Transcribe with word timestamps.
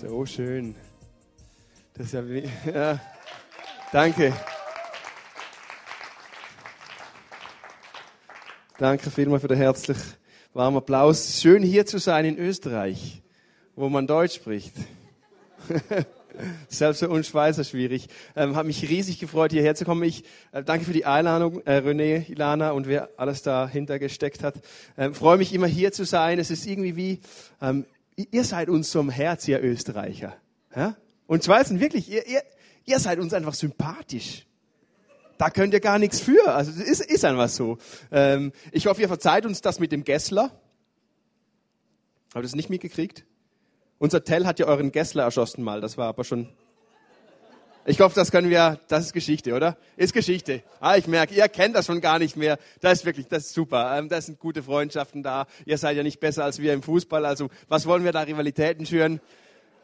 So 0.00 0.26
schön. 0.26 0.74
Das 1.92 2.06
ist 2.06 2.14
ja, 2.14 2.28
wie, 2.28 2.42
ja. 2.74 3.00
Danke. 3.92 4.32
Danke 8.76 9.08
vielmals 9.12 9.42
für 9.42 9.48
den 9.48 9.56
herzlich 9.56 9.96
warmen 10.52 10.78
Applaus. 10.78 11.40
Schön 11.40 11.62
hier 11.62 11.86
zu 11.86 11.98
sein 11.98 12.24
in 12.24 12.38
Österreich, 12.38 13.22
wo 13.76 13.88
man 13.88 14.08
Deutsch 14.08 14.34
spricht. 14.34 14.74
Selbst 16.68 16.98
für 16.98 17.08
uns 17.08 17.28
Schweizer 17.28 17.62
schwierig. 17.62 18.08
Ähm, 18.34 18.56
hat 18.56 18.66
mich 18.66 18.88
riesig 18.88 19.20
gefreut, 19.20 19.52
hierher 19.52 19.76
zu 19.76 19.84
kommen. 19.84 20.02
Ich 20.02 20.24
äh, 20.50 20.64
danke 20.64 20.86
für 20.86 20.92
die 20.92 21.06
Einladung, 21.06 21.62
äh, 21.66 21.78
René, 21.78 22.28
Ilana 22.28 22.72
und 22.72 22.88
wer 22.88 23.10
alles 23.16 23.42
dahinter 23.42 24.00
gesteckt 24.00 24.42
hat. 24.42 24.56
Ähm, 24.98 25.14
freue 25.14 25.38
mich 25.38 25.54
immer 25.54 25.68
hier 25.68 25.92
zu 25.92 26.04
sein. 26.04 26.40
Es 26.40 26.50
ist 26.50 26.66
irgendwie 26.66 26.96
wie, 26.96 27.20
ähm, 27.62 27.86
ihr 28.16 28.44
seid 28.44 28.68
uns 28.68 28.90
zum 28.90 29.10
Herz, 29.10 29.46
ihr 29.48 29.62
Österreicher. 29.62 30.36
Ja? 30.74 30.96
Und 31.26 31.44
Schweizer, 31.44 31.78
wirklich, 31.80 32.10
ihr, 32.10 32.26
ihr, 32.26 32.42
ihr 32.84 32.98
seid 32.98 33.18
uns 33.18 33.32
einfach 33.32 33.54
sympathisch 33.54 34.46
da 35.38 35.50
könnt 35.50 35.74
ihr 35.74 35.80
gar 35.80 35.98
nichts 35.98 36.20
für. 36.20 36.54
Also 36.54 36.70
es 36.70 37.00
ist, 37.00 37.10
ist 37.10 37.24
einfach 37.24 37.48
so. 37.48 37.78
Ähm, 38.10 38.52
ich 38.72 38.86
hoffe, 38.86 39.02
ihr 39.02 39.08
verzeiht 39.08 39.46
uns 39.46 39.60
das 39.60 39.80
mit 39.80 39.92
dem 39.92 40.04
Gessler. 40.04 40.50
Habt 42.28 42.36
ihr 42.36 42.42
das 42.42 42.54
nicht 42.54 42.70
mitgekriegt? 42.70 43.24
Unser 43.98 44.24
Tell 44.24 44.46
hat 44.46 44.58
ja 44.58 44.66
euren 44.66 44.92
Gessler 44.92 45.24
erschossen 45.24 45.62
mal. 45.62 45.80
Das 45.80 45.96
war 45.96 46.08
aber 46.08 46.24
schon. 46.24 46.48
Ich 47.86 48.00
hoffe, 48.00 48.14
das 48.14 48.30
können 48.30 48.48
wir. 48.48 48.80
Das 48.88 49.04
ist 49.04 49.12
Geschichte, 49.12 49.52
oder? 49.52 49.76
Ist 49.98 50.14
Geschichte. 50.14 50.62
Ah, 50.80 50.96
ich 50.96 51.06
merke, 51.06 51.34
ihr 51.34 51.46
kennt 51.50 51.76
das 51.76 51.84
schon 51.84 52.00
gar 52.00 52.18
nicht 52.18 52.34
mehr. 52.34 52.58
Das 52.80 53.00
ist 53.00 53.04
wirklich, 53.04 53.26
das 53.26 53.44
ist 53.44 53.52
super. 53.52 53.98
Ähm, 53.98 54.08
das 54.08 54.24
sind 54.24 54.38
gute 54.38 54.62
Freundschaften 54.62 55.22
da. 55.22 55.46
Ihr 55.66 55.76
seid 55.76 55.94
ja 55.94 56.02
nicht 56.02 56.18
besser 56.18 56.44
als 56.44 56.58
wir 56.60 56.72
im 56.72 56.82
Fußball. 56.82 57.26
Also 57.26 57.50
was 57.68 57.84
wollen 57.84 58.02
wir 58.02 58.12
da 58.12 58.22
Rivalitäten 58.22 58.86
schüren? 58.86 59.20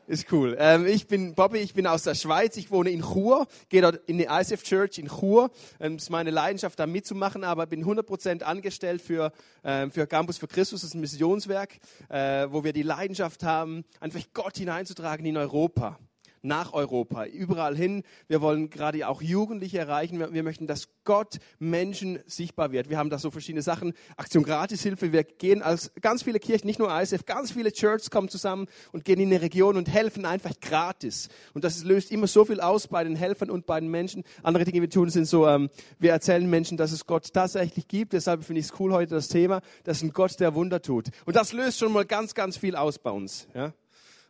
Ist 0.07 0.33
cool. 0.33 0.57
Ähm, 0.59 0.87
ich 0.87 1.09
bin 1.09 1.35
Bobby, 1.35 1.59
ich 1.59 1.75
bin 1.75 1.87
aus 1.87 2.05
der 2.05 2.15
Schweiz, 2.15 2.57
ich 2.57 2.71
wohne 2.71 2.89
in 2.89 3.03
Chur, 3.03 3.47
gehe 3.69 3.83
dort 3.83 4.01
in 4.09 4.17
die 4.17 4.25
ISF 4.25 4.63
Church 4.63 4.97
in 4.97 5.09
Chur. 5.09 5.51
Ähm, 5.79 5.97
ist 5.97 6.09
meine 6.09 6.31
Leidenschaft, 6.31 6.79
da 6.81 6.87
mitzumachen, 6.87 7.45
aber 7.45 7.67
bin 7.67 7.85
100% 7.85 8.43
angestellt 8.43 9.03
für, 9.03 9.31
ähm, 9.63 9.91
für 9.91 10.07
Campus 10.07 10.39
für 10.39 10.49
Christus, 10.49 10.81
das 10.81 10.89
ist 10.89 10.95
ein 10.95 11.03
Missionswerk, 11.03 11.77
äh, 12.09 12.47
wo 12.51 12.65
wir 12.65 12.73
die 12.73 12.83
Leidenschaft 12.83 13.43
haben, 13.43 13.85
einfach 14.01 14.21
Gott 14.33 14.57
hineinzutragen 14.57 15.27
in 15.27 15.37
Europa 15.37 15.99
nach 16.43 16.73
Europa, 16.73 17.27
überall 17.27 17.77
hin. 17.77 18.03
Wir 18.29 18.41
wollen 18.41 18.71
gerade 18.71 19.07
auch 19.09 19.23
Jugendliche 19.23 19.79
erreichen. 19.79 20.19
Wir, 20.33 20.43
möchten, 20.43 20.67
dass 20.67 20.89
Gott 21.05 21.39
Menschen 21.59 22.19
sichtbar 22.27 22.73
wird. 22.73 22.89
Wir 22.89 22.99
haben 22.99 23.11
da 23.11 23.19
so 23.19 23.31
verschiedene 23.31 23.63
Sachen. 23.63 23.93
Aktion 24.17 24.43
Gratishilfe. 24.43 25.13
Wir 25.13 25.25
gehen 25.25 25.63
als 25.63 25.93
ganz 26.01 26.23
viele 26.23 26.39
Kirchen, 26.39 26.67
nicht 26.67 26.79
nur 26.79 26.91
ISF, 27.01 27.25
ganz 27.27 27.53
viele 27.53 27.73
Churches 27.73 28.11
kommen 28.11 28.29
zusammen 28.29 28.67
und 28.93 29.05
gehen 29.05 29.21
in 29.21 29.29
eine 29.29 29.43
Region 29.43 29.77
und 29.77 29.89
helfen 29.89 30.25
einfach 30.25 30.53
gratis. 30.61 31.29
Und 31.55 31.65
das 31.65 31.85
löst 31.85 32.11
immer 32.11 32.27
so 32.27 32.45
viel 32.45 32.61
aus 32.61 32.89
bei 32.89 33.05
den 33.05 33.17
Helfern 33.17 33.51
und 33.51 33.67
bei 33.67 33.81
den 33.81 33.91
Menschen. 33.91 34.25
Andere 34.43 34.65
Dinge, 34.65 34.77
die 34.77 34.83
wir 34.83 34.91
tun, 34.91 35.11
sind 35.11 35.27
so, 35.27 35.47
ähm, 35.47 35.71
wir 35.99 36.13
erzählen 36.13 36.49
Menschen, 36.49 36.77
dass 36.77 36.93
es 36.93 37.07
Gott 37.07 37.33
tatsächlich 37.33 37.89
gibt. 37.89 38.13
Deshalb 38.13 38.45
finde 38.45 38.61
ich 38.61 38.67
es 38.67 38.81
cool 38.81 38.93
heute 38.93 39.15
das 39.15 39.29
Thema, 39.29 39.61
dass 39.85 40.03
ein 40.03 40.13
Gott, 40.13 40.39
der 40.41 40.55
Wunder 40.55 40.81
tut. 40.81 41.09
Und 41.27 41.37
das 41.37 41.53
löst 41.53 41.79
schon 41.79 41.93
mal 41.93 42.05
ganz, 42.05 42.35
ganz 42.35 42.57
viel 42.57 42.77
aus 42.77 42.99
bei 42.99 43.11
uns. 43.11 43.49
Ja? 43.55 43.73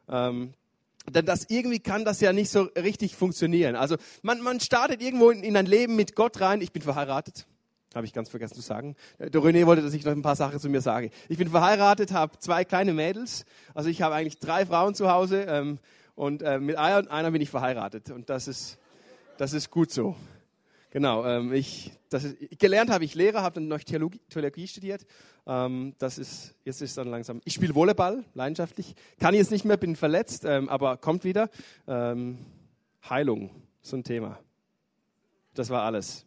Ähm, 0.08 0.55
denn 1.12 1.27
das 1.27 1.47
irgendwie 1.48 1.80
kann 1.80 2.05
das 2.05 2.20
ja 2.20 2.33
nicht 2.33 2.50
so 2.50 2.62
richtig 2.77 3.16
funktionieren. 3.16 3.77
Also 3.77 3.97
man, 4.22 4.41
man 4.41 4.61
startet 4.61 5.03
irgendwo 5.03 5.30
in, 5.30 5.42
in 5.42 5.56
ein 5.56 5.66
Leben 5.66 5.97
mit 5.97 6.14
Gott 6.14 6.41
rein. 6.41 6.61
Ich 6.61 6.72
bin 6.72 6.83
verheiratet. 6.83 7.47
Habe 7.94 8.06
ich 8.06 8.12
ganz 8.12 8.28
vergessen 8.28 8.55
zu 8.55 8.61
sagen. 8.61 8.94
Der 9.19 9.41
René 9.41 9.66
wollte, 9.66 9.83
dass 9.83 9.94
ich 9.94 10.05
noch 10.05 10.12
ein 10.12 10.22
paar 10.22 10.36
Sachen 10.36 10.61
zu 10.61 10.69
mir 10.69 10.81
sage. 10.81 11.11
Ich 11.28 11.38
bin 11.38 11.48
verheiratet, 11.48 12.12
habe 12.12 12.38
zwei 12.38 12.64
kleine 12.64 12.92
Mädels. 12.92 13.44
Also 13.75 13.88
ich 13.88 14.03
habe 14.03 14.14
eigentlich 14.14 14.38
drei 14.38 14.64
Frauen 14.64 14.94
zu 14.94 15.11
Hause 15.11 15.47
ähm, 15.48 15.81
und 16.14 16.42
äh, 16.42 16.61
mit 16.61 16.77
einer, 16.77 17.11
einer 17.11 17.33
bin 17.33 17.42
ich 17.42 17.50
verheiratet. 17.50 18.11
Und 18.11 18.31
das 18.31 18.47
ist, 18.47 18.78
das 19.38 19.55
ist 19.55 19.70
gut 19.70 19.91
so. 19.91 20.14
Genau, 20.91 21.24
ähm, 21.24 21.52
ich, 21.52 21.92
das 22.08 22.24
ist, 22.24 22.36
gelernt 22.58 22.91
habe 22.91 23.05
ich 23.05 23.14
Lehrer, 23.14 23.42
habe 23.42 23.54
dann 23.54 23.69
noch 23.69 23.78
Theologie, 23.78 24.20
Theologie 24.28 24.66
studiert. 24.66 25.06
Ähm, 25.47 25.94
das 25.98 26.19
ist, 26.19 26.54
jetzt 26.64 26.82
ist 26.82 26.98
dann 26.98 27.09
langsam. 27.09 27.41
Ich 27.44 27.54
spiele 27.54 27.76
Volleyball, 27.76 28.25
leidenschaftlich. 28.34 28.97
Kann 29.20 29.34
jetzt 29.34 29.53
nicht 29.53 29.64
mehr, 29.64 29.76
bin 29.76 29.94
verletzt, 29.94 30.44
ähm, 30.44 30.69
aber 30.69 30.97
kommt 30.97 31.22
wieder. 31.22 31.48
Ähm, 31.87 32.38
Heilung, 33.09 33.50
so 33.82 33.97
ein 33.97 34.03
Thema. 34.03 34.41
Das 35.54 35.70
war 35.70 35.82
alles. 35.82 36.26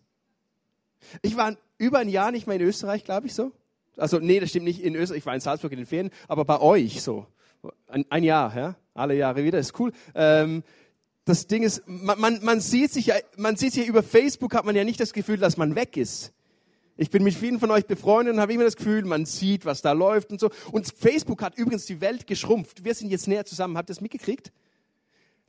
Ich 1.22 1.36
war 1.36 1.58
über 1.78 2.00
ein 2.00 2.10
Jahr 2.10 2.32
nicht 2.32 2.48
mehr 2.48 2.56
in 2.56 2.62
Österreich, 2.62 3.04
glaube 3.04 3.28
ich 3.28 3.34
so. 3.34 3.52
Also 3.98 4.20
nee, 4.20 4.40
das 4.40 4.50
stimmt 4.50 4.66
nicht 4.66 4.82
in 4.82 4.96
Österreich. 4.96 5.20
Ich 5.20 5.26
war 5.26 5.36
in 5.36 5.42
Salzburg 5.42 5.74
in 5.74 5.80
den 5.80 5.86
Ferien, 5.86 6.10
aber 6.30 6.46
bei 6.46 6.60
euch 6.62 7.02
so. 7.02 7.28
Ein, 7.88 8.06
ein 8.10 8.24
Jahr, 8.24 8.56
ja, 8.56 8.76
alle 8.94 9.16
Jahre 9.16 9.44
wieder, 9.44 9.60
ist 9.60 9.78
cool. 9.80 9.92
Ähm, 10.16 10.64
das 11.26 11.48
Ding 11.48 11.64
ist, 11.64 11.84
man, 11.86 12.20
man, 12.20 12.44
man 12.44 12.60
sieht 12.60 12.92
sich 12.92 13.08
ja, 13.08 13.16
man 13.38 13.56
sieht 13.56 13.74
sich 13.74 13.84
ja 13.84 13.90
über 13.90 14.04
Facebook, 14.04 14.54
hat 14.54 14.66
man 14.66 14.76
ja 14.76 14.84
nicht 14.84 15.00
das 15.00 15.14
Gefühl, 15.14 15.38
dass 15.38 15.58
man 15.58 15.76
weg 15.76 15.96
ist. 15.98 16.34
Ich 16.96 17.10
bin 17.10 17.24
mit 17.24 17.34
vielen 17.34 17.60
von 17.60 17.72
euch 17.72 17.88
befreundet 17.88 18.36
und 18.36 18.40
habe 18.40 18.54
immer 18.54 18.66
das 18.66 18.76
Gefühl, 18.76 19.04
man 19.04 19.26
sieht, 19.26 19.66
was 19.66 19.82
da 19.82 19.94
läuft 19.94 20.32
und 20.32 20.40
so. 20.40 20.52
Und 20.72 20.88
Facebook 20.96 21.42
hat 21.42 21.58
übrigens 21.58 21.86
die 21.86 22.02
Welt 22.02 22.28
geschrumpft. 22.28 22.84
Wir 22.84 22.94
sind 22.94 23.10
jetzt 23.10 23.28
näher 23.28 23.46
zusammen. 23.46 23.78
Habt 23.78 23.90
ihr 23.90 23.96
das 23.96 24.02
mitgekriegt? 24.02 24.52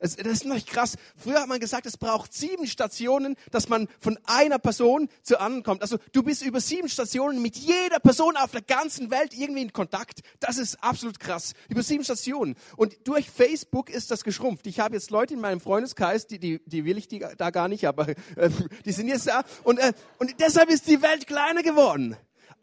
Das, 0.04 0.16
ist 0.16 0.44
noch 0.44 0.62
krass. 0.66 0.96
Früher 1.16 1.40
hat 1.40 1.48
man 1.48 1.58
gesagt, 1.60 1.86
es 1.86 1.96
braucht 1.96 2.34
sieben 2.34 2.66
Stationen, 2.66 3.36
dass 3.50 3.70
man 3.70 3.88
von 3.98 4.18
einer 4.24 4.58
Person 4.58 5.08
zur 5.22 5.40
anderen 5.40 5.62
kommt. 5.62 5.80
Also 5.80 5.96
du 6.12 6.22
bist 6.22 6.42
über 6.42 6.60
sieben 6.60 6.90
Stationen 6.90 7.40
mit 7.40 7.56
jeder 7.56 8.00
Person 8.00 8.36
auf 8.36 8.50
der 8.50 8.60
ganzen 8.60 9.10
Welt 9.10 9.32
irgendwie 9.32 9.62
in 9.62 9.72
Kontakt. 9.72 10.20
Das 10.40 10.58
ist 10.58 10.84
absolut 10.84 11.18
krass. 11.18 11.54
Über 11.70 11.82
sieben 11.82 12.04
Stationen. 12.04 12.54
Und 12.76 13.08
durch 13.08 13.30
Facebook 13.30 13.88
ist 13.88 14.10
das 14.10 14.24
geschrumpft. 14.24 14.66
Ich 14.66 14.78
habe 14.78 14.94
jetzt 14.94 15.10
Leute 15.10 15.32
in 15.32 15.40
meinem 15.40 15.60
Freundeskreis, 15.60 16.26
die, 16.26 16.38
die, 16.38 16.60
die 16.66 16.84
will 16.84 16.98
ich 16.98 17.08
die, 17.08 17.24
da 17.38 17.48
gar 17.48 17.68
nicht, 17.68 17.88
aber 17.88 18.08
äh, 18.36 18.50
die 18.84 18.92
sind 18.92 19.08
jetzt 19.08 19.26
da. 19.26 19.42
Und, 19.62 19.78
äh, 19.78 19.94
und 20.18 20.38
deshalb 20.38 20.68
ist 20.68 20.86
die 20.86 21.00
Welt 21.00 21.26
kleiner 21.26 21.62
geworden. 21.62 22.14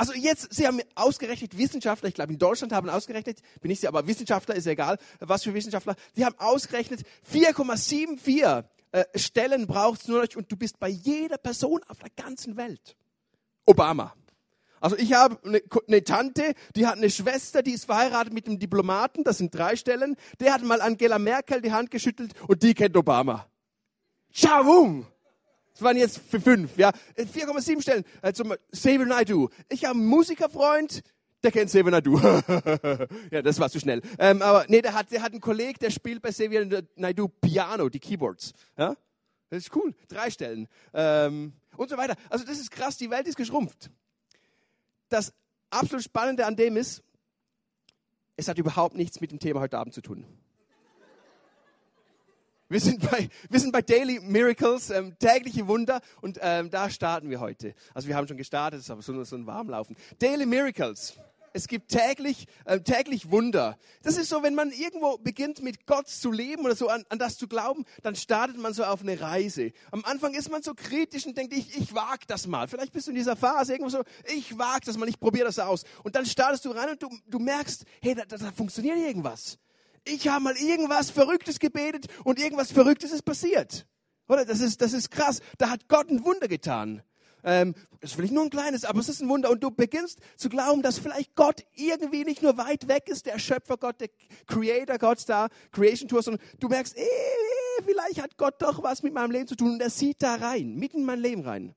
Also 0.01 0.13
jetzt, 0.13 0.51
Sie 0.51 0.66
haben 0.66 0.81
ausgerechnet, 0.95 1.56
Wissenschaftler, 1.59 2.09
ich 2.09 2.16
glaube 2.16 2.34
in 2.34 2.39
Deutschland 2.39 2.73
haben 2.73 2.89
ausgerechnet, 2.89 3.38
bin 3.62 3.69
ich 3.69 3.81
Sie, 3.81 3.88
aber 3.88 4.07
Wissenschaftler 4.07 4.56
ist 4.56 4.66
egal, 4.66 4.97
was 5.19 5.44
für 5.44 5.53
Wissenschaftler, 5.53 5.95
die 6.17 6.25
haben 6.25 6.34
ausgerechnet, 6.39 7.01
4,74 7.31 8.63
äh, 8.94 9.03
Stellen 9.13 9.69
es 9.69 10.07
nur 10.07 10.23
noch 10.23 10.35
und 10.35 10.51
du 10.51 10.56
bist 10.56 10.79
bei 10.79 10.88
jeder 10.88 11.38
Person 11.38 11.81
auf 11.88 12.00
der 12.00 12.09
ganzen 12.16 12.57
Welt. 12.57 12.97
Obama. 13.67 14.16
Also 14.79 14.97
ich 14.97 15.13
habe 15.13 15.38
eine, 15.45 15.62
eine, 15.88 16.03
Tante, 16.03 16.56
die 16.75 16.88
hat 16.88 16.97
eine 16.97 17.12
Schwester, 17.12 17.62
die 17.62 17.73
ist 17.73 17.85
verheiratet 17.85 18.33
mit 18.33 18.47
einem 18.47 18.57
Diplomaten, 18.57 19.23
das 19.23 19.38
sind 19.38 19.53
drei 19.53 19.75
Stellen. 19.75 20.16
Der 20.39 20.56
hat 20.56 20.63
mal 20.63 20.81
Angela 20.81 21.19
Merkel 21.19 21.62
die 21.62 21.73
Hand 21.73 21.91
geschüttelt 21.91 22.33
und 22.47 22.63
die 22.63 22.73
kennt 22.73 22.97
Obama. 22.97 23.45
Schawung! 24.31 25.06
Das 25.74 25.82
waren 25.82 25.98
jetzt 25.98 26.20
für 26.20 26.40
fünf, 26.42 26.78
ja. 26.78 26.92
4,7 27.18 27.82
Stellen. 27.82 28.04
Äh, 28.22 28.34
zum 28.34 28.54
Xavier 28.72 29.06
Naidu. 29.06 29.50
Ich 29.70 29.86
habe 29.86 29.98
einen 29.98 30.08
Musikerfreund, 30.08 31.02
der 31.44 31.52
kennt 31.52 31.68
Xavier 31.68 31.92
Naidu. 31.92 32.20
ja, 33.32 33.42
das 33.42 33.59
war 33.59 33.70
zu 33.70 33.80
schnell. 33.80 34.02
Ähm, 34.20 34.42
aber 34.42 34.66
nee, 34.68 34.81
der 34.81 34.94
hat, 34.94 35.12
der 35.12 35.22
hat 35.22 35.31
einen 35.31 35.42
Kollegen, 35.42 35.80
der 35.80 35.90
spielt 35.90 36.22
bei 36.22 36.30
Xavier 36.30 36.84
Naidu 36.96 37.28
Piano, 37.28 37.90
die 37.90 38.00
Keyboards. 38.00 38.54
Ja? 38.78 38.96
Das 39.50 39.64
ist 39.64 39.76
cool. 39.76 39.94
Drei 40.08 40.30
Stellen. 40.30 40.68
Ähm, 40.94 41.54
und 41.78 41.90
so 41.90 41.98
weiter. 41.98 42.16
Also 42.30 42.46
das 42.46 42.60
ist 42.60 42.72
krass, 42.72 42.98
die 42.98 43.10
Welt 43.10 43.28
ist 43.28 43.38
geschrumpft. 43.38 43.90
Das 45.10 45.34
absolut 45.70 46.04
Spannende 46.04 46.46
an 46.46 46.56
dem 46.56 46.78
ist, 46.78 47.04
es 48.38 48.48
hat 48.48 48.58
überhaupt 48.58 48.96
nichts 48.96 49.20
mit 49.20 49.31
dem 49.31 49.40
Thema 49.40 49.60
heute 49.60 49.78
Abend 49.78 49.94
zu 49.94 50.02
tun. 50.02 50.26
Wir 52.72 52.80
sind 52.80 53.02
bei, 53.12 53.28
wir 53.50 53.59
sind 53.59 53.74
bei 53.74 53.82
Daily 53.82 54.22
Miracles, 54.22 54.92
ähm, 54.92 55.14
tägliche 55.20 55.68
Wunder 55.68 56.00
und 56.22 56.40
ähm, 56.42 56.70
da 56.70 56.90
starten 56.90 57.30
wir 57.30 57.42
heute. 57.42 57.76
Also 57.94 58.08
wir 58.08 58.16
haben 58.16 58.30
schon 58.30 58.38
gestartet, 58.38 58.80
es 58.80 58.86
ist 58.86 58.92
aber 58.92 59.02
so, 59.02 59.22
so 59.26 59.36
ein 59.36 59.46
Warmlaufen. 59.46 59.98
Daily 60.20 60.46
Miracles. 60.46 61.16
Es 61.52 61.68
gibt 61.68 61.90
täglich, 61.90 62.48
äh, 62.64 62.80
täglich 62.80 63.30
Wunder. 63.30 63.78
Das 64.04 64.16
ist 64.16 64.30
so, 64.30 64.42
wenn 64.42 64.56
man 64.56 64.72
irgendwo 64.72 65.18
beginnt 65.18 65.62
mit 65.62 65.86
Gott 65.86 66.08
zu 66.08 66.31
leben 66.31 66.64
oder 66.64 66.78
so 66.78 66.88
an, 66.88 67.04
an 67.10 67.19
das 67.19 67.38
zu 67.38 67.50
glauben, 67.50 67.84
dann 68.04 68.16
startet 68.16 68.57
man 68.57 68.74
so 68.74 68.86
auf 68.86 69.01
eine 69.01 69.19
Reise. 69.19 69.74
Am 69.92 70.06
Anfang 70.06 70.34
ist 70.34 70.50
man 70.50 70.62
so 70.62 70.74
kritisch 70.74 71.25
und 71.25 71.38
denkt, 71.38 71.54
ich, 71.54 71.78
ich 71.78 71.94
wage 71.94 72.25
das 72.25 72.48
mal. 72.48 72.69
Vielleicht 72.69 72.94
bist 72.94 73.07
du 73.07 73.12
in 73.12 73.18
dieser 73.18 73.36
Phase 73.36 73.74
irgendwo 73.74 73.90
so, 73.90 74.01
ich 74.34 74.57
wage 74.57 74.86
das 74.86 74.98
mal, 74.98 75.10
ich 75.10 75.19
probiere 75.19 75.48
das 75.48 75.60
aus. 75.60 75.84
Und 76.04 76.16
dann 76.16 76.25
startest 76.25 76.63
du 76.63 76.72
rein 76.72 76.92
und 76.92 77.04
du, 77.04 77.10
du 77.28 77.38
merkst, 77.38 77.84
hey, 78.01 78.16
da, 78.16 78.24
da, 78.24 78.38
da 78.38 78.51
funktioniert 78.54 78.95
irgendwas 78.95 79.60
ich 80.03 80.27
habe 80.27 80.44
mal 80.44 80.57
irgendwas 80.57 81.09
Verrücktes 81.09 81.59
gebetet 81.59 82.07
und 82.24 82.39
irgendwas 82.39 82.71
Verrücktes 82.71 83.12
ist 83.12 83.24
passiert. 83.24 83.86
Oder? 84.27 84.45
Das 84.45 84.62
ist, 84.62 84.81
das 84.81 84.94
ist 84.94 85.12
krass. 85.12 85.42
Da 85.57 85.69
hat 85.69 85.88
Gott 85.88 86.09
ein 86.09 86.24
Wunder 86.24 86.48
getan. 86.48 87.03
Ähm, 87.44 87.74
das 88.00 88.12
ist 88.12 88.15
vielleicht 88.15 88.33
nur 88.33 88.44
ein 88.44 88.50
kleines, 88.50 88.86
aber 88.86 89.00
es 89.00 89.09
ist 89.09 89.21
ein 89.21 89.30
Wunder. 89.30 89.50
Und 89.50 89.63
du 89.63 89.71
beginnst 89.71 90.19
zu 90.38 90.50
glauben, 90.50 90.81
dass 90.81 91.00
vielleicht 91.00 91.36
Gott 91.36 91.63
irgendwie 91.75 92.24
nicht 92.24 92.42
nur 92.42 92.57
weit 92.57 92.88
weg 92.88 93.07
ist, 93.07 93.25
der 93.25 93.39
Schöpfer 93.39 93.77
Gott, 93.77 94.00
der 94.00 94.09
Creator 94.48 94.98
Gott 94.98 95.24
da, 95.27 95.48
Creation 95.71 96.07
Tour, 96.07 96.21
sondern 96.21 96.44
du 96.59 96.68
merkst, 96.68 96.97
eh, 96.97 97.04
vielleicht 97.83 98.21
hat 98.21 98.38
Gott 98.38 98.62
doch 98.62 98.83
was 98.83 99.04
mit 99.04 99.13
meinem 99.13 99.31
Leben 99.31 99.47
zu 99.47 99.56
tun 99.56 99.74
und 99.74 99.81
er 99.81 99.89
sieht 99.89 100.21
da 100.21 100.36
rein, 100.36 100.75
mitten 100.75 101.00
in 101.00 101.06
mein 101.06 101.19
Leben 101.19 101.42
rein. 101.42 101.75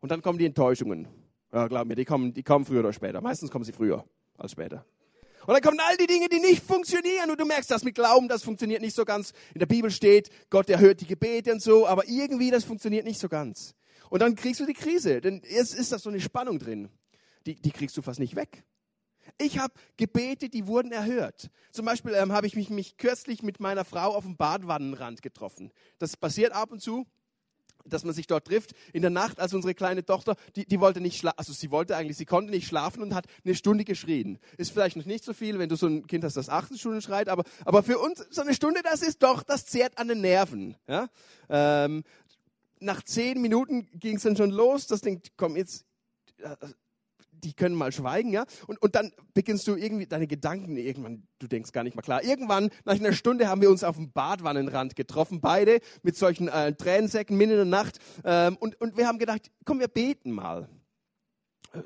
Und 0.00 0.10
dann 0.10 0.20
kommen 0.20 0.38
die 0.38 0.46
Enttäuschungen. 0.46 1.08
Ja, 1.52 1.68
glaub 1.68 1.86
mir, 1.86 1.94
die 1.94 2.04
kommen, 2.04 2.34
die 2.34 2.42
kommen 2.42 2.64
früher 2.64 2.80
oder 2.80 2.92
später. 2.92 3.20
Meistens 3.20 3.50
kommen 3.50 3.64
sie 3.64 3.72
früher 3.72 4.04
als 4.36 4.52
später. 4.52 4.84
Und 5.46 5.54
dann 5.54 5.60
kommen 5.60 5.80
all 5.80 5.96
die 5.96 6.06
Dinge, 6.06 6.28
die 6.28 6.40
nicht 6.40 6.64
funktionieren 6.64 7.30
und 7.30 7.40
du 7.40 7.44
merkst 7.44 7.70
das 7.70 7.84
mit 7.84 7.94
Glauben, 7.94 8.28
das 8.28 8.42
funktioniert 8.42 8.80
nicht 8.80 8.96
so 8.96 9.04
ganz. 9.04 9.32
In 9.52 9.58
der 9.58 9.66
Bibel 9.66 9.90
steht, 9.90 10.30
Gott 10.50 10.70
erhört 10.70 11.00
die 11.00 11.06
Gebete 11.06 11.52
und 11.52 11.62
so, 11.62 11.86
aber 11.86 12.08
irgendwie 12.08 12.50
das 12.50 12.64
funktioniert 12.64 13.04
nicht 13.04 13.20
so 13.20 13.28
ganz. 13.28 13.74
Und 14.10 14.20
dann 14.20 14.36
kriegst 14.36 14.60
du 14.60 14.66
die 14.66 14.74
Krise, 14.74 15.20
denn 15.20 15.42
jetzt 15.48 15.74
ist 15.74 15.92
da 15.92 15.98
so 15.98 16.08
eine 16.08 16.20
Spannung 16.20 16.58
drin. 16.58 16.88
Die, 17.46 17.56
die 17.56 17.72
kriegst 17.72 17.96
du 17.96 18.02
fast 18.02 18.20
nicht 18.20 18.36
weg. 18.36 18.64
Ich 19.38 19.58
habe 19.58 19.74
Gebete, 19.96 20.48
die 20.48 20.66
wurden 20.66 20.92
erhört. 20.92 21.50
Zum 21.72 21.84
Beispiel 21.84 22.14
ähm, 22.14 22.32
habe 22.32 22.46
ich 22.46 22.56
mich, 22.56 22.70
mich 22.70 22.96
kürzlich 22.96 23.42
mit 23.42 23.60
meiner 23.60 23.84
Frau 23.84 24.14
auf 24.14 24.24
dem 24.24 24.36
Badwannenrand 24.36 25.22
getroffen. 25.22 25.72
Das 25.98 26.16
passiert 26.16 26.52
ab 26.52 26.70
und 26.70 26.80
zu 26.80 27.06
dass 27.84 28.04
man 28.04 28.14
sich 28.14 28.26
dort 28.26 28.46
trifft. 28.46 28.72
In 28.92 29.02
der 29.02 29.10
Nacht, 29.10 29.40
als 29.40 29.54
unsere 29.54 29.74
kleine 29.74 30.04
Tochter, 30.04 30.36
die, 30.56 30.66
die 30.66 30.80
wollte 30.80 31.00
nicht 31.00 31.18
schlafen, 31.18 31.38
also 31.38 31.52
sie 31.52 31.70
wollte 31.70 31.96
eigentlich, 31.96 32.16
sie 32.16 32.24
konnte 32.24 32.50
nicht 32.50 32.66
schlafen 32.66 33.02
und 33.02 33.14
hat 33.14 33.26
eine 33.44 33.54
Stunde 33.54 33.84
geschrien. 33.84 34.38
Ist 34.56 34.72
vielleicht 34.72 34.96
noch 34.96 35.04
nicht 35.04 35.24
so 35.24 35.32
viel, 35.32 35.58
wenn 35.58 35.68
du 35.68 35.76
so 35.76 35.86
ein 35.86 36.06
Kind 36.06 36.24
hast, 36.24 36.36
das 36.36 36.48
18 36.48 36.78
Stunden 36.78 37.02
schreit, 37.02 37.28
aber, 37.28 37.44
aber 37.64 37.82
für 37.82 37.98
uns 37.98 38.24
so 38.30 38.42
eine 38.42 38.54
Stunde, 38.54 38.80
das 38.82 39.02
ist 39.02 39.22
doch, 39.22 39.42
das 39.42 39.66
zehrt 39.66 39.98
an 39.98 40.08
den 40.08 40.20
Nerven. 40.20 40.76
Ja? 40.86 41.08
Ähm, 41.48 42.04
nach 42.80 43.02
zehn 43.02 43.40
Minuten 43.40 43.88
ging 43.98 44.16
es 44.16 44.22
dann 44.22 44.36
schon 44.36 44.50
los, 44.50 44.86
das 44.86 45.00
Ding, 45.00 45.22
komm 45.36 45.56
jetzt, 45.56 45.84
äh, 46.38 46.56
die 47.44 47.52
können 47.52 47.74
mal 47.74 47.92
schweigen, 47.92 48.32
ja. 48.32 48.44
Und, 48.66 48.80
und 48.82 48.94
dann 48.94 49.12
beginnst 49.34 49.66
du 49.68 49.76
irgendwie 49.76 50.06
deine 50.06 50.26
Gedanken, 50.26 50.76
irgendwann, 50.76 51.26
du 51.38 51.46
denkst 51.46 51.72
gar 51.72 51.84
nicht 51.84 51.94
mal 51.94 52.02
klar. 52.02 52.24
Irgendwann, 52.24 52.70
nach 52.84 52.94
einer 52.94 53.12
Stunde, 53.12 53.48
haben 53.48 53.60
wir 53.60 53.70
uns 53.70 53.84
auf 53.84 53.96
dem 53.96 54.12
Badwannenrand 54.12 54.96
getroffen, 54.96 55.40
beide 55.40 55.80
mit 56.02 56.16
solchen 56.16 56.48
äh, 56.48 56.74
Tränensäcken 56.74 57.36
mitten 57.36 57.52
in 57.52 57.56
der 57.58 57.64
Nacht. 57.66 57.98
Ähm, 58.24 58.56
und, 58.56 58.80
und 58.80 58.96
wir 58.96 59.06
haben 59.06 59.18
gedacht, 59.18 59.50
komm, 59.64 59.80
wir 59.80 59.88
beten 59.88 60.32
mal. 60.32 60.68
Äh, 61.72 61.82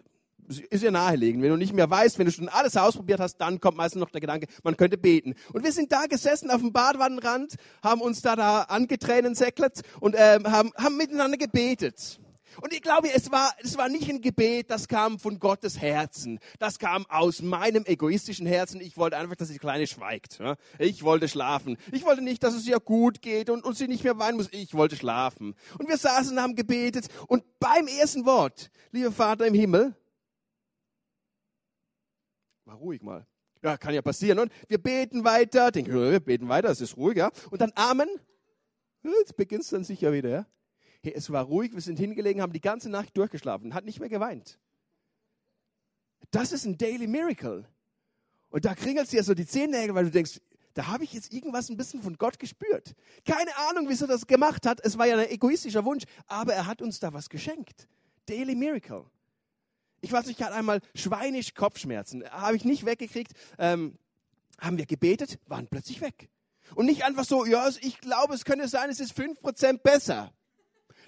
ist 0.71 0.83
ja 0.83 0.91
naheliegend. 0.91 1.43
Wenn 1.43 1.51
du 1.51 1.57
nicht 1.57 1.75
mehr 1.75 1.91
weißt, 1.91 2.19
wenn 2.19 2.27
du 2.27 2.33
schon 2.33 2.49
alles 2.49 2.77
ausprobiert 2.77 3.21
hast, 3.21 3.37
dann 3.39 3.61
kommt 3.61 3.77
meistens 3.77 4.01
noch 4.01 4.11
der 4.11 4.21
Gedanke, 4.21 4.47
man 4.63 4.77
könnte 4.77 4.97
beten. 4.97 5.35
Und 5.53 5.65
wir 5.65 5.73
sind 5.73 5.93
da 5.93 6.07
gesessen 6.07 6.51
auf 6.51 6.61
dem 6.61 6.73
Badwannenrand, 6.73 7.57
haben 7.83 8.01
uns 8.01 8.23
da, 8.23 8.37
da 8.37 8.63
angetränensäckelt 8.63 9.83
und 10.01 10.15
ähm, 10.17 10.51
haben, 10.51 10.71
haben 10.77 10.97
miteinander 10.97 11.37
gebetet. 11.37 12.21
Und 12.61 12.73
ich 12.73 12.83
glaube, 12.83 13.13
es 13.13 13.31
war, 13.31 13.53
es 13.63 13.77
war 13.77 13.89
nicht 13.89 14.09
ein 14.09 14.21
Gebet, 14.21 14.71
das 14.71 14.89
kam 14.89 15.19
von 15.19 15.39
Gottes 15.39 15.81
Herzen. 15.81 16.39
Das 16.59 16.79
kam 16.79 17.07
aus 17.07 17.43
meinem 17.43 17.85
egoistischen 17.85 18.47
Herzen. 18.47 18.81
Ich 18.81 18.97
wollte 18.97 19.17
einfach, 19.17 19.37
dass 19.37 19.49
die 19.49 19.59
Kleine 19.59 19.87
schweigt. 19.87 20.41
Ich 20.79 21.03
wollte 21.03 21.29
schlafen. 21.29 21.77
Ich 21.93 22.05
wollte 22.05 22.23
nicht, 22.23 22.43
dass 22.43 22.55
es 22.55 22.67
ihr 22.67 22.81
gut 22.81 23.23
geht 23.23 23.51
und, 23.51 23.65
und 23.65 23.77
sie 23.77 23.89
nicht 23.89 24.05
mehr 24.05 24.19
weinen 24.19 24.37
muss. 24.37 24.49
Ich 24.53 24.75
wollte 24.75 24.97
schlafen. 24.97 25.55
Und 25.79 25.89
wir 25.89 25.97
saßen 25.97 26.37
und 26.37 26.43
haben 26.43 26.55
gebetet. 26.57 27.09
Und 27.27 27.45
beim 27.59 27.87
ersten 27.87 28.25
Wort, 28.25 28.71
lieber 28.91 29.13
Vater 29.13 29.47
im 29.47 29.55
Himmel, 29.55 29.95
war 32.65 32.77
ruhig 32.77 33.03
mal. 33.03 33.27
Ja, 33.63 33.77
kann 33.77 33.95
ja 33.95 34.03
passieren. 34.03 34.39
Und 34.39 34.53
wir 34.69 34.79
beten 34.79 35.25
weiter. 35.25 35.71
Denken, 35.71 35.93
wir 35.93 36.21
beten 36.21 36.49
weiter, 36.49 36.71
es 36.71 36.81
ist 36.81 36.97
ruhig, 36.97 37.17
ja. 37.17 37.31
Und 37.51 37.61
dann 37.61 37.73
Amen. 37.75 38.09
Jetzt 39.03 39.37
beginnt 39.37 39.63
es 39.63 39.71
dann 39.71 39.85
sicher 39.85 40.13
wieder, 40.13 40.29
ja. 40.29 40.47
Es 41.03 41.31
war 41.31 41.45
ruhig, 41.45 41.75
wir 41.75 41.81
sind 41.81 41.99
hingelegen, 41.99 42.43
haben 42.43 42.53
die 42.53 42.61
ganze 42.61 42.91
Nacht 42.91 43.17
durchgeschlafen, 43.17 43.75
hat 43.75 43.85
nicht 43.85 44.01
mehr 44.01 44.09
geweint. 44.09 44.59
Das 46.31 46.53
ist 46.53 46.65
ein 46.65 46.77
Daily 46.77 47.07
Miracle. 47.07 47.65
Und 48.51 48.65
da 48.65 48.75
kringelst 48.75 49.13
du 49.13 49.17
ja 49.17 49.23
so 49.23 49.35
die 49.35 49.47
Zehennägel, 49.47 49.95
weil 49.95 50.05
du 50.05 50.11
denkst, 50.11 50.41
da 50.75 50.87
habe 50.87 51.05
ich 51.05 51.13
jetzt 51.13 51.33
irgendwas 51.33 51.69
ein 51.71 51.77
bisschen 51.77 52.03
von 52.03 52.17
Gott 52.17 52.39
gespürt. 52.39 52.95
Keine 53.25 53.57
Ahnung, 53.69 53.89
wieso 53.89 54.07
das 54.07 54.27
gemacht 54.27 54.67
hat. 54.67 54.81
Es 54.85 54.97
war 54.97 55.07
ja 55.07 55.17
ein 55.17 55.29
egoistischer 55.29 55.85
Wunsch, 55.85 56.05
aber 56.27 56.55
er 56.55 56.67
hat 56.67 56.83
uns 56.83 57.01
da 57.01 57.13
was 57.13 57.29
geschenkt. 57.29 57.89
Daily 58.27 58.55
Miracle. 58.55 59.05
Ich 60.01 60.13
weiß 60.13 60.27
nicht, 60.27 60.39
ich 60.39 60.47
hatte 60.47 60.55
einmal 60.55 60.81
schweinisch 60.95 61.55
Kopfschmerzen. 61.55 62.25
Habe 62.31 62.57
ich 62.57 62.65
nicht 62.65 62.85
weggekriegt. 62.85 63.33
Ähm, 63.59 63.99
haben 64.59 64.79
wir 64.79 64.87
gebetet, 64.87 65.39
waren 65.47 65.67
plötzlich 65.67 66.01
weg. 66.01 66.29
Und 66.75 66.87
nicht 66.87 67.05
einfach 67.05 67.25
so, 67.25 67.47
ja, 67.47 67.69
ich 67.81 68.01
glaube, 68.01 68.35
es 68.35 68.45
könnte 68.45 68.69
sein, 68.69 68.91
es 68.91 69.01
ist 69.01 69.19
5% 69.19 69.79
besser. 69.79 70.33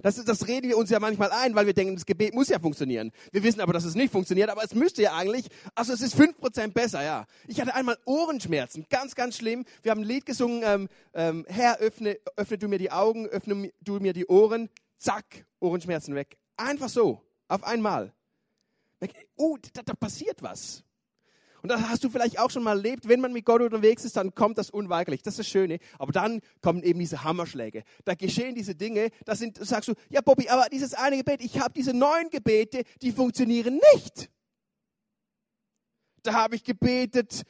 Das, 0.03 0.23
das 0.25 0.47
reden 0.49 0.69
wir 0.69 0.77
uns 0.77 0.91
ja 0.91 0.99
manchmal 0.99 1.31
ein, 1.31 1.55
weil 1.55 1.67
wir 1.67 1.75
denken, 1.75 1.95
das 1.95 2.07
Gebet 2.07 2.35
muss 2.35 2.49
ja 2.49 2.59
funktionieren. 2.59 3.13
Wir 3.33 3.43
wissen 3.43 3.61
aber, 3.61 3.73
dass 3.73 3.85
es 3.85 3.95
nicht 3.95 4.13
funktioniert, 4.13 4.51
aber 4.51 4.65
es 4.65 4.75
müsste 4.75 5.03
ja 5.03 5.15
eigentlich, 5.15 5.47
also 5.75 5.93
es 5.93 6.01
ist 6.01 6.17
5% 6.17 6.73
besser, 6.73 7.03
ja. 7.03 7.27
Ich 7.47 7.61
hatte 7.61 7.75
einmal 7.75 7.99
Ohrenschmerzen, 8.05 8.87
ganz, 8.91 9.15
ganz 9.15 9.37
schlimm. 9.37 9.65
Wir 9.83 9.91
haben 9.91 10.01
ein 10.01 10.07
Lied 10.07 10.27
gesungen, 10.27 10.63
ähm, 10.65 10.89
ähm, 11.15 11.47
Herr, 11.49 11.79
öffne, 11.79 12.19
öffne 12.37 12.59
du 12.59 12.69
mir 12.69 12.79
die 12.79 12.91
Augen, 12.91 13.27
öffne 13.27 13.71
du 13.81 14.01
mir 14.01 14.13
die 14.13 14.27
Ohren, 14.27 14.69
zack, 14.99 15.47
Ohrenschmerzen 15.61 16.15
weg. 16.15 16.39
Einfach 16.57 16.89
so, 16.89 17.23
auf 17.49 17.65
einmal. 17.65 18.13
Oh, 19.37 19.57
da, 19.73 19.83
da 19.83 19.95
passiert 19.95 20.43
was. 20.43 20.85
Und 21.63 21.69
das 21.69 21.83
hast 21.89 22.05
du 22.05 22.11
vielleicht 22.11 22.39
auch 22.39 22.51
schon 22.51 22.63
mal 22.63 22.77
erlebt, 22.77 23.09
wenn 23.09 23.21
man 23.21 23.33
mit 23.33 23.45
Gott 23.45 23.61
unterwegs 23.61 24.05
ist, 24.05 24.17
dann 24.17 24.35
kommt 24.35 24.59
das 24.59 24.71
unweigerlich. 24.71 25.23
Das 25.23 25.35
ist 25.35 25.41
das 25.41 25.49
Schöne. 25.49 25.79
Aber 25.99 26.13
dann 26.13 26.41
kommen 26.63 26.83
eben 26.83 26.99
diese 26.99 27.25
Hammerschläge. 27.25 27.85
Da 28.05 28.15
geschehen 28.15 28.55
diese 28.55 28.75
Dinge, 28.75 29.11
da 29.25 29.35
sind, 29.35 29.65
sagst 29.65 29.89
du, 29.89 29.95
ja 30.09 30.21
Bobby, 30.21 30.49
aber 30.49 30.67
dieses 30.71 30.95
eine 30.95 31.19
Gebet, 31.19 31.43
ich 31.43 31.61
habe 31.61 31.73
diese 31.75 31.93
neun 31.93 32.31
Gebete, 32.31 32.83
die 33.03 33.13
funktionieren 33.13 33.81
nicht. 33.95 34.31
Da 36.23 36.35
habe 36.35 36.57
ich 36.57 36.65
gebetet, 36.65 37.43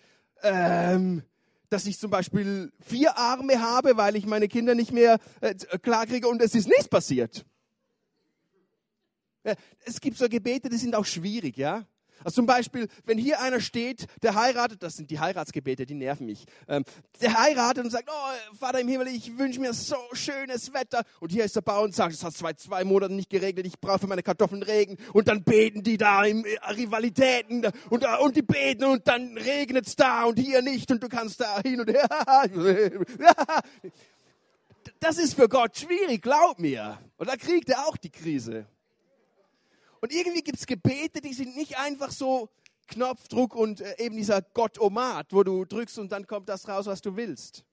ähm, 0.43 1.23
dass 1.69 1.87
ich 1.87 1.99
zum 1.99 2.11
Beispiel 2.11 2.73
vier 2.81 3.17
Arme 3.17 3.61
habe, 3.61 3.97
weil 3.97 4.17
ich 4.17 4.27
meine 4.27 4.49
Kinder 4.49 4.75
nicht 4.75 4.93
mehr 4.93 5.19
äh, 5.41 5.55
klarkriege 5.55 6.29
und 6.29 6.43
es 6.43 6.55
ist 6.55 6.69
nichts 6.69 6.89
passiert. 6.89 7.45
Ja, 9.45 9.55
es 9.85 10.01
gibt 10.01 10.19
so 10.19 10.29
Gebete, 10.29 10.69
die 10.69 10.77
sind 10.77 10.95
auch 10.95 11.06
schwierig, 11.06 11.56
ja. 11.56 11.87
Also 12.25 12.37
zum 12.37 12.46
Beispiel, 12.46 12.88
wenn 13.05 13.19
hier 13.19 13.40
einer 13.40 13.61
steht, 13.61 14.06
der 14.22 14.34
heiratet, 14.34 14.82
das 14.82 14.96
sind 14.96 15.11
die 15.11 15.20
Heiratsgebete, 15.20 15.87
die 15.87 15.94
nerven 15.94 16.26
mich. 16.26 16.44
Ähm, 16.69 16.84
der 17.20 17.38
heiratet 17.38 17.84
und 17.84 17.90
sagt, 17.90 18.08
oh 18.11 18.56
Vater 18.58 18.81
im 18.81 18.88
Himmel, 18.88 19.08
ich 19.08 19.38
wünsche 19.38 19.61
mir 19.61 19.72
so 19.72 19.96
schönes 20.12 20.72
Wetter. 20.72 21.02
Und 21.20 21.32
hier 21.32 21.44
ist 21.44 21.56
der 21.56 21.62
Bauer 21.62 21.82
und 21.82 21.94
sagt, 21.94 22.14
es 22.14 22.25
hat 22.25 22.34
seit 22.34 22.61
zwei 22.61 22.84
Monaten 22.84 23.17
nicht 23.17 23.31
geregnet, 23.31 23.67
ich 23.67 23.81
brauche 23.81 24.00
für 24.00 24.06
meine 24.06 24.22
Kartoffeln 24.22 24.62
Regen. 24.62 24.96
Und 25.12 25.28
dann 25.28 25.43
beten 25.43 25.82
die 25.82 25.96
da 25.96 26.25
in 26.25 26.44
äh, 26.44 26.56
Rivalitäten 26.70 27.67
und, 27.88 28.05
und 28.20 28.37
die 28.37 28.43
beten 28.43 28.84
und 28.84 29.06
dann 29.08 29.37
regnet 29.38 29.87
es 29.87 29.96
da 29.96 30.25
und 30.25 30.38
hier 30.38 30.62
nicht 30.62 30.90
und 30.90 31.02
du 31.02 31.08
kannst 31.08 31.40
da 31.40 31.61
hin 31.61 31.81
und 31.81 31.90
her. 31.90 32.08
Das 34.99 35.19
ist 35.19 35.34
für 35.34 35.49
Gott 35.49 35.78
schwierig, 35.78 36.22
glaub 36.22 36.58
mir. 36.58 36.99
Und 37.17 37.28
da 37.28 37.37
kriegt 37.37 37.69
er 37.70 37.87
auch 37.87 37.96
die 37.96 38.11
Krise. 38.11 38.67
Und 40.00 40.12
irgendwie 40.12 40.43
gibt 40.43 40.58
es 40.58 40.67
Gebete, 40.67 41.20
die 41.20 41.35
sind 41.35 41.56
nicht 41.56 41.79
einfach 41.79 42.11
so 42.11 42.49
Knopfdruck 42.88 43.55
und 43.55 43.81
äh, 43.81 43.94
eben 43.99 44.17
dieser 44.17 44.43
Gott-Omat, 44.43 45.32
wo 45.32 45.43
du 45.43 45.64
drückst 45.64 45.99
und 45.99 46.11
dann 46.11 46.26
kommt 46.26 46.49
das 46.49 46.69
raus, 46.69 46.87
was 46.87 47.00
du 47.00 47.17
willst. 47.17 47.64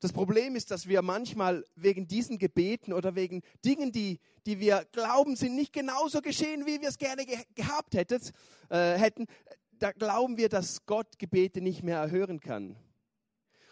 Das 0.00 0.12
Problem 0.14 0.56
ist, 0.56 0.70
dass 0.70 0.88
wir 0.88 1.02
manchmal 1.02 1.64
wegen 1.76 2.08
diesen 2.08 2.38
Gebeten 2.38 2.94
oder 2.94 3.14
wegen 3.14 3.42
Dingen, 3.64 3.92
die, 3.92 4.18
die 4.46 4.58
wir 4.58 4.86
glauben, 4.92 5.36
sind 5.36 5.54
nicht 5.54 5.74
genauso 5.74 6.22
geschehen, 6.22 6.64
wie 6.64 6.80
wir 6.80 6.88
es 6.88 6.96
gerne 6.96 7.26
ge 7.26 7.36
gehabt 7.54 7.94
hättet, 7.94 8.32
äh, 8.70 8.94
hätten, 8.94 9.26
da 9.72 9.92
glauben 9.92 10.38
wir, 10.38 10.48
dass 10.48 10.86
Gott 10.86 11.18
Gebete 11.18 11.60
nicht 11.60 11.82
mehr 11.82 11.98
erhören 11.98 12.40
kann. 12.40 12.76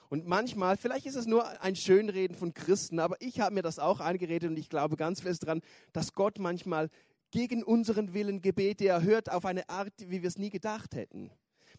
Und 0.09 0.27
manchmal, 0.27 0.77
vielleicht 0.77 1.07
ist 1.07 1.17
es 1.17 1.27
nur 1.27 1.61
ein 1.61 1.77
Schönreden 1.77 2.37
von 2.37 2.55
Christen, 2.55 2.99
aber 2.99 3.17
ich 3.21 3.41
habe 3.41 3.55
mir 3.55 3.63
das 3.63 3.79
auch 3.79 4.01
eingeredet 4.01 4.51
und 4.51 4.59
ich 4.59 4.69
glaube 4.69 4.97
ganz 4.97 5.21
fest 5.21 5.43
daran, 5.43 5.61
dass 5.93 6.15
Gott 6.15 6.39
manchmal 6.39 6.89
gegen 7.31 7.63
unseren 7.63 8.15
Willen 8.15 8.41
Gebete 8.41 8.89
erhört 8.89 9.31
auf 9.31 9.45
eine 9.45 9.69
Art, 9.69 9.93
wie 9.99 10.23
wir 10.23 10.29
es 10.29 10.39
nie 10.39 10.51
gedacht 10.51 10.95
hätten. 10.95 11.31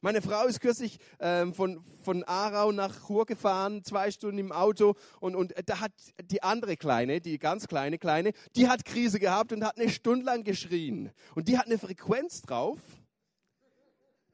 Meine 0.01 0.21
Frau 0.21 0.45
ist 0.45 0.62
kürzlich 0.62 0.98
ähm, 1.19 1.53
von, 1.53 1.83
von 2.03 2.24
Aarau 2.24 2.71
nach 2.71 3.07
Chur 3.07 3.25
gefahren, 3.25 3.83
zwei 3.83 4.12
Stunden 4.12 4.38
im 4.38 4.51
Auto 4.53 4.95
und, 5.19 5.36
und 5.36 5.53
da 5.65 5.81
hat 5.81 5.91
die 6.24 6.41
andere 6.41 6.77
Kleine, 6.77 7.19
die 7.19 7.38
ganz 7.38 7.67
kleine 7.67 7.98
Kleine, 7.98 8.31
die 8.55 8.69
hat 8.69 8.86
Krise 8.86 9.19
gehabt 9.19 9.51
und 9.51 9.65
hat 9.65 9.77
eine 9.77 9.89
Stunde 9.89 10.25
lang 10.25 10.45
geschrien. 10.45 11.12
Und 11.36 11.50
die 11.50 11.57
hat 11.57 11.65
eine 11.65 11.77
Frequenz 11.77 12.43
drauf, 12.43 12.79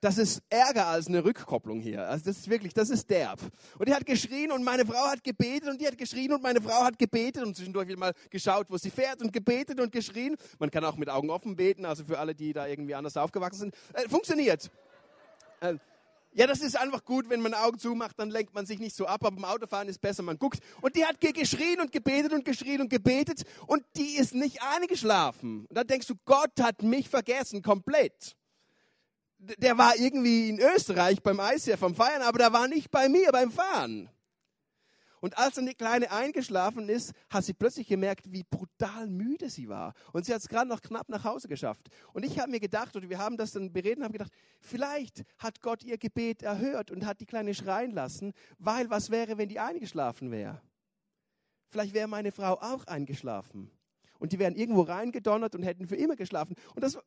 das 0.05 0.19
ist 0.19 0.43
ärger 0.49 0.85
als 0.85 1.07
eine 1.07 1.25
Rückkopplung 1.25 1.79
hier. 1.79 2.07
Also 2.07 2.25
das 2.25 2.37
ist 2.37 2.47
wirklich, 2.47 2.75
das 2.75 2.91
ist 2.91 3.09
derb. 3.09 3.39
Und 3.79 3.89
die 3.89 3.93
hat 3.93 4.05
geschrien 4.05 4.51
und 4.51 4.63
meine 4.63 4.85
Frau 4.85 5.07
hat 5.07 5.23
gebetet 5.23 5.67
und 5.67 5.81
die 5.81 5.87
hat 5.87 5.97
geschrien 5.97 6.31
und 6.31 6.43
meine 6.43 6.61
Frau 6.61 6.83
hat 6.83 6.99
gebetet 6.99 7.43
und 7.43 7.55
zwischendurch 7.55 7.87
wieder 7.87 7.97
mal 7.97 8.13
geschaut, 8.29 8.67
wo 8.69 8.77
sie 8.77 8.91
fährt 8.91 9.23
und 9.23 9.33
gebetet 9.33 9.79
und 9.79 9.91
geschrien. 9.91 10.35
Man 10.59 10.69
kann 10.69 10.85
auch 10.85 10.95
mit 10.95 11.09
Augen 11.09 11.31
offen 11.31 11.55
beten, 11.55 11.85
also 11.85 12.05
für 12.05 12.19
alle, 12.19 12.35
die 12.35 12.53
da 12.53 12.67
irgendwie 12.67 12.93
anders 12.93 13.17
aufgewachsen 13.17 13.71
sind. 13.71 13.75
Äh, 13.93 14.07
funktioniert. 14.07 14.69
Äh, 15.61 15.77
ja, 16.33 16.45
das 16.45 16.61
ist 16.61 16.77
einfach 16.77 17.03
gut, 17.03 17.27
wenn 17.29 17.41
man 17.41 17.55
Augen 17.55 17.79
zumacht, 17.79 18.19
dann 18.19 18.29
lenkt 18.29 18.53
man 18.53 18.67
sich 18.67 18.77
nicht 18.77 18.95
so 18.95 19.07
ab, 19.07 19.25
aber 19.25 19.35
beim 19.35 19.45
Autofahren 19.45 19.87
ist 19.87 20.01
besser, 20.01 20.21
man 20.21 20.37
guckt. 20.37 20.59
Und 20.81 20.95
die 20.95 21.03
hat 21.03 21.19
geschrien 21.19 21.81
und 21.81 21.91
gebetet 21.91 22.31
und 22.31 22.45
geschrien 22.45 22.81
und 22.81 22.91
gebetet 22.91 23.41
und 23.65 23.83
die 23.95 24.17
ist 24.17 24.35
nicht 24.35 24.61
eingeschlafen. 24.61 25.65
Und 25.65 25.75
dann 25.75 25.87
denkst 25.87 26.05
du, 26.05 26.13
Gott 26.25 26.51
hat 26.61 26.83
mich 26.83 27.09
vergessen, 27.09 27.63
komplett 27.63 28.35
der 29.37 29.77
war 29.77 29.95
irgendwie 29.97 30.49
in 30.49 30.59
Österreich 30.59 31.21
beim 31.21 31.39
ICF 31.39 31.79
vom 31.79 31.95
Feiern, 31.95 32.21
aber 32.21 32.39
der 32.39 32.53
war 32.53 32.67
nicht 32.67 32.89
bei 32.91 33.09
mir 33.09 33.31
beim 33.31 33.51
Fahren. 33.51 34.09
Und 35.25 35.39
als 35.39 35.55
dann 35.55 35.65
die 35.65 35.73
Kleine 35.73 36.11
eingeschlafen 36.11 36.87
ist, 36.87 37.11
hat 37.31 37.45
sie 37.45 37.53
plötzlich 37.53 37.87
gemerkt, 37.87 38.31
wie 38.31 38.43
brutal 38.43 39.07
müde 39.07 39.49
sie 39.49 39.67
war. 39.67 39.95
Und 40.13 40.25
sie 40.25 40.31
hat 40.31 40.41
es 40.41 40.47
gerade 40.47 40.69
noch 40.69 40.81
knapp 40.81 41.09
nach 41.09 41.23
Hause 41.23 41.47
geschafft. 41.47 41.89
Und 42.13 42.23
ich 42.23 42.37
habe 42.37 42.51
mir 42.51 42.59
gedacht, 42.59 42.95
oder 42.95 43.09
wir 43.09 43.17
haben 43.17 43.35
das 43.35 43.51
dann 43.51 43.73
bereden, 43.73 44.03
haben 44.03 44.11
gedacht, 44.11 44.31
vielleicht 44.59 45.23
hat 45.39 45.61
Gott 45.61 45.83
ihr 45.83 45.97
Gebet 45.97 46.43
erhört 46.43 46.91
und 46.91 47.07
hat 47.07 47.21
die 47.21 47.25
Kleine 47.25 47.55
schreien 47.55 47.91
lassen, 47.91 48.33
weil 48.59 48.89
was 48.91 49.09
wäre, 49.09 49.39
wenn 49.39 49.49
die 49.49 49.59
eingeschlafen 49.59 50.29
wäre? 50.29 50.61
Vielleicht 51.69 51.95
wäre 51.95 52.07
meine 52.07 52.31
Frau 52.31 52.59
auch 52.61 52.85
eingeschlafen. 52.85 53.71
Und 54.19 54.31
die 54.31 54.37
wären 54.37 54.55
irgendwo 54.55 54.81
reingedonnert 54.81 55.55
und 55.55 55.63
hätten 55.63 55.87
für 55.87 55.95
immer 55.95 56.15
geschlafen. 56.15 56.55
Und 56.75 56.83
das 56.83 56.99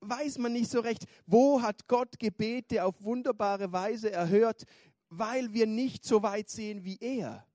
weiß 0.00 0.38
man 0.38 0.52
nicht 0.52 0.70
so 0.70 0.80
recht. 0.80 1.04
Wo 1.26 1.62
hat 1.62 1.86
Gott 1.88 2.18
Gebete 2.18 2.84
auf 2.84 3.02
wunderbare 3.02 3.72
Weise 3.72 4.10
erhört? 4.10 4.64
Weil 5.08 5.52
wir 5.52 5.66
nicht 5.66 6.04
so 6.04 6.22
weit 6.22 6.48
sehen 6.48 6.84
wie 6.84 6.98
er. 7.00 7.46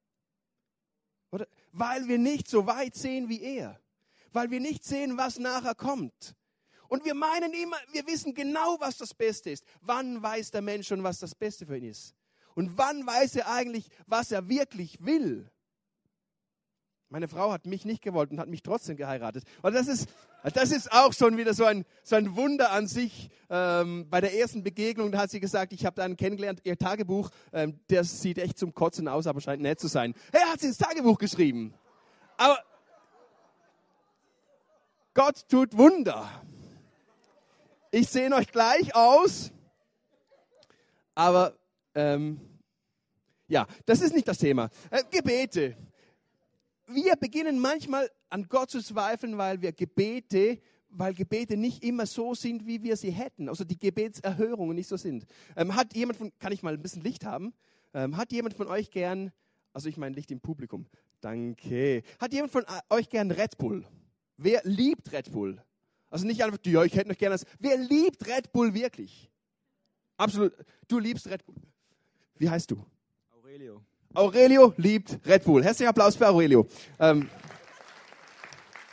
Oder 1.31 1.47
weil 1.71 2.07
wir 2.07 2.17
nicht 2.17 2.47
so 2.47 2.65
weit 2.67 2.95
sehen 2.95 3.29
wie 3.29 3.41
er. 3.41 3.79
Weil 4.31 4.51
wir 4.51 4.59
nicht 4.59 4.83
sehen, 4.83 5.17
was 5.17 5.39
nachher 5.39 5.75
kommt. 5.75 6.35
Und 6.87 7.05
wir 7.05 7.15
meinen 7.15 7.53
immer, 7.53 7.77
wir 7.91 8.05
wissen 8.05 8.33
genau, 8.33 8.79
was 8.79 8.97
das 8.97 9.13
Beste 9.13 9.49
ist. 9.49 9.65
Wann 9.81 10.21
weiß 10.21 10.51
der 10.51 10.61
Mensch 10.61 10.87
schon, 10.87 11.03
was 11.03 11.19
das 11.19 11.33
Beste 11.33 11.65
für 11.65 11.77
ihn 11.77 11.85
ist? 11.85 12.15
Und 12.55 12.77
wann 12.77 13.05
weiß 13.05 13.37
er 13.37 13.51
eigentlich, 13.51 13.89
was 14.05 14.31
er 14.31 14.47
wirklich 14.47 15.03
will? 15.03 15.49
Meine 17.13 17.27
Frau 17.27 17.51
hat 17.51 17.67
mich 17.67 17.85
nicht 17.85 18.01
gewollt 18.01 18.31
und 18.31 18.39
hat 18.39 18.47
mich 18.47 18.63
trotzdem 18.63 18.97
geheiratet. 18.97 19.43
Und 19.61 19.75
das 19.75 19.87
ist, 19.87 20.09
das 20.55 20.71
ist 20.71 20.91
auch 20.91 21.13
schon 21.13 21.37
wieder 21.37 21.53
so 21.53 21.63
ein, 21.63 21.85
so 22.01 22.15
ein 22.15 22.35
Wunder 22.35 22.71
an 22.71 22.87
sich. 22.87 23.29
Ähm, 23.51 24.07
bei 24.09 24.19
der 24.19 24.33
ersten 24.33 24.63
Begegnung 24.63 25.15
hat 25.15 25.29
sie 25.29 25.39
gesagt, 25.39 25.73
ich 25.73 25.85
habe 25.85 26.01
einen 26.01 26.17
kennengelernt, 26.17 26.61
ihr 26.63 26.75
Tagebuch, 26.75 27.29
ähm, 27.51 27.79
das 27.87 28.19
sieht 28.19 28.39
echt 28.39 28.57
zum 28.57 28.73
Kotzen 28.73 29.07
aus, 29.07 29.27
aber 29.27 29.41
scheint 29.41 29.61
nett 29.61 29.79
zu 29.79 29.87
sein. 29.87 30.15
Er 30.31 30.51
hat 30.51 30.61
sie 30.61 30.65
ins 30.69 30.79
Tagebuch 30.79 31.19
geschrieben. 31.19 31.75
Aber 32.35 32.57
Gott 35.13 35.47
tut 35.47 35.77
Wunder. 35.77 36.27
Ich 37.91 38.09
sehe 38.09 38.33
euch 38.33 38.51
gleich 38.51 38.95
aus, 38.95 39.51
aber 41.13 41.53
ähm, 41.93 42.41
ja, 43.47 43.67
das 43.85 44.01
ist 44.01 44.15
nicht 44.15 44.27
das 44.27 44.39
Thema. 44.39 44.71
Äh, 44.89 45.03
Gebete 45.11 45.77
wir 46.87 47.15
beginnen 47.15 47.59
manchmal 47.59 48.09
an 48.29 48.47
Gott 48.47 48.71
zu 48.71 48.81
zweifeln, 48.81 49.37
weil 49.37 49.61
wir 49.61 49.71
Gebete, 49.71 50.59
weil 50.89 51.13
Gebete 51.13 51.57
nicht 51.57 51.83
immer 51.83 52.05
so 52.05 52.33
sind, 52.33 52.65
wie 52.67 52.83
wir 52.83 52.97
sie 52.97 53.11
hätten. 53.11 53.49
Also 53.49 53.63
die 53.63 53.77
Gebetserhörungen 53.77 54.75
nicht 54.75 54.87
so 54.87 54.97
sind. 54.97 55.25
Ähm, 55.55 55.75
hat 55.75 55.95
jemand 55.95 56.17
von, 56.17 56.31
kann 56.39 56.51
ich 56.51 56.63
mal 56.63 56.73
ein 56.73 56.81
bisschen 56.81 57.01
Licht 57.01 57.25
haben? 57.25 57.53
Ähm, 57.93 58.17
hat 58.17 58.31
jemand 58.31 58.55
von 58.55 58.67
euch 58.67 58.91
gern, 58.91 59.31
also 59.71 59.89
ich 59.89 59.97
meine 59.97 60.15
Licht 60.15 60.31
im 60.31 60.39
Publikum. 60.39 60.87
Danke. 61.21 62.03
Hat 62.19 62.33
jemand 62.33 62.51
von 62.51 62.63
äh, 62.63 62.93
euch 62.93 63.09
gern 63.09 63.31
Red 63.31 63.57
Bull? 63.57 63.85
Wer 64.37 64.61
liebt 64.63 65.11
Red 65.11 65.31
Bull? 65.31 65.61
Also 66.09 66.27
nicht 66.27 66.43
einfach, 66.43 66.59
ja, 66.65 66.83
ich 66.83 66.95
hätte 66.95 67.09
noch 67.09 67.17
gerne 67.17 67.35
das. 67.35 67.45
Wer 67.59 67.77
liebt 67.77 68.27
Red 68.27 68.51
Bull 68.51 68.73
wirklich? 68.73 69.31
Absolut. 70.17 70.53
Du 70.87 70.99
liebst 70.99 71.27
Red 71.27 71.45
Bull. 71.45 71.55
Wie 72.37 72.49
heißt 72.49 72.69
du? 72.69 72.85
Aurelio. 73.31 73.83
Aurelio 74.15 74.73
liebt 74.77 75.19
Red 75.25 75.43
Bull. 75.43 75.63
Herzlichen 75.63 75.89
Applaus 75.89 76.15
für 76.15 76.27
Aurelio. 76.27 76.67
Ähm, 76.99 77.29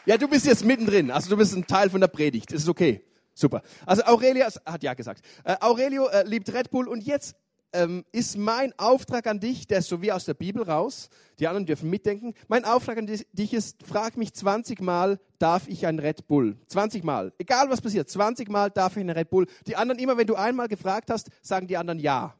ja, 0.06 0.16
du 0.16 0.26
bist 0.28 0.46
jetzt 0.46 0.64
mittendrin. 0.64 1.10
Also 1.10 1.28
du 1.28 1.36
bist 1.36 1.54
ein 1.54 1.66
Teil 1.66 1.90
von 1.90 2.00
der 2.00 2.08
Predigt. 2.08 2.52
Ist 2.52 2.68
okay. 2.68 3.04
Super. 3.34 3.62
Also 3.84 4.02
Aurelio 4.04 4.46
hat 4.64 4.82
ja 4.82 4.94
gesagt. 4.94 5.22
Äh, 5.44 5.56
Aurelio 5.60 6.08
äh, 6.08 6.26
liebt 6.26 6.50
Red 6.54 6.70
Bull 6.70 6.88
und 6.88 7.02
jetzt 7.02 7.36
ähm, 7.72 8.04
ist 8.12 8.38
mein 8.38 8.72
Auftrag 8.78 9.26
an 9.26 9.40
dich, 9.40 9.66
der 9.66 9.78
ist 9.78 9.88
so 9.88 10.00
wie 10.00 10.10
aus 10.10 10.24
der 10.24 10.34
Bibel 10.34 10.62
raus. 10.62 11.10
Die 11.38 11.46
anderen 11.46 11.66
dürfen 11.66 11.90
mitdenken. 11.90 12.32
Mein 12.48 12.64
Auftrag 12.64 12.96
an 12.96 13.06
dich 13.06 13.52
ist, 13.52 13.82
frag 13.82 14.16
mich 14.16 14.32
20 14.32 14.80
Mal, 14.80 15.20
darf 15.38 15.68
ich 15.68 15.86
ein 15.86 15.98
Red 15.98 16.26
Bull? 16.28 16.56
20 16.68 17.04
Mal. 17.04 17.32
Egal 17.38 17.68
was 17.68 17.82
passiert, 17.82 18.08
20 18.08 18.48
Mal 18.48 18.70
darf 18.70 18.96
ich 18.96 19.04
ein 19.04 19.10
Red 19.10 19.28
Bull. 19.28 19.46
Die 19.66 19.76
anderen, 19.76 20.00
immer 20.00 20.16
wenn 20.16 20.26
du 20.26 20.34
einmal 20.34 20.68
gefragt 20.68 21.10
hast, 21.10 21.28
sagen 21.42 21.66
die 21.66 21.76
anderen 21.76 22.00
ja. 22.00 22.34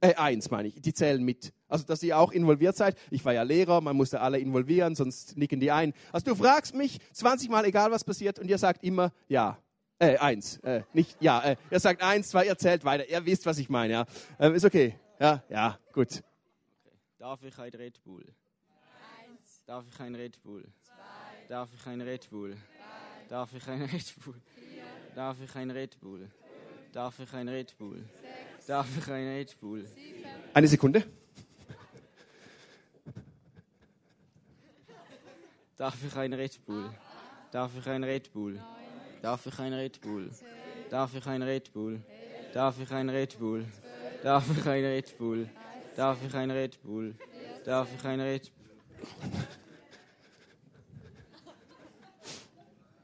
Äh, 0.00 0.14
eins 0.14 0.50
meine 0.50 0.68
ich, 0.68 0.80
die 0.80 0.94
zählen 0.94 1.22
mit. 1.22 1.52
Also, 1.68 1.84
dass 1.84 2.02
ihr 2.02 2.18
auch 2.18 2.32
involviert 2.32 2.76
seid. 2.76 2.96
Ich 3.10 3.24
war 3.24 3.32
ja 3.32 3.42
Lehrer, 3.42 3.80
man 3.80 3.96
musste 3.96 4.20
alle 4.20 4.38
involvieren, 4.38 4.94
sonst 4.94 5.36
nicken 5.36 5.60
die 5.60 5.70
ein. 5.70 5.94
Also, 6.12 6.26
du 6.26 6.34
fragst 6.36 6.74
mich 6.74 6.98
20 7.12 7.50
Mal, 7.50 7.64
egal 7.64 7.90
was 7.90 8.04
passiert, 8.04 8.38
und 8.38 8.48
ihr 8.48 8.58
sagt 8.58 8.84
immer 8.84 9.12
ja. 9.28 9.58
Äh, 9.98 10.18
eins. 10.18 10.58
Äh, 10.58 10.82
nicht 10.92 11.16
ja. 11.20 11.42
Äh, 11.42 11.56
ihr 11.70 11.80
sagt 11.80 12.02
eins, 12.02 12.28
zwei, 12.28 12.46
ihr 12.46 12.58
zählt 12.58 12.84
weiter. 12.84 13.08
Ihr 13.08 13.24
wisst, 13.24 13.46
was 13.46 13.56
ich 13.56 13.70
meine, 13.70 13.94
ja. 13.94 14.06
Ähm, 14.38 14.54
ist 14.54 14.64
okay. 14.64 14.94
Ja, 15.18 15.42
ja, 15.48 15.78
gut. 15.92 16.08
Okay. 16.10 16.96
Darf 17.18 17.42
ich 17.42 17.58
ein 17.58 17.72
Red 17.72 18.04
Bull? 18.04 18.26
Eins. 19.24 19.62
Darf 19.64 19.84
ich 19.90 19.98
ein 20.00 20.14
Red 20.14 20.42
Bull? 20.42 20.64
Zwei. 20.82 20.92
Darf 21.48 21.70
ich 21.74 21.86
ein 21.86 22.00
Red 22.02 22.28
Bull? 22.28 22.50
Drei. 22.50 23.28
Darf 23.28 23.54
ich 23.54 23.66
ein 23.68 23.82
Red 23.82 24.14
Bull? 24.22 24.34
Vier. 24.54 24.82
Darf 25.14 25.36
ich 25.42 25.56
ein 25.56 25.70
Red 25.70 25.98
Bull? 26.00 26.28
Darf 26.92 27.18
ich 27.18 27.32
ein 27.32 27.48
Red 27.48 27.78
Bull? 27.78 28.04
Sechs. 28.20 28.66
Darf 28.66 28.86
ich 28.98 29.10
ein 29.10 29.28
Red 29.28 29.58
Bull? 29.60 29.86
Sieben. 29.86 30.24
Eine 30.52 30.68
Sekunde. 30.68 31.04
Darf 35.76 36.02
ich 36.02 36.16
ein 36.16 36.32
Red 36.32 36.64
Bull? 36.64 36.90
Darf 37.50 37.70
ich 37.78 37.86
ein 37.86 38.02
Red 38.02 38.32
Bull? 38.32 38.58
Darf 39.20 39.44
ich 39.44 39.58
ein 39.58 39.74
Red 39.74 40.00
Bull? 40.00 40.30
Darf 40.88 41.14
ich 41.14 41.26
ein 41.26 41.42
Red 41.42 41.72
Bull? 41.74 42.00
Darf 42.54 42.80
ich 42.80 42.90
ein 42.92 43.10
Red 43.10 43.38
Bull? 43.38 43.66
Darf 44.22 44.50
ich 44.56 44.66
ein 44.66 44.84
Red 44.84 45.18
Bull? 45.18 45.48
Darf 45.94 46.18
ich 46.24 46.34
ein 46.34 46.50
Red 46.50 46.82
Bull? 46.82 47.14
Darf 47.64 47.88
ich 47.94 48.04
ein 48.06 48.20
Red 48.20 48.50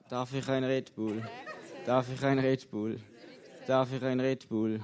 Darf 0.08 0.32
ich 0.32 0.48
ein 0.48 0.64
Red 0.64 0.94
Bull? 0.94 1.22
Darf 1.84 2.06
ich 2.10 2.24
ein 2.24 2.38
Red 2.38 2.70
Bull? 2.70 3.00
Darf 3.66 3.92
ich 3.92 4.02
ein 4.02 4.20
Red 4.20 4.48
Bull? 4.48 4.80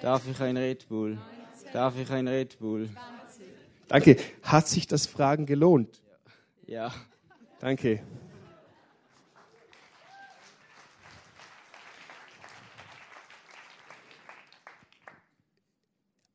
Darf 0.00 0.28
ich 0.28 0.40
ein 0.40 0.56
Red 0.56 0.88
Bull? 0.88 1.18
Darf 1.72 1.98
ich 1.98 2.10
ein 2.10 2.28
Red 2.28 2.58
Bull? 2.60 2.88
Danke. 3.88 4.16
Hat 4.42 4.68
sich 4.68 4.86
das 4.86 5.06
Fragen 5.06 5.46
gelohnt? 5.46 6.00
Ja. 6.66 6.92
Danke. 7.64 8.02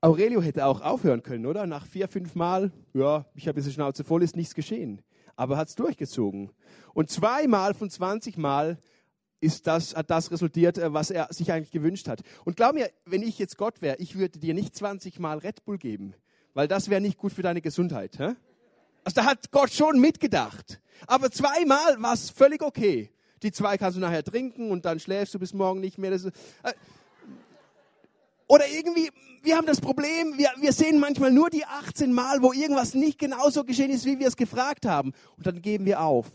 Aurelio 0.02 0.42
hätte 0.42 0.66
auch 0.66 0.82
aufhören 0.82 1.22
können, 1.22 1.46
oder? 1.46 1.68
Nach 1.68 1.86
vier, 1.86 2.08
fünf 2.08 2.34
Mal, 2.34 2.72
ja, 2.96 3.28
ich 3.36 3.48
habe 3.48 3.62
diese 3.62 3.72
Schnauze 3.72 4.04
voll, 4.04 4.24
ist 4.24 4.36
nichts 4.36 4.56
geschehen. 4.56 5.04
Aber 5.36 5.54
er 5.54 5.58
hat 5.60 5.68
es 5.68 5.76
durchgezogen. 5.76 6.50
Und 6.96 7.12
zweimal 7.12 7.76
von 7.76 7.92
20 7.92 8.38
Mal 8.38 8.80
ist 9.40 9.68
das, 9.68 9.96
hat 9.96 10.10
das 10.10 10.32
resultiert, 10.32 10.80
äh, 10.80 10.94
was 10.94 11.12
er 11.12 11.28
sich 11.30 11.52
eigentlich 11.52 11.70
gewünscht 11.70 12.08
hat. 12.08 12.24
Und 12.44 12.58
glaub 12.58 12.74
mir, 12.74 12.90
wenn 13.06 13.22
ich 13.22 13.38
jetzt 13.38 13.56
Gott 13.56 13.84
wäre, 13.84 13.98
ich 13.98 14.18
würde 14.18 14.40
dir 14.40 14.56
nicht 14.56 14.76
20 14.76 15.20
Mal 15.20 15.38
Red 15.38 15.64
Bull 15.64 15.78
geben, 15.78 16.16
weil 16.56 16.68
das 16.68 16.90
wäre 16.90 17.02
nicht 17.02 17.20
gut 17.20 17.34
für 17.34 17.44
deine 17.44 17.62
Gesundheit. 17.62 18.18
Hä? 18.18 18.34
Also 19.04 19.22
da 19.22 19.26
hat 19.26 19.52
Gott 19.52 19.72
schon 19.72 20.00
mitgedacht. 20.00 20.80
Aber 21.08 21.32
zweimal 21.32 22.02
war 22.02 22.14
es 22.14 22.30
völlig 22.30 22.62
okay. 22.62 23.12
Die 23.44 23.52
zwei 23.52 23.78
kannst 23.78 23.98
du 23.98 24.02
nachher 24.02 24.24
trinken 24.24 24.70
und 24.72 24.86
dann 24.86 25.00
schläfst 25.00 25.34
du 25.34 25.40
bis 25.40 25.54
morgen 25.54 25.80
nicht 25.80 25.98
mehr. 25.98 26.12
Das, 26.12 26.26
äh, 26.26 26.32
oder 28.48 28.68
irgendwie, 28.68 29.10
wir 29.44 29.56
haben 29.56 29.68
das 29.68 29.80
Problem, 29.80 30.38
wir, 30.38 30.50
wir 30.60 30.74
sehen 30.74 31.00
manchmal 31.00 31.32
nur 31.32 31.50
die 31.50 31.66
18 31.66 32.12
Mal, 32.12 32.42
wo 32.42 32.52
irgendwas 32.52 32.96
nicht 32.96 33.20
genauso 33.20 33.64
geschehen 33.64 33.92
ist, 33.92 34.06
wie 34.06 34.20
wir 34.20 34.28
es 34.28 34.36
gefragt 34.36 34.86
haben. 34.86 35.14
Und 35.38 35.46
dann 35.46 35.62
geben 35.62 35.86
wir 35.86 36.02
auf. 36.02 36.28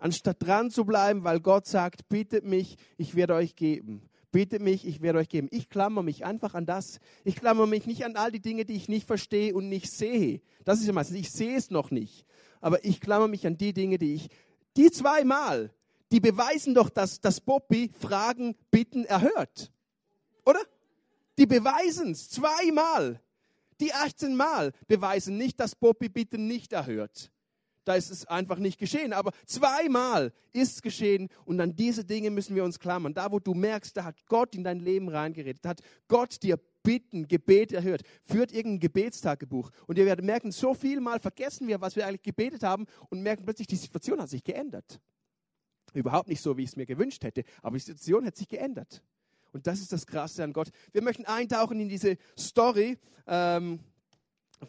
Anstatt 0.00 0.36
dran 0.40 0.70
zu 0.70 0.84
bleiben, 0.84 1.24
weil 1.24 1.40
Gott 1.40 1.66
sagt, 1.66 2.08
bittet 2.08 2.44
mich, 2.44 2.76
ich 2.96 3.14
werde 3.14 3.34
euch 3.34 3.56
geben. 3.56 4.07
Bittet 4.30 4.60
mich, 4.60 4.86
ich 4.86 5.00
werde 5.00 5.18
euch 5.18 5.28
geben. 5.28 5.48
Ich 5.50 5.68
klammer 5.68 6.02
mich 6.02 6.24
einfach 6.24 6.54
an 6.54 6.66
das. 6.66 7.00
Ich 7.24 7.36
klammer 7.36 7.66
mich 7.66 7.86
nicht 7.86 8.04
an 8.04 8.16
all 8.16 8.30
die 8.30 8.40
Dinge, 8.40 8.64
die 8.64 8.74
ich 8.74 8.88
nicht 8.88 9.06
verstehe 9.06 9.54
und 9.54 9.68
nicht 9.68 9.90
sehe. 9.90 10.40
Das 10.64 10.80
ist 10.80 10.86
ja 10.86 10.92
meistens, 10.92 11.18
ich 11.18 11.30
sehe 11.30 11.56
es 11.56 11.70
noch 11.70 11.90
nicht. 11.90 12.26
Aber 12.60 12.84
ich 12.84 13.00
klammer 13.00 13.28
mich 13.28 13.46
an 13.46 13.56
die 13.56 13.72
Dinge, 13.72 13.98
die 13.98 14.14
ich, 14.14 14.28
die 14.76 14.90
zweimal, 14.90 15.72
die 16.12 16.20
beweisen 16.20 16.74
doch, 16.74 16.90
dass, 16.90 17.20
dass 17.20 17.40
Bobby 17.40 17.90
Fragen, 17.98 18.54
Bitten 18.70 19.04
erhört. 19.04 19.72
Oder? 20.44 20.60
Die 21.38 21.46
beweisen 21.46 22.12
es 22.12 22.28
zweimal. 22.28 23.20
Die 23.80 23.94
18 23.94 24.34
Mal 24.34 24.72
beweisen 24.88 25.38
nicht, 25.38 25.60
dass 25.60 25.74
Bobby 25.74 26.08
Bitten 26.08 26.46
nicht 26.46 26.72
erhört 26.72 27.30
da 27.88 27.94
ist 27.94 28.10
es 28.10 28.26
einfach 28.26 28.58
nicht 28.58 28.78
geschehen. 28.78 29.14
Aber 29.14 29.32
zweimal 29.46 30.32
ist 30.52 30.74
es 30.74 30.82
geschehen 30.82 31.28
und 31.46 31.58
an 31.60 31.74
diese 31.74 32.04
Dinge 32.04 32.30
müssen 32.30 32.54
wir 32.54 32.64
uns 32.64 32.78
klammern. 32.78 33.14
Da, 33.14 33.32
wo 33.32 33.38
du 33.38 33.54
merkst, 33.54 33.96
da 33.96 34.04
hat 34.04 34.26
Gott 34.26 34.54
in 34.54 34.62
dein 34.62 34.78
Leben 34.78 35.08
reingeredet, 35.08 35.64
hat 35.64 35.80
Gott 36.06 36.42
dir 36.42 36.60
Bitten, 36.82 37.28
Gebet 37.28 37.72
erhört. 37.72 38.02
Führt 38.22 38.52
irgendein 38.52 38.80
Gebetstagebuch. 38.80 39.70
Und 39.86 39.98
ihr 39.98 40.06
werdet 40.06 40.24
merken, 40.24 40.52
so 40.52 40.74
viel 40.74 41.00
Mal 41.00 41.18
vergessen 41.18 41.66
wir, 41.66 41.80
was 41.80 41.96
wir 41.96 42.06
eigentlich 42.06 42.22
gebetet 42.22 42.62
haben 42.62 42.86
und 43.10 43.22
merken 43.22 43.44
plötzlich, 43.44 43.66
die 43.66 43.76
Situation 43.76 44.20
hat 44.20 44.28
sich 44.28 44.44
geändert. 44.44 45.00
Überhaupt 45.94 46.28
nicht 46.28 46.42
so, 46.42 46.56
wie 46.56 46.64
ich 46.64 46.70
es 46.70 46.76
mir 46.76 46.86
gewünscht 46.86 47.24
hätte, 47.24 47.44
aber 47.62 47.76
die 47.76 47.82
Situation 47.82 48.26
hat 48.26 48.36
sich 48.36 48.48
geändert. 48.48 49.02
Und 49.52 49.66
das 49.66 49.80
ist 49.80 49.92
das 49.92 50.06
Krasse 50.06 50.44
an 50.44 50.52
Gott. 50.52 50.68
Wir 50.92 51.02
möchten 51.02 51.24
eintauchen 51.24 51.80
in 51.80 51.88
diese 51.88 52.18
Story 52.38 52.98
ähm, 53.26 53.80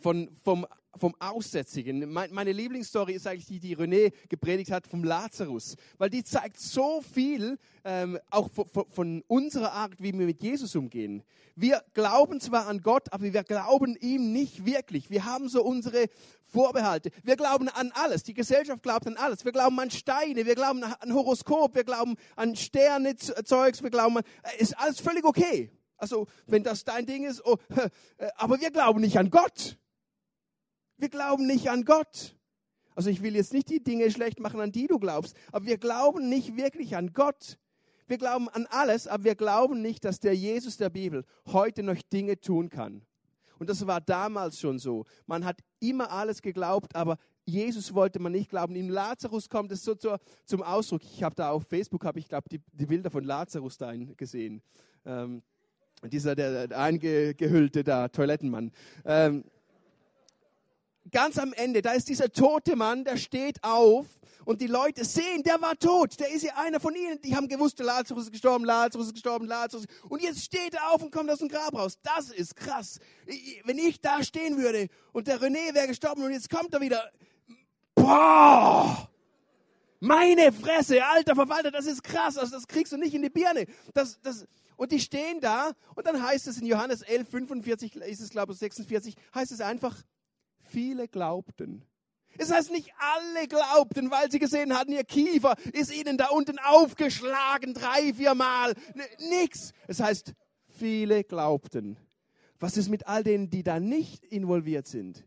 von, 0.02 0.30
vom 0.44 0.66
vom 0.98 1.16
Aussätzigen. 1.20 2.12
Meine 2.12 2.52
Lieblingsstory 2.52 3.14
ist 3.14 3.28
eigentlich 3.28 3.46
die, 3.46 3.60
die 3.60 3.78
René 3.78 4.12
gepredigt 4.28 4.72
hat 4.72 4.88
vom 4.88 5.04
Lazarus, 5.04 5.76
weil 5.98 6.10
die 6.10 6.24
zeigt 6.24 6.60
so 6.60 7.02
viel 7.02 7.58
ähm, 7.84 8.20
auch 8.30 8.50
von, 8.52 8.86
von 8.88 9.24
unserer 9.28 9.74
Art, 9.74 9.94
wie 10.00 10.18
wir 10.18 10.26
mit 10.26 10.42
Jesus 10.42 10.76
umgehen. 10.76 11.24
Wir 11.56 11.84
glauben 11.94 12.40
zwar 12.40 12.68
an 12.68 12.82
Gott, 12.82 13.12
aber 13.12 13.34
wir 13.34 13.44
glauben 13.44 13.96
ihm 14.00 14.32
nicht 14.32 14.66
wirklich. 14.66 15.10
Wir 15.10 15.26
haben 15.26 15.50
so 15.50 15.64
unsere 15.64 16.08
Vorbehalte. 16.52 17.12
Wir 17.24 17.36
glauben 17.36 17.70
an 17.70 17.92
alles. 17.94 18.24
Die 18.24 18.34
Gesellschaft 18.34 18.82
glaubt 18.82 19.06
an 19.08 19.18
alles. 19.18 19.46
Wir 19.46 19.52
glauben 19.52 19.80
an 19.80 19.92
Steine, 19.92 20.46
wir 20.46 20.56
glauben 20.56 20.84
an 20.84 21.14
Horoskop, 21.14 21.76
wir 21.76 21.84
glauben 21.84 22.16
an 22.36 22.56
Sterne, 22.56 23.16
Zeugs, 23.16 23.84
wir 23.84 23.90
glauben 23.90 24.18
an, 24.18 24.24
äh, 24.44 24.62
ist 24.62 24.78
alles 24.80 25.00
völlig 25.00 25.24
okay. 25.24 25.72
Also, 26.00 26.28
wenn 26.48 26.64
das 26.64 26.84
dein 26.84 27.06
Ding 27.06 27.26
ist, 27.26 27.46
oh, 27.46 27.58
äh, 28.18 28.30
aber 28.36 28.60
wir 28.60 28.72
glauben 28.72 29.02
nicht 29.02 29.18
an 29.18 29.30
Gott. 29.30 29.78
Wir 30.98 31.10
glauben 31.10 31.46
nicht 31.46 31.70
an 31.70 31.86
Gott. 31.86 32.36
Also 32.96 33.10
ich 33.10 33.22
will 33.22 33.36
jetzt 33.36 33.54
nicht 33.54 33.70
die 33.70 33.82
Dinge 33.82 34.12
schlecht 34.12 34.40
machen, 34.42 34.60
an 34.60 34.74
die 34.74 34.88
du 34.88 35.00
glaubst, 35.00 35.34
aber 35.54 35.66
wir 35.66 35.78
glauben 35.78 36.28
nicht 36.28 36.58
wirklich 36.58 36.98
an 36.98 37.14
Gott. 37.14 37.58
Wir 38.08 38.18
glauben 38.18 38.50
an 38.50 38.68
alles, 38.70 39.08
aber 39.08 39.24
wir 39.24 39.36
glauben 39.36 39.82
nicht, 39.82 40.04
dass 40.04 40.20
der 40.20 40.36
Jesus 40.36 40.76
der 40.76 40.90
Bibel 40.90 41.24
heute 41.46 41.84
noch 41.84 42.02
Dinge 42.12 42.42
tun 42.42 42.70
kann. 42.70 43.06
Und 43.60 43.70
das 43.70 43.86
war 43.88 44.02
damals 44.02 44.60
schon 44.60 44.80
so. 44.80 45.06
Man 45.28 45.46
hat 45.46 45.60
immer 45.80 46.12
alles 46.12 46.42
geglaubt, 46.42 46.96
aber 46.96 47.18
Jesus 47.46 47.94
wollte 47.94 48.20
man 48.20 48.32
nicht 48.32 48.50
glauben. 48.50 48.76
Im 48.76 48.90
Lazarus 48.90 49.48
kommt 49.48 49.72
es 49.72 49.84
so 49.84 49.96
zur, 49.96 50.20
zum 50.46 50.64
Ausdruck. 50.64 51.04
Ich 51.04 51.24
habe 51.24 51.36
da 51.36 51.52
auf 51.52 51.68
Facebook, 51.68 52.04
habe 52.04 52.20
ich 52.20 52.28
glaube 52.28 52.50
die, 52.50 52.60
die, 52.74 52.86
Bilder 52.86 53.12
von 53.12 53.24
Lazarus 53.24 53.78
da 53.78 53.94
gesehen. 53.96 54.62
Ähm, 55.06 55.42
dieser 56.04 56.36
der, 56.36 56.78
eingehüllte 56.78 57.84
da 57.84 58.08
Toilettenmann. 58.08 58.72
Ähm, 59.06 59.44
ganz 61.12 61.38
am 61.38 61.54
Ende, 61.54 61.82
da 61.82 61.94
ist 61.94 62.10
dieser 62.10 62.32
tote 62.32 62.76
Mann, 62.76 63.04
der 63.04 63.18
steht 63.18 63.64
auf 63.64 64.06
und 64.46 64.62
die 64.62 64.68
Leute 64.68 65.06
sehen, 65.06 65.44
der 65.44 65.62
war 65.62 65.78
tot, 65.78 66.20
der 66.20 66.32
ist 66.32 66.44
ja 66.44 66.54
einer 66.56 66.80
von 66.80 66.96
ihnen. 66.96 67.20
Die 67.22 67.36
haben 67.36 67.48
gewusst, 67.48 67.80
Lazarus 67.80 68.24
ist 68.24 68.32
gestorben, 68.32 68.66
Lazarus 68.66 69.08
ist 69.08 69.14
gestorben, 69.14 69.46
Lazarus. 69.46 69.86
Und 70.08 70.22
jetzt 70.22 70.44
steht 70.44 70.74
er 70.74 70.92
auf 70.92 71.04
und 71.04 71.12
kommt 71.12 71.30
aus 71.30 71.40
dem 71.40 71.50
Grab 71.50 71.74
raus. 71.74 72.00
Das 72.02 72.30
ist 72.30 72.56
krass. 72.56 73.00
Wenn 73.66 73.78
ich 73.78 74.02
da 74.02 74.24
stehen 74.24 74.58
würde 74.58 74.88
und 75.12 75.28
der 75.28 75.40
René 75.40 75.74
wäre 75.74 75.88
gestorben 75.88 76.24
und 76.24 76.32
jetzt 76.32 76.50
kommt 76.50 76.74
er 76.74 76.82
wieder. 76.82 77.12
Boah! 77.96 79.10
Meine 80.00 80.54
Fresse, 80.54 81.06
alter 81.06 81.36
Verwalter, 81.36 81.72
das 81.72 81.86
ist 81.86 82.04
krass. 82.04 82.38
Also 82.38 82.56
das 82.56 82.68
kriegst 82.68 82.94
du 82.94 82.98
nicht 82.98 83.14
in 83.14 83.22
die 83.22 83.30
Birne. 83.30 83.66
Das, 83.94 84.20
das, 84.22 84.48
und 84.80 84.92
die 84.92 85.00
stehen 85.00 85.40
da 85.40 85.74
und 85.96 86.08
dann 86.08 86.24
heißt 86.24 86.48
es 86.48 86.58
in 86.58 86.66
Johannes 86.66 87.02
11, 87.04 87.30
45, 87.30 87.96
ist 87.98 88.22
es 88.22 88.30
glaube 88.30 88.54
ich 88.54 88.60
46, 88.60 89.16
heißt 89.34 89.52
es 89.52 89.62
einfach, 89.62 89.96
Viele 90.70 91.08
glaubten. 91.08 91.84
Es 92.38 92.52
heißt 92.52 92.72
nicht 92.72 92.92
alle 93.00 93.48
glaubten, 93.48 94.12
weil 94.12 94.32
sie 94.32 94.38
gesehen 94.38 94.78
hatten, 94.78 94.92
ihr 94.92 95.04
Kiefer 95.04 95.56
ist 95.74 95.94
ihnen 95.94 96.18
da 96.18 96.28
unten 96.28 96.60
aufgeschlagen, 96.60 97.74
drei, 97.74 98.14
vier 98.14 98.36
Mal. 98.36 98.76
Nix. 99.30 99.74
Es 99.88 100.00
heißt, 100.00 100.34
viele 100.68 101.24
glaubten. 101.24 101.98
Was 102.60 102.78
ist 102.78 102.90
mit 102.90 103.08
all 103.08 103.24
denen, 103.24 103.50
die 103.50 103.64
da 103.64 103.80
nicht 103.80 104.26
involviert 104.26 104.88
sind? 104.88 105.26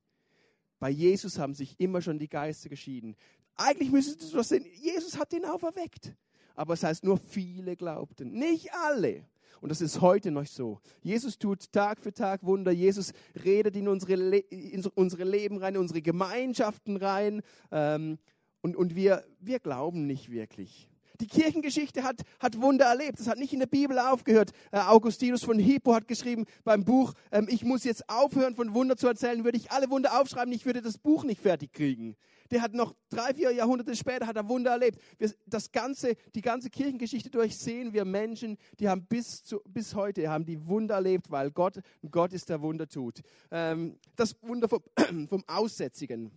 Bei 0.78 0.90
Jesus 0.90 1.38
haben 1.38 1.54
sich 1.54 1.78
immer 1.80 2.00
schon 2.02 2.18
die 2.18 2.28
Geister 2.28 2.68
geschieden. 2.68 3.16
Eigentlich 3.56 3.90
müsstest 3.90 4.32
du 4.32 4.36
das 4.36 4.48
sehen, 4.48 4.64
Jesus 4.80 5.18
hat 5.18 5.32
ihn 5.32 5.44
auferweckt. 5.44 6.14
Aber 6.54 6.74
es 6.74 6.84
heißt, 6.84 7.02
nur 7.02 7.18
viele 7.18 7.76
glaubten. 7.76 8.30
Nicht 8.30 8.72
alle. 8.74 9.26
Und 9.62 9.68
das 9.68 9.80
ist 9.80 10.00
heute 10.00 10.32
noch 10.32 10.44
so. 10.44 10.80
Jesus 11.02 11.38
tut 11.38 11.70
Tag 11.70 12.00
für 12.00 12.12
Tag 12.12 12.42
Wunder. 12.42 12.72
Jesus 12.72 13.12
redet 13.44 13.76
in 13.76 13.86
unsere, 13.86 14.16
Le 14.16 14.38
in 14.38 14.84
unsere 14.96 15.22
Leben 15.22 15.58
rein, 15.58 15.76
in 15.76 15.80
unsere 15.80 16.02
Gemeinschaften 16.02 16.96
rein. 16.96 17.42
Ähm, 17.70 18.18
und 18.60 18.74
und 18.74 18.96
wir, 18.96 19.24
wir 19.38 19.60
glauben 19.60 20.08
nicht 20.08 20.32
wirklich. 20.32 20.88
Die 21.20 21.28
Kirchengeschichte 21.28 22.02
hat, 22.02 22.22
hat 22.40 22.60
Wunder 22.60 22.86
erlebt. 22.86 23.20
Das 23.20 23.28
hat 23.28 23.38
nicht 23.38 23.52
in 23.52 23.60
der 23.60 23.68
Bibel 23.68 24.00
aufgehört. 24.00 24.50
Äh, 24.72 24.80
Augustinus 24.80 25.44
von 25.44 25.60
Hippo 25.60 25.94
hat 25.94 26.08
geschrieben 26.08 26.46
beim 26.64 26.84
Buch, 26.84 27.14
ähm, 27.30 27.46
ich 27.48 27.62
muss 27.62 27.84
jetzt 27.84 28.08
aufhören, 28.08 28.56
von 28.56 28.74
Wunder 28.74 28.96
zu 28.96 29.06
erzählen. 29.06 29.44
Würde 29.44 29.58
ich 29.58 29.70
alle 29.70 29.88
Wunder 29.90 30.20
aufschreiben, 30.20 30.52
ich 30.52 30.66
würde 30.66 30.82
das 30.82 30.98
Buch 30.98 31.22
nicht 31.22 31.40
fertig 31.40 31.72
kriegen 31.72 32.16
der 32.52 32.60
hat 32.60 32.74
noch 32.74 32.94
drei, 33.08 33.32
vier 33.32 33.50
Jahrhunderte 33.50 33.96
später 33.96 34.26
hat 34.26 34.36
er 34.36 34.46
Wunder 34.46 34.72
erlebt. 34.72 35.00
Wir, 35.18 35.32
das 35.46 35.72
ganze, 35.72 36.16
die 36.34 36.42
ganze 36.42 36.68
Kirchengeschichte 36.68 37.30
durch 37.30 37.56
sehen 37.56 37.94
wir 37.94 38.04
Menschen, 38.04 38.58
die 38.78 38.90
haben 38.90 39.06
bis, 39.06 39.42
zu, 39.42 39.60
bis 39.64 39.94
heute 39.94 40.28
haben 40.28 40.44
die 40.44 40.66
Wunder 40.66 40.96
erlebt, 40.96 41.30
weil 41.30 41.50
Gott, 41.50 41.80
Gott 42.10 42.34
ist, 42.34 42.50
der 42.50 42.60
Wunder 42.60 42.86
tut. 42.86 43.22
Ähm, 43.50 43.98
das 44.16 44.36
Wunder 44.42 44.68
vom, 44.68 44.82
vom 45.28 45.42
Aussätzigen, 45.46 46.30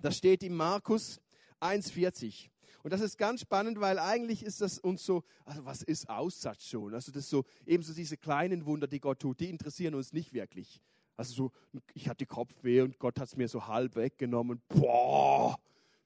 das 0.00 0.16
steht 0.16 0.42
in 0.42 0.54
Markus 0.54 1.20
1,40. 1.60 2.50
Und 2.82 2.92
das 2.92 3.00
ist 3.00 3.16
ganz 3.16 3.40
spannend, 3.40 3.80
weil 3.80 4.00
eigentlich 4.00 4.44
ist 4.44 4.60
das 4.60 4.78
uns 4.78 5.06
so, 5.06 5.22
also 5.44 5.64
was 5.64 5.82
ist 5.82 6.10
Aussatz 6.10 6.66
schon? 6.66 6.94
Also 6.94 7.12
das 7.12 7.30
so, 7.30 7.44
ebenso 7.64 7.94
diese 7.94 8.16
kleinen 8.16 8.66
Wunder, 8.66 8.88
die 8.88 9.00
Gott 9.00 9.20
tut, 9.20 9.38
die 9.38 9.48
interessieren 9.48 9.94
uns 9.94 10.12
nicht 10.12 10.32
wirklich. 10.32 10.82
Also 11.16 11.34
so, 11.34 11.80
ich 11.94 12.08
hatte 12.08 12.26
Kopfweh 12.26 12.80
und 12.80 12.98
Gott 12.98 13.20
hat 13.20 13.28
es 13.28 13.36
mir 13.36 13.48
so 13.48 13.66
halb 13.66 13.96
weggenommen. 13.96 14.60
Boah, 14.68 15.56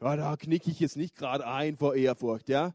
ja, 0.00 0.16
da 0.16 0.36
knicke 0.36 0.70
ich 0.70 0.80
jetzt 0.80 0.96
nicht 0.96 1.16
gerade 1.16 1.46
ein 1.46 1.76
vor 1.76 1.94
Ehrfurcht, 1.94 2.48
ja. 2.48 2.74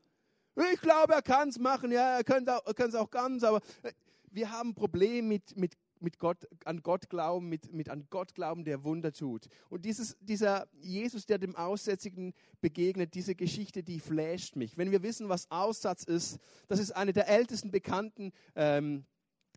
Ich 0.71 0.81
glaube, 0.81 1.13
er 1.13 1.21
kann 1.21 1.49
es 1.49 1.57
machen, 1.57 1.91
ja, 1.91 2.17
er 2.17 2.23
kann 2.23 2.45
es 2.45 2.95
auch, 2.95 3.09
ganz, 3.09 3.43
aber 3.43 3.59
äh, 3.81 3.91
wir 4.29 4.51
haben 4.51 4.69
ein 4.69 4.75
Problem 4.75 5.27
mit, 5.27 5.55
mit, 5.55 5.73
mit 5.99 6.19
Gott, 6.19 6.47
an 6.65 6.81
Gott 6.83 7.09
glauben, 7.09 7.49
mit, 7.49 7.71
mit 7.73 7.89
an 7.89 8.07
Gott 8.09 8.35
glauben, 8.35 8.63
der 8.63 8.83
Wunder 8.83 9.13
tut. 9.13 9.47
Und 9.69 9.85
dieses, 9.85 10.17
dieser 10.19 10.67
Jesus, 10.81 11.25
der 11.25 11.39
dem 11.39 11.55
Aussätzigen 11.55 12.33
begegnet, 12.61 13.15
diese 13.15 13.35
Geschichte, 13.35 13.83
die 13.83 13.99
flasht 13.99 14.55
mich. 14.55 14.77
Wenn 14.77 14.91
wir 14.91 15.01
wissen, 15.01 15.29
was 15.29 15.49
Aussatz 15.49 16.03
ist, 16.03 16.39
das 16.67 16.79
ist 16.79 16.91
eine 16.91 17.13
der 17.13 17.27
ältesten 17.29 17.71
bekannten 17.71 18.31
ähm, 18.55 19.05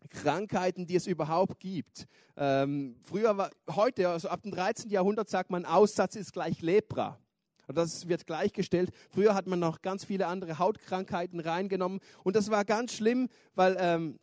Krankheiten, 0.07 0.87
die 0.87 0.97
es 0.97 1.07
überhaupt 1.07 1.61
gibt. 1.61 2.07
Ähm, 2.37 2.97
früher 3.03 3.37
war, 3.37 3.51
heute, 3.71 4.09
also 4.09 4.29
ab 4.29 4.43
dem 4.43 4.53
13. 4.53 4.91
Jahrhundert 4.91 5.29
sagt 5.29 5.51
man, 5.51 5.65
Aussatz 5.65 6.17
ist 6.17 6.33
gleich 6.33 6.61
Lepra. 6.63 7.19
Das 7.67 8.09
wird 8.09 8.27
gleichgestellt. 8.27 8.91
Früher 9.11 9.35
hat 9.35 9.47
man 9.47 9.59
noch 9.59 9.83
ganz 9.83 10.05
viele 10.05 10.27
andere 10.27 10.59
Hautkrankheiten 10.59 11.41
reingenommen 11.41 12.01
und 12.23 12.37
das 12.37 12.51
war 12.51 12.65
ganz 12.65 12.93
schlimm, 12.93 13.29
weil 13.55 13.77
ähm, 13.81 14.19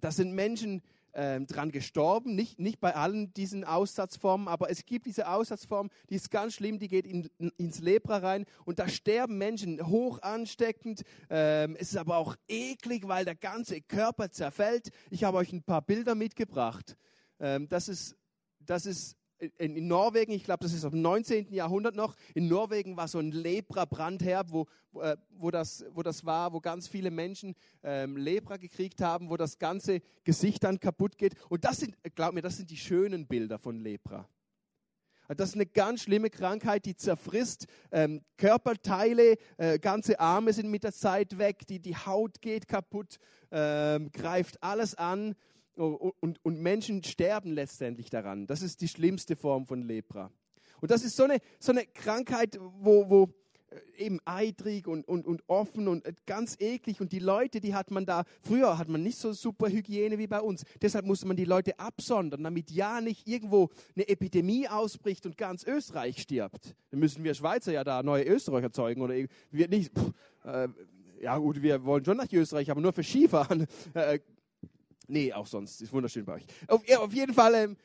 das 0.00 0.16
sind 0.16 0.32
Menschen, 0.32 0.82
ähm, 1.14 1.46
dran 1.46 1.70
gestorben. 1.70 2.34
Nicht, 2.34 2.58
nicht 2.58 2.80
bei 2.80 2.94
allen 2.94 3.32
diesen 3.34 3.64
Aussatzformen, 3.64 4.48
aber 4.48 4.70
es 4.70 4.84
gibt 4.84 5.06
diese 5.06 5.28
Aussatzform, 5.28 5.90
die 6.10 6.16
ist 6.16 6.30
ganz 6.30 6.54
schlimm, 6.54 6.78
die 6.78 6.88
geht 6.88 7.06
in, 7.06 7.28
ins 7.56 7.80
Lepra 7.80 8.18
rein 8.18 8.44
und 8.64 8.78
da 8.78 8.88
sterben 8.88 9.38
Menschen 9.38 9.86
hoch 9.86 10.20
ansteckend. 10.22 11.02
Ähm, 11.30 11.76
es 11.76 11.90
ist 11.90 11.96
aber 11.96 12.16
auch 12.16 12.36
eklig, 12.48 13.06
weil 13.08 13.24
der 13.24 13.36
ganze 13.36 13.80
Körper 13.80 14.30
zerfällt. 14.30 14.90
Ich 15.10 15.24
habe 15.24 15.38
euch 15.38 15.52
ein 15.52 15.62
paar 15.62 15.82
Bilder 15.82 16.14
mitgebracht. 16.14 16.96
Ähm, 17.40 17.68
das 17.68 17.88
ist, 17.88 18.16
das 18.60 18.86
ist 18.86 19.16
in, 19.58 19.76
in 19.76 19.88
Norwegen, 19.88 20.32
ich 20.32 20.44
glaube, 20.44 20.62
das 20.62 20.72
ist 20.72 20.84
im 20.84 21.02
19. 21.02 21.52
Jahrhundert 21.52 21.94
noch, 21.94 22.14
in 22.34 22.48
Norwegen 22.48 22.96
war 22.96 23.08
so 23.08 23.18
ein 23.18 23.32
Lepra-Brandherd, 23.32 24.52
wo, 24.52 24.66
äh, 25.00 25.16
wo, 25.30 25.50
das, 25.50 25.84
wo 25.92 26.02
das 26.02 26.24
war, 26.24 26.52
wo 26.52 26.60
ganz 26.60 26.88
viele 26.88 27.10
Menschen 27.10 27.54
ähm, 27.82 28.16
Lepra 28.16 28.56
gekriegt 28.56 29.00
haben, 29.00 29.30
wo 29.30 29.36
das 29.36 29.58
ganze 29.58 30.00
Gesicht 30.24 30.64
dann 30.64 30.80
kaputt 30.80 31.18
geht. 31.18 31.34
Und 31.48 31.64
das 31.64 31.78
sind, 31.78 31.96
glaub 32.14 32.34
mir, 32.34 32.42
das 32.42 32.56
sind 32.56 32.70
die 32.70 32.76
schönen 32.76 33.26
Bilder 33.26 33.58
von 33.58 33.78
Lepra. 33.78 34.28
Das 35.28 35.50
ist 35.50 35.54
eine 35.54 35.66
ganz 35.66 36.02
schlimme 36.02 36.28
Krankheit, 36.28 36.84
die 36.84 36.96
zerfrisst 36.96 37.66
ähm, 37.90 38.20
Körperteile, 38.36 39.36
äh, 39.56 39.78
ganze 39.78 40.20
Arme 40.20 40.52
sind 40.52 40.70
mit 40.70 40.84
der 40.84 40.92
Zeit 40.92 41.38
weg, 41.38 41.66
die, 41.66 41.80
die 41.80 41.96
Haut 41.96 42.42
geht 42.42 42.68
kaputt, 42.68 43.18
ähm, 43.50 44.12
greift 44.12 44.62
alles 44.62 44.94
an. 44.94 45.34
Oh, 45.76 46.12
und, 46.20 46.44
und 46.44 46.60
Menschen 46.60 47.02
sterben 47.02 47.52
letztendlich 47.52 48.08
daran. 48.08 48.46
Das 48.46 48.62
ist 48.62 48.80
die 48.80 48.88
schlimmste 48.88 49.34
Form 49.34 49.66
von 49.66 49.82
Lepra. 49.82 50.30
Und 50.80 50.90
das 50.90 51.02
ist 51.02 51.16
so 51.16 51.24
eine, 51.24 51.38
so 51.58 51.72
eine 51.72 51.84
Krankheit, 51.86 52.58
wo, 52.78 53.08
wo 53.08 53.30
äh, 53.70 54.04
eben 54.04 54.20
eitrig 54.24 54.86
und, 54.86 55.06
und, 55.08 55.26
und 55.26 55.42
offen 55.48 55.88
und 55.88 56.04
äh, 56.04 56.12
ganz 56.26 56.56
eklig. 56.60 57.00
Und 57.00 57.10
die 57.10 57.18
Leute, 57.18 57.60
die 57.60 57.74
hat 57.74 57.90
man 57.90 58.06
da, 58.06 58.24
früher 58.40 58.78
hat 58.78 58.88
man 58.88 59.02
nicht 59.02 59.18
so 59.18 59.32
super 59.32 59.68
Hygiene 59.68 60.18
wie 60.18 60.26
bei 60.26 60.40
uns. 60.40 60.64
Deshalb 60.80 61.06
musste 61.06 61.26
man 61.26 61.36
die 61.36 61.44
Leute 61.44 61.78
absondern, 61.78 62.44
damit 62.44 62.70
ja 62.70 63.00
nicht 63.00 63.26
irgendwo 63.26 63.70
eine 63.96 64.08
Epidemie 64.08 64.68
ausbricht 64.68 65.26
und 65.26 65.36
ganz 65.36 65.64
Österreich 65.64 66.20
stirbt. 66.20 66.76
Dann 66.90 67.00
müssen 67.00 67.24
wir 67.24 67.34
Schweizer 67.34 67.72
ja 67.72 67.82
da 67.82 68.02
neue 68.02 68.24
Österreicher 68.24 68.70
zeugen 68.70 69.02
oder 69.02 69.14
wir 69.50 69.68
nicht. 69.68 69.92
Pff, 69.92 70.12
äh, 70.44 70.68
ja 71.20 71.38
gut, 71.38 71.62
wir 71.62 71.84
wollen 71.84 72.04
schon 72.04 72.18
nach 72.18 72.30
Österreich, 72.30 72.70
aber 72.70 72.80
nur 72.80 72.92
für 72.92 73.02
Skifahren. 73.02 73.66
Äh, 73.94 74.18
Nee, 75.06 75.32
auch 75.32 75.46
sonst. 75.46 75.82
Ist 75.82 75.92
wunderschön 75.92 76.24
bei 76.24 76.34
euch. 76.34 76.46
Auf, 76.68 76.82
auf 76.98 77.12
jeden 77.12 77.34
Fall, 77.34 77.54
ähm, 77.54 77.76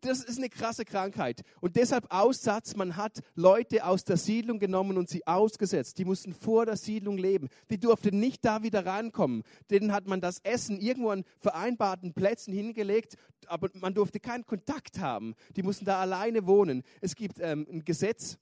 das 0.00 0.24
ist 0.24 0.38
eine 0.38 0.48
krasse 0.48 0.84
Krankheit. 0.84 1.42
Und 1.60 1.76
deshalb 1.76 2.12
Aussatz, 2.12 2.74
man 2.74 2.96
hat 2.96 3.20
Leute 3.34 3.84
aus 3.84 4.04
der 4.04 4.16
Siedlung 4.16 4.58
genommen 4.58 4.98
und 4.98 5.08
sie 5.08 5.26
ausgesetzt. 5.26 5.98
Die 5.98 6.04
mussten 6.04 6.34
vor 6.34 6.66
der 6.66 6.76
Siedlung 6.76 7.16
leben. 7.16 7.48
Die 7.70 7.78
durften 7.78 8.18
nicht 8.18 8.44
da 8.44 8.62
wieder 8.62 8.84
rankommen. 8.84 9.42
Denen 9.70 9.92
hat 9.92 10.06
man 10.06 10.20
das 10.20 10.40
Essen 10.40 10.80
irgendwo 10.80 11.10
an 11.10 11.24
vereinbarten 11.38 12.14
Plätzen 12.14 12.52
hingelegt, 12.52 13.16
aber 13.46 13.70
man 13.74 13.94
durfte 13.94 14.18
keinen 14.18 14.44
Kontakt 14.44 14.98
haben. 14.98 15.34
Die 15.54 15.62
mussten 15.62 15.84
da 15.84 16.00
alleine 16.00 16.46
wohnen. 16.46 16.82
Es 17.00 17.14
gibt 17.14 17.38
ähm, 17.40 17.66
ein 17.70 17.84
Gesetz 17.84 18.38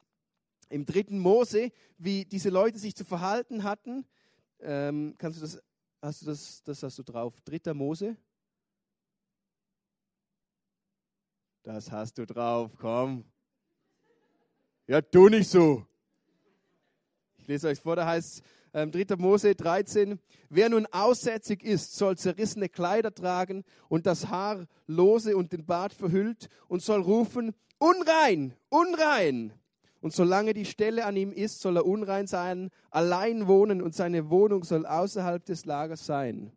im 0.71 0.87
dritten 0.87 1.19
Mose, 1.19 1.71
wie 1.99 2.25
diese 2.25 2.49
Leute 2.49 2.79
sich 2.79 2.95
zu 2.95 3.05
verhalten 3.05 3.65
hatten. 3.65 4.07
Ähm, 4.61 5.15
kannst 5.19 5.39
du 5.39 5.43
das, 5.43 5.63
hast 6.05 6.23
du 6.23 6.27
das, 6.27 6.63
das 6.63 6.83
hast 6.83 6.99
du 6.99 7.03
drauf? 7.03 7.41
Dritter 7.45 7.73
Mose? 7.73 8.17
Das 11.63 11.91
hast 11.91 12.19
du 12.19 12.27
drauf, 12.27 12.71
komm. 12.77 13.25
Ja, 14.87 15.01
tu 15.01 15.29
nicht 15.29 15.49
so. 15.49 15.87
Ich 17.39 17.49
lese 17.49 17.69
euch 17.69 17.81
vor, 17.81 17.97
da 17.97 18.07
heißt 18.07 18.43
ähm, 18.75 18.91
3. 18.91 19.17
Mose 19.17 19.55
13, 19.55 20.19
wer 20.51 20.69
nun 20.69 20.87
aussätzig 20.93 21.63
ist, 21.63 21.95
soll 21.95 22.19
zerrissene 22.19 22.69
Kleider 22.69 23.15
tragen 23.15 23.65
und 23.89 24.05
das 24.05 24.29
Haar 24.29 24.67
lose 24.87 25.37
und 25.37 25.53
den 25.53 25.65
Bart 25.65 25.95
verhüllt 25.95 26.51
und 26.69 26.83
soll 26.83 27.01
rufen, 27.01 27.55
unrein, 27.79 28.55
unrein. 28.69 29.55
Und 30.05 30.13
solange 30.13 30.53
die 30.53 30.67
Stelle 30.67 31.07
an 31.07 31.17
ihm 31.17 31.33
ist, 31.33 31.63
soll 31.63 31.79
er 31.79 31.87
unrein 31.87 32.27
sein, 32.27 32.69
allein 32.91 33.49
wohnen 33.49 33.81
und 33.81 33.95
seine 33.95 34.29
Wohnung 34.29 34.63
soll 34.63 34.85
außerhalb 34.85 35.43
des 35.47 35.65
Lagers 35.65 36.05
sein. 36.05 36.53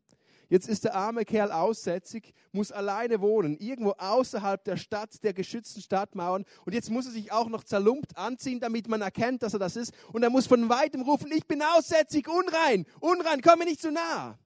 Jetzt 0.50 0.68
ist 0.68 0.84
der 0.84 0.96
arme 0.96 1.24
Kerl 1.24 1.54
aussätzig, 1.54 2.34
muss 2.52 2.74
alleine 2.74 3.22
wohnen, 3.22 3.56
irgendwo 3.56 3.92
außerhalb 4.00 4.62
der 4.66 4.76
Stadt, 4.76 5.24
der 5.24 5.32
geschützten 5.32 5.82
Stadtmauern. 5.82 6.44
Und 6.66 6.74
jetzt 6.74 6.92
muss 6.92 7.06
er 7.06 7.14
sich 7.14 7.32
auch 7.32 7.48
noch 7.48 7.64
zerlumpt 7.64 8.18
anziehen, 8.18 8.60
damit 8.60 8.90
man 8.90 9.02
erkennt, 9.02 9.44
dass 9.44 9.54
er 9.54 9.60
das 9.60 9.78
ist. 9.78 9.94
Und 10.12 10.24
er 10.24 10.30
muss 10.30 10.46
von 10.46 10.68
weitem 10.68 11.04
rufen, 11.04 11.32
ich 11.32 11.48
bin 11.48 11.62
aussätzig, 11.62 12.28
unrein, 12.28 12.86
unrein, 13.00 13.40
komm 13.42 13.60
mir 13.60 13.66
nicht 13.66 13.80
zu 13.80 13.94
nah. 13.94 14.38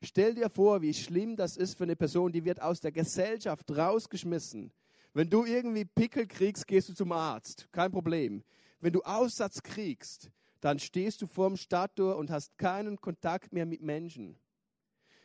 Stell 0.00 0.32
dir 0.32 0.48
vor, 0.48 0.80
wie 0.80 0.94
schlimm 0.94 1.34
das 1.34 1.56
ist 1.56 1.76
für 1.76 1.82
eine 1.82 1.96
Person, 1.96 2.30
die 2.30 2.44
wird 2.44 2.62
aus 2.62 2.80
der 2.80 2.92
Gesellschaft 2.92 3.76
rausgeschmissen. 3.76 4.70
Wenn 5.16 5.30
du 5.30 5.44
irgendwie 5.44 5.84
Pickel 5.84 6.26
kriegst, 6.26 6.66
gehst 6.66 6.88
du 6.88 6.92
zum 6.92 7.12
Arzt. 7.12 7.68
Kein 7.70 7.92
Problem. 7.92 8.42
Wenn 8.80 8.92
du 8.92 9.00
Aussatz 9.02 9.62
kriegst, 9.62 10.28
dann 10.60 10.80
stehst 10.80 11.22
du 11.22 11.26
vorm 11.26 11.56
Stadttor 11.56 12.16
und 12.16 12.32
hast 12.32 12.58
keinen 12.58 13.00
Kontakt 13.00 13.52
mehr 13.52 13.64
mit 13.64 13.80
Menschen. 13.80 14.36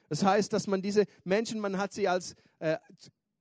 Das 0.08 0.24
heißt, 0.24 0.54
dass 0.54 0.68
man 0.68 0.84
diese 0.84 1.06
Menschen, 1.24 1.60
man 1.60 1.80
hat 1.80 1.92
sie 1.92 2.08
als, 2.08 2.36
äh, 2.60 2.78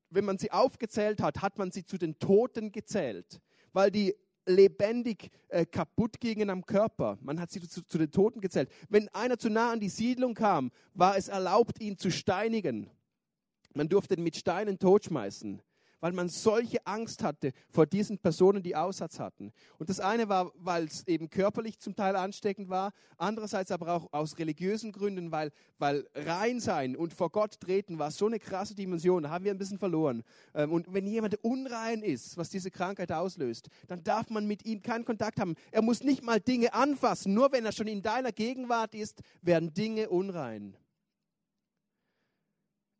wenn 0.08 0.24
man 0.24 0.38
sie 0.38 0.50
aufgezählt 0.50 1.20
hat, 1.20 1.42
hat 1.42 1.58
man 1.58 1.70
sie 1.70 1.84
zu 1.84 1.98
den 1.98 2.18
Toten 2.18 2.72
gezählt, 2.72 3.40
weil 3.74 3.90
die 3.90 4.14
lebendig 4.46 5.30
äh, 5.48 5.66
kaputt 5.66 6.18
gingen 6.18 6.48
am 6.48 6.64
Körper. 6.64 7.18
Man 7.20 7.38
hat 7.40 7.50
sie 7.50 7.61
zu, 7.61 7.82
zu 7.82 7.98
den 7.98 8.11
Toten 8.11 8.40
gezählt. 8.40 8.70
Wenn 8.88 9.11
einer 9.11 9.38
zu 9.38 9.50
nah 9.50 9.72
an 9.72 9.80
die 9.80 9.90
Siedlung 9.90 10.32
kam, 10.32 10.70
war 10.94 11.18
es 11.18 11.28
erlaubt, 11.28 11.78
ihn 11.78 11.98
zu 11.98 12.11
steinigen. 12.11 12.90
Man 13.74 13.90
durfte 13.90 14.14
ihn 14.14 14.22
mit 14.22 14.37
Steinen 14.37 14.78
totschmeißen 14.78 15.62
weil 16.00 16.12
man 16.12 16.28
solche 16.28 16.87
Angst 16.87 17.22
hatte 17.22 17.52
vor 17.70 17.87
diesen 17.87 18.18
Personen, 18.18 18.62
die 18.62 18.76
Aussatz 18.76 19.18
hatten. 19.18 19.52
Und 19.78 19.88
das 19.88 20.00
eine 20.00 20.28
war, 20.28 20.52
weil 20.56 20.84
es 20.84 21.06
eben 21.06 21.30
körperlich 21.30 21.78
zum 21.78 21.94
Teil 21.96 22.16
ansteckend 22.16 22.68
war, 22.68 22.92
andererseits 23.16 23.70
aber 23.70 23.92
auch 23.92 24.12
aus 24.12 24.38
religiösen 24.38 24.92
Gründen, 24.92 25.32
weil, 25.32 25.50
weil 25.78 26.06
rein 26.14 26.61
sein 26.61 26.96
und 26.96 27.14
vor 27.14 27.30
Gott 27.30 27.61
treten 27.61 27.98
war 27.98 28.11
so 28.11 28.26
eine 28.26 28.38
krasse 28.38 28.74
Dimension, 28.74 29.22
da 29.24 29.30
haben 29.30 29.44
wir 29.44 29.52
ein 29.52 29.58
bisschen 29.58 29.78
verloren. 29.78 30.22
Ähm, 30.54 30.72
und 30.72 30.92
wenn 30.92 31.06
jemand 31.06 31.42
unrein 31.42 32.02
ist, 32.02 32.37
was 32.37 32.50
diese 32.50 32.70
Krankheit 32.70 33.12
auslöst, 33.12 33.68
dann 33.87 34.02
darf 34.04 34.30
man 34.30 34.46
mit 34.46 34.64
ihm 34.64 34.82
keinen 34.82 35.04
Kontakt 35.04 35.40
haben. 35.40 35.54
Er 35.70 35.82
muss 35.82 36.02
nicht 36.02 36.22
mal 36.22 36.40
Dinge 36.40 36.74
anfassen, 36.74 37.34
nur 37.34 37.52
wenn 37.52 37.64
er 37.64 37.72
schon 37.72 37.87
in 37.87 38.02
deiner 38.02 38.32
Gegenwart 38.32 38.94
ist, 38.94 39.20
werden 39.42 39.72
Dinge 39.74 40.08
unrein. 40.08 40.76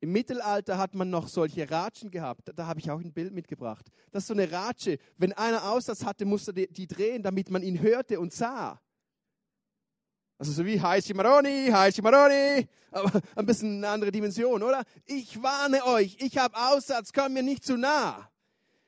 Im 0.00 0.12
Mittelalter 0.12 0.78
hat 0.78 0.94
man 0.94 1.11
noch 1.11 1.26
solche 1.26 1.68
Ratschen 1.68 2.11
gehabt. 2.11 2.48
Da, 2.48 2.52
da 2.52 2.66
habe 2.66 2.78
ich 2.78 2.90
auch 2.90 3.00
ein 3.00 3.12
Bild 3.12 3.32
mitgebracht. 3.32 3.87
Das 4.12 4.22
ist 4.22 4.28
so 4.28 4.34
eine 4.34 4.50
Ratsche. 4.50 4.98
Wenn 5.16 5.32
einer 5.32 5.70
Aussatz 5.70 6.04
hatte, 6.04 6.24
musste 6.24 6.54
die, 6.54 6.68
die 6.68 6.87
drehen, 6.87 7.22
damit 7.22 7.50
man 7.50 7.62
ihn 7.62 7.80
hörte 7.80 8.20
und 8.20 8.32
sah. 8.32 8.80
Also 10.38 10.52
so 10.52 10.64
wie 10.64 10.80
Heißi 10.80 11.14
Maroni, 11.14 11.68
Heißi 11.68 12.00
Maroni, 12.00 12.68
aber 12.92 13.20
ein 13.34 13.44
bisschen 13.44 13.78
eine 13.78 13.88
andere 13.88 14.12
Dimension, 14.12 14.62
oder? 14.62 14.84
Ich 15.04 15.42
warne 15.42 15.84
euch, 15.84 16.16
ich 16.20 16.38
habe 16.38 16.56
Aussatz, 16.56 17.12
komm 17.12 17.32
mir 17.32 17.42
nicht 17.42 17.64
zu 17.64 17.76
nah. 17.76 18.30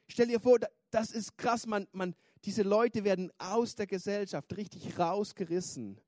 Stell 0.07 0.29
dir 0.29 0.39
vor, 0.39 0.61
das 0.93 1.11
ist 1.11 1.37
krass, 1.37 1.67
man, 1.67 1.89
man, 1.91 2.15
diese 2.45 2.63
Leute 2.63 3.03
werden 3.03 3.33
aus 3.39 3.75
der 3.75 3.89
Gesellschaft 3.89 4.57
richtig 4.57 4.97
rausgerissen. 4.97 6.01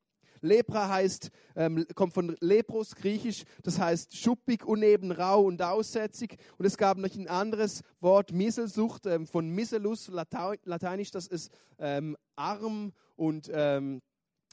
Lepra 0.43 0.89
heißt, 0.89 1.31
ähm, 1.55 1.85
kommt 1.95 2.13
von 2.13 2.35
Lepros, 2.41 2.95
griechisch, 2.95 3.43
das 3.63 3.79
heißt 3.79 4.15
schuppig, 4.15 4.65
uneben, 4.65 5.11
rau 5.11 5.43
und 5.43 5.61
aussätzig. 5.61 6.37
Und 6.57 6.65
es 6.65 6.77
gab 6.77 6.97
noch 6.97 7.15
ein 7.15 7.27
anderes 7.27 7.81
Wort, 8.01 8.33
Misselsucht, 8.33 9.05
ähm, 9.05 9.25
von 9.25 9.49
Misselus, 9.49 10.09
lateinisch, 10.09 11.11
das 11.11 11.27
ist 11.27 11.51
ähm, 11.79 12.17
arm 12.35 12.91
und 13.15 13.49
ähm, 13.53 14.01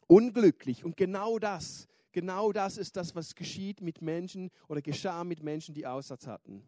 unglücklich. 0.06 0.84
Und 0.84 0.96
genau 0.96 1.38
das, 1.38 1.88
genau 2.12 2.52
das 2.52 2.78
ist 2.78 2.96
das, 2.96 3.14
was 3.14 3.34
geschieht 3.34 3.80
mit 3.80 4.00
Menschen 4.00 4.50
oder 4.68 4.82
geschah 4.82 5.24
mit 5.24 5.42
Menschen, 5.42 5.74
die 5.74 5.86
Aussatz 5.86 6.26
hatten. 6.26 6.62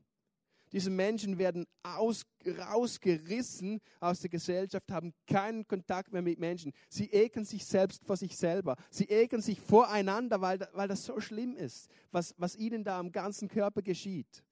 Diese 0.72 0.88
Menschen 0.88 1.38
werden 1.38 1.66
aus, 1.82 2.24
rausgerissen 2.46 3.80
aus 4.00 4.20
der 4.20 4.30
Gesellschaft, 4.30 4.90
haben 4.90 5.12
keinen 5.26 5.66
Kontakt 5.66 6.12
mehr 6.12 6.22
mit 6.22 6.38
Menschen. 6.38 6.72
Sie 6.88 7.10
ekeln 7.10 7.44
sich 7.44 7.66
selbst 7.66 8.04
vor 8.04 8.16
sich 8.16 8.36
selber. 8.36 8.76
Sie 8.90 9.04
ekeln 9.04 9.42
sich 9.42 9.60
voreinander, 9.60 10.40
weil, 10.40 10.66
weil 10.72 10.88
das 10.88 11.04
so 11.04 11.20
schlimm 11.20 11.56
ist, 11.56 11.90
was, 12.10 12.34
was 12.38 12.56
ihnen 12.56 12.84
da 12.84 12.98
am 12.98 13.12
ganzen 13.12 13.48
Körper 13.48 13.82
geschieht. 13.82 14.42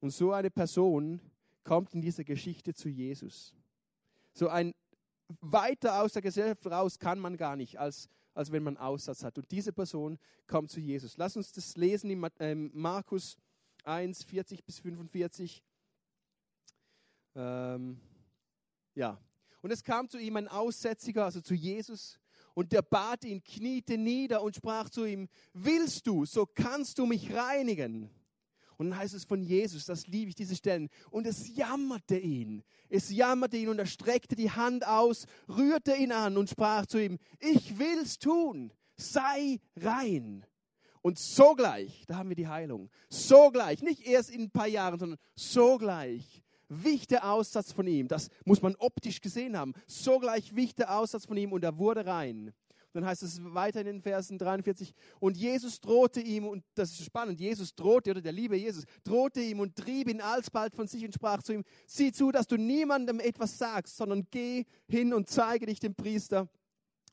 Und 0.00 0.10
so 0.10 0.32
eine 0.32 0.50
Person 0.50 1.20
kommt 1.64 1.94
in 1.94 2.02
dieser 2.02 2.24
Geschichte 2.24 2.74
zu 2.74 2.90
Jesus. 2.90 3.54
So 4.34 4.48
ein 4.48 4.74
weiter 5.40 6.02
aus 6.02 6.12
der 6.12 6.22
Gesellschaft 6.22 6.66
raus 6.66 6.98
kann 6.98 7.18
man 7.18 7.38
gar 7.38 7.56
nicht, 7.56 7.78
als, 7.78 8.10
als 8.34 8.52
wenn 8.52 8.62
man 8.62 8.76
Aussatz 8.76 9.24
hat. 9.24 9.38
Und 9.38 9.50
diese 9.50 9.72
Person 9.72 10.18
kommt 10.46 10.70
zu 10.70 10.78
Jesus. 10.78 11.16
Lass 11.16 11.36
uns 11.38 11.52
das 11.52 11.76
lesen 11.76 12.10
in 12.10 12.28
ähm, 12.38 12.70
Markus 12.74 13.36
1, 13.86 14.24
40 14.24 14.64
bis 14.64 14.78
45. 14.80 15.62
Ähm, 17.34 18.00
ja. 18.94 19.20
Und 19.62 19.70
es 19.70 19.82
kam 19.82 20.08
zu 20.08 20.18
ihm 20.18 20.36
ein 20.36 20.48
Aussätziger, 20.48 21.24
also 21.24 21.40
zu 21.40 21.54
Jesus, 21.54 22.18
und 22.54 22.72
der 22.72 22.82
bat 22.82 23.24
ihn, 23.24 23.42
kniete 23.42 23.98
nieder 23.98 24.42
und 24.42 24.56
sprach 24.56 24.88
zu 24.88 25.04
ihm, 25.04 25.28
willst 25.52 26.06
du, 26.06 26.24
so 26.24 26.46
kannst 26.46 26.98
du 26.98 27.04
mich 27.04 27.34
reinigen. 27.34 28.10
Und 28.78 28.90
dann 28.90 28.98
heißt 28.98 29.14
es 29.14 29.24
von 29.24 29.42
Jesus, 29.42 29.86
das 29.86 30.06
liebe 30.06 30.30
ich, 30.30 30.34
diese 30.34 30.56
Stellen. 30.56 30.88
Und 31.10 31.26
es 31.26 31.54
jammerte 31.54 32.18
ihn. 32.18 32.62
Es 32.88 33.10
jammerte 33.10 33.56
ihn 33.56 33.68
und 33.68 33.78
er 33.78 33.86
streckte 33.86 34.36
die 34.36 34.50
Hand 34.50 34.86
aus, 34.86 35.26
rührte 35.48 35.94
ihn 35.96 36.12
an 36.12 36.36
und 36.36 36.50
sprach 36.50 36.86
zu 36.86 37.02
ihm, 37.02 37.18
ich 37.40 37.78
will's 37.78 38.18
tun, 38.18 38.72
sei 38.96 39.60
rein. 39.76 40.46
Und 41.06 41.20
sogleich, 41.20 42.02
da 42.08 42.16
haben 42.16 42.30
wir 42.30 42.34
die 42.34 42.48
Heilung, 42.48 42.90
sogleich, 43.08 43.80
nicht 43.80 44.08
erst 44.08 44.28
in 44.28 44.42
ein 44.42 44.50
paar 44.50 44.66
Jahren, 44.66 44.98
sondern 44.98 45.20
sogleich 45.36 46.42
wich 46.68 47.06
der 47.06 47.30
Aussatz 47.30 47.70
von 47.70 47.86
ihm. 47.86 48.08
Das 48.08 48.28
muss 48.44 48.60
man 48.60 48.74
optisch 48.74 49.20
gesehen 49.20 49.56
haben. 49.56 49.72
Sogleich 49.86 50.56
wich 50.56 50.74
der 50.74 50.98
Aussatz 50.98 51.24
von 51.24 51.36
ihm 51.36 51.52
und 51.52 51.62
er 51.62 51.78
wurde 51.78 52.06
rein. 52.06 52.52
Dann 52.92 53.06
heißt 53.06 53.22
es 53.22 53.38
weiter 53.54 53.82
in 53.82 53.86
den 53.86 54.02
Versen 54.02 54.36
43, 54.36 54.92
und 55.20 55.36
Jesus 55.36 55.80
drohte 55.80 56.20
ihm, 56.20 56.44
und 56.44 56.64
das 56.74 56.90
ist 56.90 57.04
spannend, 57.04 57.38
Jesus 57.38 57.76
drohte, 57.76 58.10
oder 58.10 58.20
der 58.20 58.32
liebe 58.32 58.56
Jesus, 58.56 58.82
drohte 59.04 59.40
ihm 59.40 59.60
und 59.60 59.76
trieb 59.76 60.08
ihn 60.08 60.20
alsbald 60.20 60.74
von 60.74 60.88
sich 60.88 61.04
und 61.04 61.14
sprach 61.14 61.40
zu 61.40 61.52
ihm, 61.52 61.62
sieh 61.86 62.10
zu, 62.10 62.32
dass 62.32 62.48
du 62.48 62.56
niemandem 62.56 63.20
etwas 63.20 63.58
sagst, 63.58 63.96
sondern 63.96 64.26
geh 64.32 64.64
hin 64.88 65.14
und 65.14 65.30
zeige 65.30 65.66
dich 65.66 65.78
dem 65.78 65.94
Priester 65.94 66.48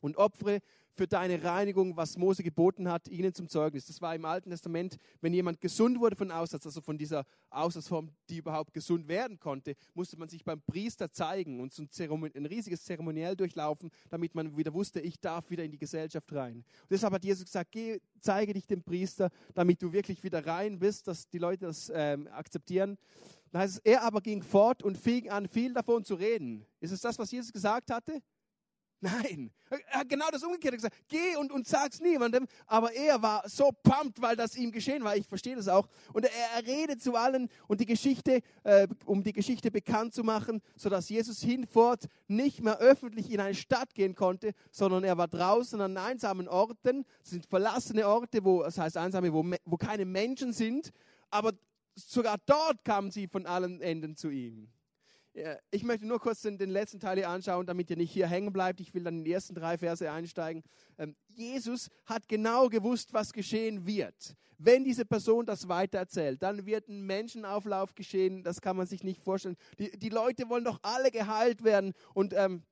und 0.00 0.16
opfere 0.16 0.58
für 0.94 1.06
deine 1.06 1.42
Reinigung, 1.42 1.96
was 1.96 2.16
Mose 2.16 2.42
geboten 2.42 2.88
hat, 2.88 3.08
ihnen 3.08 3.34
zum 3.34 3.48
Zeugnis. 3.48 3.86
Das 3.86 4.00
war 4.00 4.14
im 4.14 4.24
Alten 4.24 4.50
Testament, 4.50 4.96
wenn 5.20 5.34
jemand 5.34 5.60
gesund 5.60 5.98
wurde 5.98 6.16
von 6.16 6.30
Aussatz, 6.30 6.66
also 6.66 6.80
von 6.80 6.96
dieser 6.96 7.24
Aussatzform, 7.50 8.10
die 8.30 8.38
überhaupt 8.38 8.72
gesund 8.72 9.08
werden 9.08 9.38
konnte, 9.38 9.74
musste 9.94 10.16
man 10.16 10.28
sich 10.28 10.44
beim 10.44 10.62
Priester 10.62 11.10
zeigen 11.10 11.60
und 11.60 11.76
ein, 11.78 12.32
ein 12.34 12.46
riesiges 12.46 12.84
Zeremoniell 12.84 13.36
durchlaufen, 13.36 13.90
damit 14.08 14.34
man 14.34 14.56
wieder 14.56 14.72
wusste, 14.72 15.00
ich 15.00 15.18
darf 15.18 15.50
wieder 15.50 15.64
in 15.64 15.72
die 15.72 15.78
Gesellschaft 15.78 16.32
rein. 16.32 16.58
Und 16.58 16.90
deshalb 16.90 17.12
hat 17.12 17.24
Jesus 17.24 17.44
gesagt, 17.44 17.72
geh, 17.72 18.00
zeige 18.20 18.52
dich 18.52 18.66
dem 18.66 18.82
Priester, 18.82 19.30
damit 19.54 19.82
du 19.82 19.92
wirklich 19.92 20.22
wieder 20.22 20.46
rein 20.46 20.78
bist, 20.78 21.08
dass 21.08 21.28
die 21.28 21.38
Leute 21.38 21.66
das 21.66 21.90
ähm, 21.94 22.28
akzeptieren. 22.28 22.96
Dann 23.50 23.62
heißt 23.62 23.76
es, 23.76 23.80
er 23.84 24.02
aber 24.02 24.20
ging 24.20 24.42
fort 24.42 24.82
und 24.82 24.98
fing 24.98 25.30
an, 25.30 25.46
viel 25.46 25.72
davon 25.72 26.04
zu 26.04 26.16
reden. 26.16 26.66
Ist 26.80 26.90
es 26.90 27.00
das, 27.00 27.18
was 27.18 27.30
Jesus 27.30 27.52
gesagt 27.52 27.90
hatte? 27.90 28.20
Nein, 29.04 29.50
er 29.68 30.00
hat 30.00 30.08
genau 30.08 30.30
das 30.30 30.42
Umgekehrte 30.42 30.78
gesagt. 30.78 30.96
Geh 31.08 31.36
und, 31.36 31.52
und 31.52 31.68
sag's 31.68 32.00
niemandem. 32.00 32.46
Aber 32.66 32.90
er 32.94 33.20
war 33.20 33.46
so 33.46 33.70
pumped, 33.82 34.22
weil 34.22 34.34
das 34.34 34.56
ihm 34.56 34.72
geschehen 34.72 35.04
war. 35.04 35.14
Ich 35.14 35.28
verstehe 35.28 35.54
das 35.56 35.68
auch. 35.68 35.86
Und 36.14 36.24
er, 36.24 36.30
er 36.56 36.66
redet 36.66 37.02
zu 37.02 37.14
allen 37.14 37.50
und 37.68 37.82
die 37.82 37.84
Geschichte, 37.84 38.40
äh, 38.62 38.88
um 39.04 39.22
die 39.22 39.34
Geschichte 39.34 39.70
bekannt 39.70 40.14
zu 40.14 40.24
machen, 40.24 40.62
sodass 40.74 41.10
Jesus 41.10 41.42
hinfort 41.42 42.06
nicht 42.28 42.62
mehr 42.62 42.78
öffentlich 42.78 43.30
in 43.30 43.40
eine 43.40 43.54
Stadt 43.54 43.94
gehen 43.94 44.14
konnte, 44.14 44.52
sondern 44.70 45.04
er 45.04 45.18
war 45.18 45.28
draußen 45.28 45.78
an 45.82 45.98
einsamen 45.98 46.48
Orten. 46.48 47.04
Das 47.20 47.30
sind 47.30 47.44
verlassene 47.44 48.08
Orte, 48.08 48.42
wo, 48.42 48.62
das 48.62 48.78
heißt 48.78 48.96
einsame, 48.96 49.34
wo, 49.34 49.44
wo 49.66 49.76
keine 49.76 50.06
Menschen 50.06 50.54
sind. 50.54 50.92
Aber 51.28 51.52
sogar 51.94 52.38
dort 52.46 52.82
kamen 52.86 53.10
sie 53.10 53.28
von 53.28 53.44
allen 53.44 53.82
Enden 53.82 54.16
zu 54.16 54.30
ihm. 54.30 54.70
Ich 55.72 55.82
möchte 55.82 56.06
nur 56.06 56.20
kurz 56.20 56.42
den, 56.42 56.58
den, 56.58 56.70
letzten 56.70 57.00
Teil 57.00 57.16
hier 57.16 57.28
anschauen, 57.28 57.66
damit 57.66 57.90
ihr 57.90 57.96
nicht 57.96 58.12
hier 58.12 58.28
hängen 58.28 58.52
bleibt. 58.52 58.78
Ich 58.80 58.94
will 58.94 59.02
dann 59.02 59.18
in 59.18 59.24
die 59.24 59.32
ersten 59.32 59.54
drei 59.54 59.76
Verse 59.76 60.08
einsteigen. 60.08 60.62
Ähm, 60.96 61.16
Jesus 61.26 61.90
hat 62.06 62.28
genau 62.28 62.68
gewusst, 62.68 63.12
was 63.12 63.32
geschehen 63.32 63.84
wird. 63.84 64.36
Wenn 64.58 64.84
diese 64.84 65.04
Person 65.04 65.44
das 65.44 65.66
weitererzählt, 65.66 66.40
dann 66.40 66.66
wird 66.66 66.88
ein 66.88 67.02
Menschenauflauf 67.02 67.96
geschehen. 67.96 68.44
Das 68.44 68.60
kann 68.60 68.76
man 68.76 68.86
sich 68.86 69.02
nicht 69.02 69.20
vorstellen. 69.20 69.56
Die, 69.80 69.90
die 69.98 70.08
Leute 70.08 70.48
wollen 70.48 70.64
doch 70.64 70.78
alle 70.82 71.10
geheilt 71.10 71.64
werden. 71.64 71.94
Und 72.12 72.32
ähm, 72.32 72.62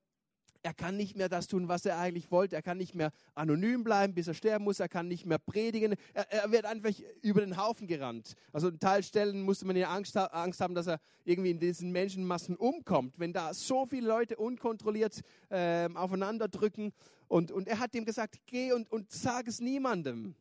er 0.62 0.74
kann 0.74 0.96
nicht 0.96 1.16
mehr 1.16 1.28
das 1.28 1.48
tun, 1.48 1.68
was 1.68 1.84
er 1.84 1.98
eigentlich 1.98 2.30
wollte. 2.30 2.56
Er 2.56 2.62
kann 2.62 2.78
nicht 2.78 2.94
mehr 2.94 3.12
anonym 3.34 3.82
bleiben, 3.82 4.14
bis 4.14 4.28
er 4.28 4.34
sterben 4.34 4.64
muss. 4.64 4.80
Er 4.80 4.88
kann 4.88 5.08
nicht 5.08 5.26
mehr 5.26 5.38
predigen. 5.38 5.96
Er, 6.14 6.32
er 6.32 6.52
wird 6.52 6.64
einfach 6.64 6.92
über 7.20 7.40
den 7.40 7.56
Haufen 7.56 7.86
gerannt. 7.86 8.34
Also 8.52 8.68
in 8.68 8.78
Teilstellen 8.78 9.42
musste 9.42 9.66
man 9.66 9.76
ja 9.76 9.90
Angst, 9.90 10.16
Angst, 10.16 10.60
haben, 10.60 10.74
dass 10.74 10.86
er 10.86 11.00
irgendwie 11.24 11.50
in 11.50 11.58
diesen 11.58 11.90
Menschenmassen 11.90 12.56
umkommt, 12.56 13.18
wenn 13.18 13.32
da 13.32 13.52
so 13.54 13.86
viele 13.86 14.06
Leute 14.06 14.36
unkontrolliert 14.36 15.20
äh, 15.50 15.88
aufeinander 15.94 16.48
drücken. 16.48 16.92
Und, 17.28 17.50
und 17.50 17.66
er 17.66 17.78
hat 17.78 17.94
ihm 17.94 18.04
gesagt, 18.04 18.40
geh 18.46 18.72
und, 18.72 18.90
und 18.90 19.10
sag 19.10 19.48
es 19.48 19.60
niemandem. 19.60 20.34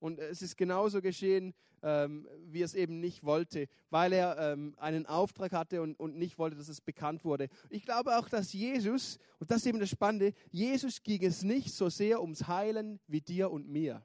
Und 0.00 0.18
es 0.18 0.42
ist 0.42 0.56
genauso 0.56 1.00
geschehen, 1.00 1.54
ähm, 1.84 2.26
wie 2.46 2.62
er 2.62 2.64
es 2.64 2.74
eben 2.74 2.98
nicht 2.98 3.24
wollte, 3.24 3.68
weil 3.90 4.14
er 4.14 4.38
ähm, 4.38 4.74
einen 4.78 5.04
Auftrag 5.04 5.52
hatte 5.52 5.82
und, 5.82 6.00
und 6.00 6.16
nicht 6.16 6.38
wollte, 6.38 6.56
dass 6.56 6.68
es 6.68 6.80
bekannt 6.80 7.24
wurde. 7.24 7.48
Ich 7.68 7.84
glaube 7.84 8.16
auch, 8.16 8.28
dass 8.28 8.54
Jesus, 8.54 9.18
und 9.38 9.50
das 9.50 9.58
ist 9.58 9.66
eben 9.66 9.78
das 9.78 9.90
Spannende, 9.90 10.32
Jesus 10.50 11.02
ging 11.02 11.22
es 11.22 11.42
nicht 11.42 11.72
so 11.74 11.90
sehr 11.90 12.22
ums 12.22 12.48
Heilen 12.48 13.00
wie 13.06 13.20
dir 13.20 13.50
und 13.50 13.68
mir. 13.68 14.04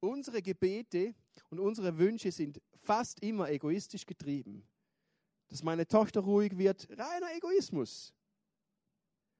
Unsere 0.00 0.40
Gebete 0.40 1.14
und 1.50 1.60
unsere 1.60 1.98
Wünsche 1.98 2.32
sind 2.32 2.62
fast 2.80 3.22
immer 3.22 3.50
egoistisch 3.50 4.06
getrieben. 4.06 4.66
Dass 5.48 5.62
meine 5.62 5.86
Tochter 5.86 6.20
ruhig 6.20 6.56
wird, 6.56 6.88
reiner 6.90 7.34
Egoismus. 7.36 8.14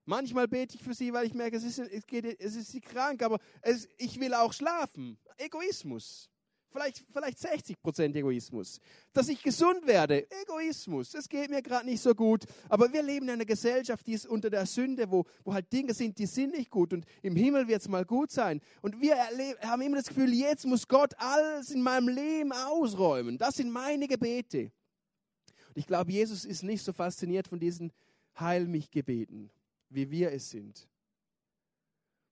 Manchmal 0.08 0.48
bete 0.48 0.74
ich 0.74 0.82
für 0.82 0.94
sie, 0.94 1.12
weil 1.12 1.26
ich 1.26 1.34
merke, 1.34 1.58
es 1.58 1.64
ist, 1.64 1.78
es 1.78 2.06
geht, 2.06 2.24
es 2.40 2.56
ist 2.56 2.72
sie 2.72 2.80
krank, 2.80 3.22
aber 3.22 3.38
es, 3.60 3.86
ich 3.98 4.18
will 4.18 4.32
auch 4.32 4.54
schlafen. 4.54 5.18
Egoismus. 5.36 6.30
Vielleicht, 6.70 7.04
vielleicht 7.12 7.38
60 7.38 7.78
Prozent 7.82 8.16
Egoismus. 8.16 8.80
Dass 9.12 9.28
ich 9.28 9.42
gesund 9.42 9.86
werde, 9.86 10.26
Egoismus. 10.30 11.12
Es 11.12 11.28
geht 11.28 11.50
mir 11.50 11.60
gerade 11.60 11.84
nicht 11.84 12.00
so 12.00 12.14
gut. 12.14 12.46
Aber 12.70 12.90
wir 12.90 13.02
leben 13.02 13.26
in 13.26 13.34
einer 13.34 13.44
Gesellschaft, 13.44 14.06
die 14.06 14.14
ist 14.14 14.26
unter 14.26 14.48
der 14.48 14.64
Sünde, 14.64 15.10
wo, 15.10 15.26
wo 15.44 15.52
halt 15.52 15.70
Dinge 15.70 15.92
sind, 15.92 16.18
die 16.18 16.24
sind 16.24 16.54
nicht 16.54 16.70
gut. 16.70 16.94
Und 16.94 17.04
im 17.20 17.36
Himmel 17.36 17.68
wird 17.68 17.82
es 17.82 17.88
mal 17.88 18.06
gut 18.06 18.30
sein. 18.30 18.62
Und 18.80 19.02
wir 19.02 19.14
haben 19.60 19.82
immer 19.82 19.98
das 19.98 20.08
Gefühl, 20.08 20.32
jetzt 20.32 20.64
muss 20.64 20.88
Gott 20.88 21.12
alles 21.18 21.70
in 21.70 21.82
meinem 21.82 22.08
Leben 22.08 22.52
ausräumen. 22.52 23.36
Das 23.36 23.56
sind 23.56 23.70
meine 23.70 24.08
Gebete. 24.08 24.72
Und 25.68 25.76
ich 25.76 25.86
glaube, 25.86 26.12
Jesus 26.12 26.46
ist 26.46 26.62
nicht 26.62 26.82
so 26.82 26.94
fasziniert 26.94 27.46
von 27.46 27.60
diesen 27.60 27.92
Heil 28.38 28.66
mich 28.66 28.90
Gebeten 28.90 29.50
wie 29.90 30.10
wir 30.10 30.32
es 30.32 30.50
sind. 30.50 30.88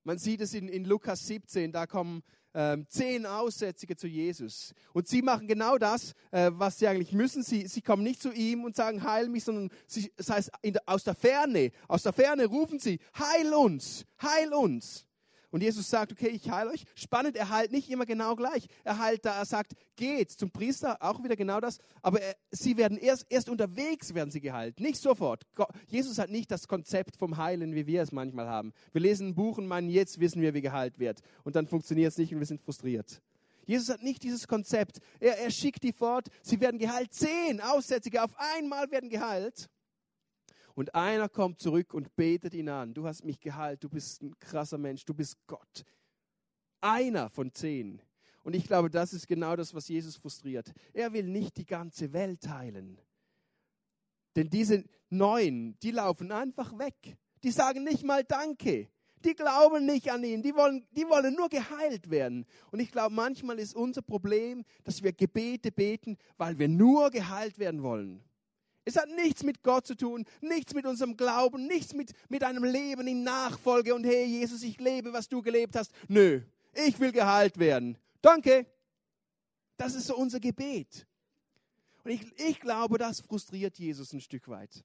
Man 0.05 0.19
sieht 0.19 0.40
es 0.40 0.55
in, 0.55 0.69
in 0.69 0.85
Lukas 0.85 1.27
17, 1.27 1.73
da 1.73 1.87
kommen 1.87 2.23
ähm, 2.55 2.87
zehn 2.88 3.27
Aussätzige 3.27 3.97
zu 3.97 4.07
Jesus. 4.07 4.73
Und 4.92 5.09
sie 5.09 5.21
machen 5.21 5.47
genau 5.47 5.79
das, 5.79 6.12
äh, 6.31 6.51
was 6.55 6.79
sie 6.79 6.87
eigentlich 6.87 7.12
müssen. 7.12 7.42
Sie, 7.42 7.66
sie 7.66 7.83
kommen 7.83 8.03
nicht 8.03 8.23
zu 8.23 8.33
ihm 8.33 8.64
und 8.64 8.77
sagen, 8.77 9.03
heil 9.03 9.29
mich, 9.29 9.45
sondern 9.45 9.71
sie, 9.87 10.12
das 10.16 10.31
heißt, 10.31 10.51
der, 10.64 10.83
aus 10.87 11.05
der 11.05 11.14
Ferne, 11.14 11.71
aus 11.87 12.05
der 12.05 12.12
Ferne 12.12 12.47
rufen 12.47 12.79
sie, 12.79 12.99
heil 13.19 13.53
uns, 13.53 14.07
heil 14.23 14.55
uns. 14.55 15.06
Und 15.57 15.62
Jesus 15.62 15.88
sagt, 15.88 16.12
okay, 16.12 16.29
ich 16.29 16.51
heile 16.51 16.69
euch. 16.69 16.85
Spannend, 16.95 17.35
er 17.35 17.49
heilt 17.49 17.73
nicht 17.73 17.88
immer 17.88 18.05
genau 18.05 18.37
gleich. 18.37 18.66
Er 18.85 18.99
heilt 18.99 19.25
da, 19.25 19.38
er 19.38 19.47
sagt, 19.47 19.73
geht 19.97 20.31
zum 20.31 20.51
Priester, 20.51 20.99
auch 21.01 21.25
wieder 21.25 21.35
genau 21.35 21.61
das. 21.61 21.79
Aber 22.03 22.21
er, 22.21 22.37
sie 22.51 22.77
werden 22.77 22.99
erst, 22.99 23.25
erst 23.31 23.49
unterwegs 23.49 24.12
werden 24.12 24.31
sie 24.31 24.42
geheilt, 24.42 24.81
nicht 24.81 25.01
sofort. 25.01 25.47
Jesus 25.88 26.19
hat 26.19 26.29
nicht 26.29 26.51
das 26.51 26.69
Konzept 26.69 27.16
vom 27.16 27.38
Heilen, 27.38 27.75
wie 27.75 27.87
wir 27.87 28.03
es 28.03 28.12
manchmal 28.12 28.47
haben. 28.47 28.75
Wir 28.92 29.01
lesen 29.01 29.29
ein 29.29 29.35
Buch 29.35 29.57
und 29.57 29.66
meinen, 29.66 29.88
jetzt 29.88 30.21
wissen 30.21 30.42
wir, 30.42 30.53
wie 30.53 30.61
geheilt 30.61 30.99
wird. 30.99 31.23
Und 31.42 31.57
dann 31.57 31.66
funktioniert 31.66 32.12
es 32.12 32.19
nicht 32.19 32.35
und 32.35 32.40
wir 32.40 32.47
sind 32.47 32.61
frustriert. 32.61 33.23
Jesus 33.64 33.88
hat 33.88 34.03
nicht 34.03 34.25
dieses 34.25 34.47
Konzept. 34.47 34.99
Er, 35.21 35.38
er 35.38 35.51
schickt 35.51 35.85
die 35.85 35.95
fort, 35.95 36.29
sie 36.42 36.61
werden 36.61 36.79
geheilt. 36.79 37.14
Zehn 37.14 37.62
Aussätzige 37.62 38.23
auf 38.23 38.33
einmal 38.37 38.90
werden 38.90 39.09
geheilt. 39.09 39.71
Und 40.77 40.95
einer 40.95 41.31
kommt 41.31 41.59
zurück 41.59 41.95
und 41.95 42.15
betet 42.17 42.53
ihn 42.53 42.69
an. 42.69 42.93
Du 42.93 43.07
hast 43.07 43.25
mich 43.25 43.41
geheilt, 43.41 43.83
du 43.83 43.89
bist 43.89 44.23
ein 44.23 44.39
krasser 44.39 44.77
Mensch, 44.77 45.07
du 45.07 45.15
bist 45.15 45.39
Gott. 45.47 45.85
Einer 46.83 47.31
von 47.31 47.51
zehn. 47.51 48.03
Und 48.43 48.55
ich 48.55 48.67
glaube, 48.67 48.91
das 48.91 49.15
ist 49.15 49.27
genau 49.27 49.57
das, 49.57 49.75
was 49.75 49.89
Jesus 49.89 50.17
frustriert. 50.17 50.71
Er 50.93 51.15
will 51.15 51.25
nicht 51.25 51.57
die 51.57 51.65
ganze 51.65 52.12
Welt 52.12 52.47
heilen. 52.47 53.01
Denn 54.37 54.51
diese 54.51 54.85
neun, 55.09 55.79
die 55.83 55.93
laufen 55.93 56.31
einfach 56.31 56.79
weg. 56.79 57.17
Die 57.43 57.53
sagen 57.53 57.83
nicht 57.83 58.05
mal 58.05 58.23
Danke. 58.23 58.91
Die 59.25 59.35
glauben 59.35 59.87
nicht 59.87 60.12
an 60.12 60.25
ihn. 60.25 60.43
Die 60.43 60.55
wollen, 60.55 60.87
die 60.91 61.09
wollen 61.09 61.35
nur 61.35 61.49
geheilt 61.49 62.11
werden. 62.11 62.45
Und 62.71 62.81
ich 62.81 62.93
glaube, 62.93 63.15
manchmal 63.15 63.59
ist 63.59 63.75
unser 63.75 64.03
Problem, 64.03 64.62
dass 64.85 65.03
wir 65.03 65.15
Gebete 65.15 65.73
beten, 65.73 66.19
weil 66.37 66.59
wir 66.59 66.69
nur 66.69 67.11
geheilt 67.11 67.59
werden 67.59 67.83
wollen. 67.83 68.23
Es 68.87 68.96
hat 68.96 69.09
nichts 69.11 69.42
mit 69.42 69.64
Gott 69.64 69.85
zu 69.85 69.96
tun, 69.96 70.25
nichts 70.40 70.72
mit 70.72 70.87
unserem 70.87 71.16
Glauben, 71.16 71.66
nichts 71.66 71.92
mit, 71.92 72.12
mit 72.29 72.44
einem 72.44 72.62
Leben 72.62 73.09
in 73.09 73.25
Nachfolge 73.25 73.92
und 73.92 74.05
hey 74.05 74.25
Jesus, 74.25 74.62
ich 74.62 74.79
lebe, 74.79 75.12
was 75.12 75.29
du 75.29 75.42
gelebt 75.42 75.75
hast. 75.75 75.90
Nö, 76.07 76.40
ich 76.72 76.99
will 77.01 77.11
geheilt 77.11 77.59
werden. 77.59 77.99
Danke. 78.22 78.64
Das 79.77 79.96
ist 79.96 80.07
so 80.07 80.16
unser 80.16 80.38
Gebet. 80.38 81.05
Und 82.05 82.12
ich, 82.12 82.22
ich 82.38 82.61
glaube, 82.61 82.96
das 82.96 83.20
frustriert 83.20 83.77
Jesus 83.77 84.12
ein 84.12 84.20
Stück 84.20 84.46
weit. 84.46 84.85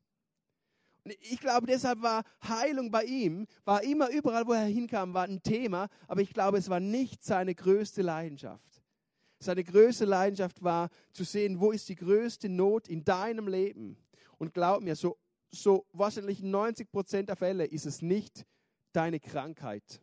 Und 1.04 1.14
ich 1.22 1.40
glaube, 1.40 1.68
deshalb 1.68 2.02
war 2.02 2.24
Heilung 2.44 2.90
bei 2.90 3.04
ihm, 3.04 3.46
war 3.66 3.84
immer 3.84 4.10
überall, 4.10 4.48
wo 4.48 4.54
er 4.54 4.66
hinkam, 4.66 5.14
war 5.14 5.26
ein 5.26 5.44
Thema, 5.44 5.90
aber 6.08 6.22
ich 6.22 6.34
glaube, 6.34 6.58
es 6.58 6.70
war 6.70 6.80
nicht 6.80 7.24
seine 7.24 7.54
größte 7.54 8.02
Leidenschaft. 8.02 8.81
Seine 9.42 9.64
größte 9.64 10.06
Leidenschaft 10.06 10.62
war 10.62 10.90
zu 11.14 11.24
sehen, 11.24 11.60
wo 11.60 11.72
ist 11.72 11.90
die 11.90 11.96
größte 11.96 12.48
Not 12.48 12.88
in 12.88 13.04
deinem 13.04 13.48
Leben. 13.48 13.98
Und 14.38 14.54
glaub 14.54 14.84
mir, 14.84 14.96
so, 14.96 15.18
so 15.50 15.88
wahrscheinlich 15.94 16.44
90 16.44 16.92
Prozent 16.92 17.30
der 17.30 17.36
Fälle 17.36 17.66
ist 17.66 17.88
es 17.88 18.04
nicht 18.04 18.46
deine 18.94 19.20
Krankheit. 19.20 20.00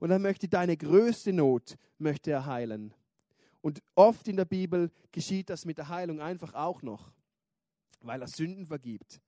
Und 0.00 0.10
er 0.10 0.18
möchte 0.18 0.48
deine 0.48 0.76
größte 0.76 1.32
Not 1.32 1.76
möchte 1.98 2.32
er 2.32 2.46
heilen. 2.46 2.92
Und 3.60 3.80
oft 3.94 4.26
in 4.26 4.36
der 4.36 4.46
Bibel 4.46 4.90
geschieht 5.12 5.48
das 5.48 5.64
mit 5.64 5.78
der 5.78 5.88
Heilung 5.88 6.20
einfach 6.20 6.54
auch 6.54 6.82
noch, 6.82 7.12
weil 8.00 8.20
er 8.20 8.26
Sünden 8.26 8.66
vergibt. 8.66 9.20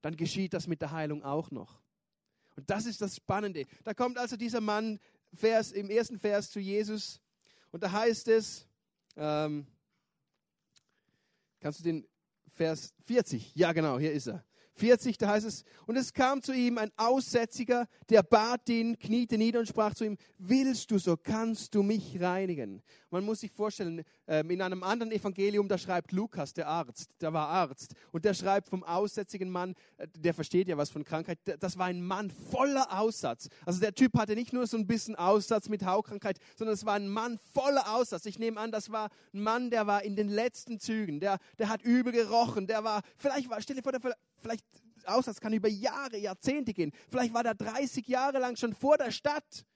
Dann 0.00 0.16
geschieht 0.16 0.54
das 0.54 0.66
mit 0.66 0.80
der 0.80 0.92
Heilung 0.92 1.22
auch 1.22 1.50
noch. 1.50 1.82
Und 2.56 2.70
das 2.70 2.86
ist 2.86 3.02
das 3.02 3.16
Spannende. 3.16 3.66
Da 3.84 3.92
kommt 3.92 4.16
also 4.16 4.36
dieser 4.36 4.62
Mann 4.62 4.98
Vers, 5.34 5.72
im 5.72 5.90
ersten 5.90 6.18
Vers 6.18 6.50
zu 6.50 6.58
Jesus 6.58 7.20
und 7.76 7.82
da 7.82 7.92
heißt 7.92 8.28
es, 8.28 8.66
ähm, 9.16 9.66
kannst 11.60 11.80
du 11.80 11.84
den 11.84 12.08
Vers 12.54 12.94
40, 13.04 13.54
ja 13.54 13.70
genau, 13.72 13.98
hier 13.98 14.14
ist 14.14 14.28
er. 14.28 14.45
40, 14.76 15.18
da 15.18 15.28
heißt 15.28 15.46
es, 15.46 15.64
und 15.86 15.96
es 15.96 16.12
kam 16.12 16.42
zu 16.42 16.52
ihm 16.52 16.78
ein 16.78 16.90
Aussätziger, 16.96 17.86
der 18.10 18.22
bat 18.22 18.68
ihn, 18.68 18.98
kniete 18.98 19.38
nieder 19.38 19.60
und 19.60 19.66
sprach 19.66 19.94
zu 19.94 20.04
ihm, 20.04 20.16
willst 20.38 20.90
du, 20.90 20.98
so 20.98 21.16
kannst 21.16 21.74
du 21.74 21.82
mich 21.82 22.20
reinigen. 22.20 22.82
Man 23.10 23.24
muss 23.24 23.40
sich 23.40 23.50
vorstellen, 23.50 24.02
ähm, 24.26 24.50
in 24.50 24.60
einem 24.60 24.82
anderen 24.82 25.12
Evangelium, 25.12 25.68
da 25.68 25.78
schreibt 25.78 26.12
Lukas, 26.12 26.52
der 26.52 26.68
Arzt, 26.68 27.10
der 27.20 27.32
war 27.32 27.48
Arzt, 27.48 27.94
und 28.12 28.24
der 28.24 28.34
schreibt 28.34 28.68
vom 28.68 28.84
aussätzigen 28.84 29.50
Mann, 29.50 29.74
äh, 29.96 30.06
der 30.18 30.34
versteht 30.34 30.68
ja 30.68 30.76
was 30.76 30.90
von 30.90 31.04
Krankheit, 31.04 31.38
das 31.60 31.78
war 31.78 31.86
ein 31.86 32.02
Mann 32.02 32.30
voller 32.30 32.98
Aussatz. 32.98 33.48
Also 33.64 33.80
der 33.80 33.94
Typ 33.94 34.18
hatte 34.18 34.34
nicht 34.34 34.52
nur 34.52 34.66
so 34.66 34.76
ein 34.76 34.86
bisschen 34.86 35.16
Aussatz 35.16 35.68
mit 35.68 35.84
Hautkrankheit, 35.86 36.38
sondern 36.56 36.74
es 36.74 36.84
war 36.84 36.94
ein 36.94 37.08
Mann 37.08 37.38
voller 37.54 37.94
Aussatz. 37.94 38.26
Ich 38.26 38.38
nehme 38.38 38.60
an, 38.60 38.72
das 38.72 38.90
war 38.90 39.08
ein 39.32 39.42
Mann, 39.42 39.70
der 39.70 39.86
war 39.86 40.02
in 40.02 40.16
den 40.16 40.28
letzten 40.28 40.78
Zügen, 40.78 41.20
der, 41.20 41.38
der 41.58 41.68
hat 41.68 41.82
übel 41.82 42.12
gerochen, 42.12 42.66
der 42.66 42.84
war, 42.84 43.02
vielleicht 43.16 43.48
war, 43.48 43.60
stell 43.62 43.76
dir 43.76 43.82
vor, 43.82 43.92
der, 43.92 44.16
vielleicht 44.46 44.64
Aussatz 45.06 45.40
kann 45.40 45.52
über 45.52 45.68
Jahre, 45.68 46.16
Jahrzehnte 46.16 46.72
gehen. 46.72 46.92
Vielleicht 47.10 47.34
war 47.34 47.42
der 47.42 47.54
30 47.54 48.06
Jahre 48.06 48.38
lang 48.38 48.56
schon 48.56 48.74
vor 48.74 48.98
der 48.98 49.10
Stadt. 49.10 49.66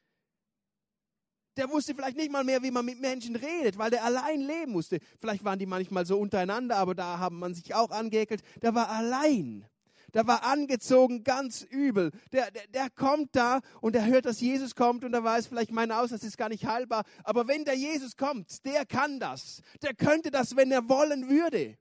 Der 1.57 1.69
wusste 1.69 1.95
vielleicht 1.95 2.17
nicht 2.17 2.31
mal 2.31 2.45
mehr, 2.45 2.63
wie 2.63 2.71
man 2.71 2.85
mit 2.85 3.01
Menschen 3.01 3.37
redet, 3.37 3.77
weil 3.77 3.91
der 3.91 4.05
allein 4.05 4.41
leben 4.41 4.73
musste. 4.73 4.99
Vielleicht 5.19 5.45
waren 5.45 5.59
die 5.59 5.67
manchmal 5.67 6.07
so 6.07 6.19
untereinander, 6.19 6.77
aber 6.77 6.95
da 6.95 7.19
haben 7.19 7.39
man 7.39 7.55
sich 7.55 7.75
auch 7.75 7.91
angeekelt. 7.91 8.43
Der 8.63 8.75
war 8.75 8.89
allein. 8.89 9.67
der 10.15 10.27
war 10.27 10.45
angezogen 10.45 11.23
ganz 11.23 11.63
übel. 11.63 12.11
Der, 12.33 12.51
der, 12.51 12.67
der 12.69 12.91
kommt 12.91 13.37
da 13.37 13.61
und 13.81 13.95
er 13.95 14.07
hört, 14.07 14.27
dass 14.27 14.41
Jesus 14.41 14.75
kommt 14.75 15.05
und 15.05 15.13
er 15.13 15.23
weiß 15.23 15.49
vielleicht, 15.49 15.71
mein 15.71 15.93
Aussatz 15.93 16.23
ist 16.23 16.39
gar 16.39 16.49
nicht 16.49 16.67
heilbar. 16.67 17.05
Aber 17.25 17.47
wenn 17.47 17.65
der 17.65 17.77
Jesus 17.77 18.17
kommt, 18.17 18.65
der 18.65 18.87
kann 18.87 19.21
das. 19.21 19.63
Der 19.83 19.95
könnte 19.95 20.31
das, 20.31 20.57
wenn 20.57 20.71
er 20.71 20.89
wollen 20.89 21.29
würde. 21.29 21.77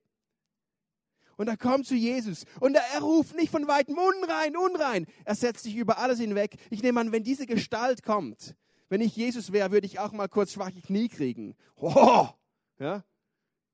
Und 1.40 1.48
er 1.48 1.56
kommt 1.56 1.88
zu 1.88 1.96
Jesus 1.96 2.44
und 2.60 2.76
er, 2.76 3.00
ruft 3.00 3.34
nicht 3.34 3.50
von 3.50 3.66
weitem 3.66 3.98
unrein, 3.98 4.58
unrein. 4.58 5.08
Er 5.24 5.36
setzt 5.36 5.64
sich 5.64 5.78
über 5.78 5.98
alles 5.98 6.20
hinweg. 6.20 6.58
Ich 6.70 6.84
nehme 6.84 7.00
an, 7.00 7.14
wenn 7.14 7.24
diese 7.24 7.46
Gestalt 7.46 8.04
kommt, 8.04 8.58
wenn 8.90 9.00
ich 9.00 9.16
Jesus 9.16 9.54
wäre, 9.54 9.72
würde 9.72 9.88
ich 9.88 10.00
auch 10.00 10.12
mal 10.12 10.28
kurz 10.28 10.52
schwache 10.52 10.82
Knie 10.82 11.08
kriegen. 11.08 11.56
Oh, 11.78 12.28
ja, 12.78 13.06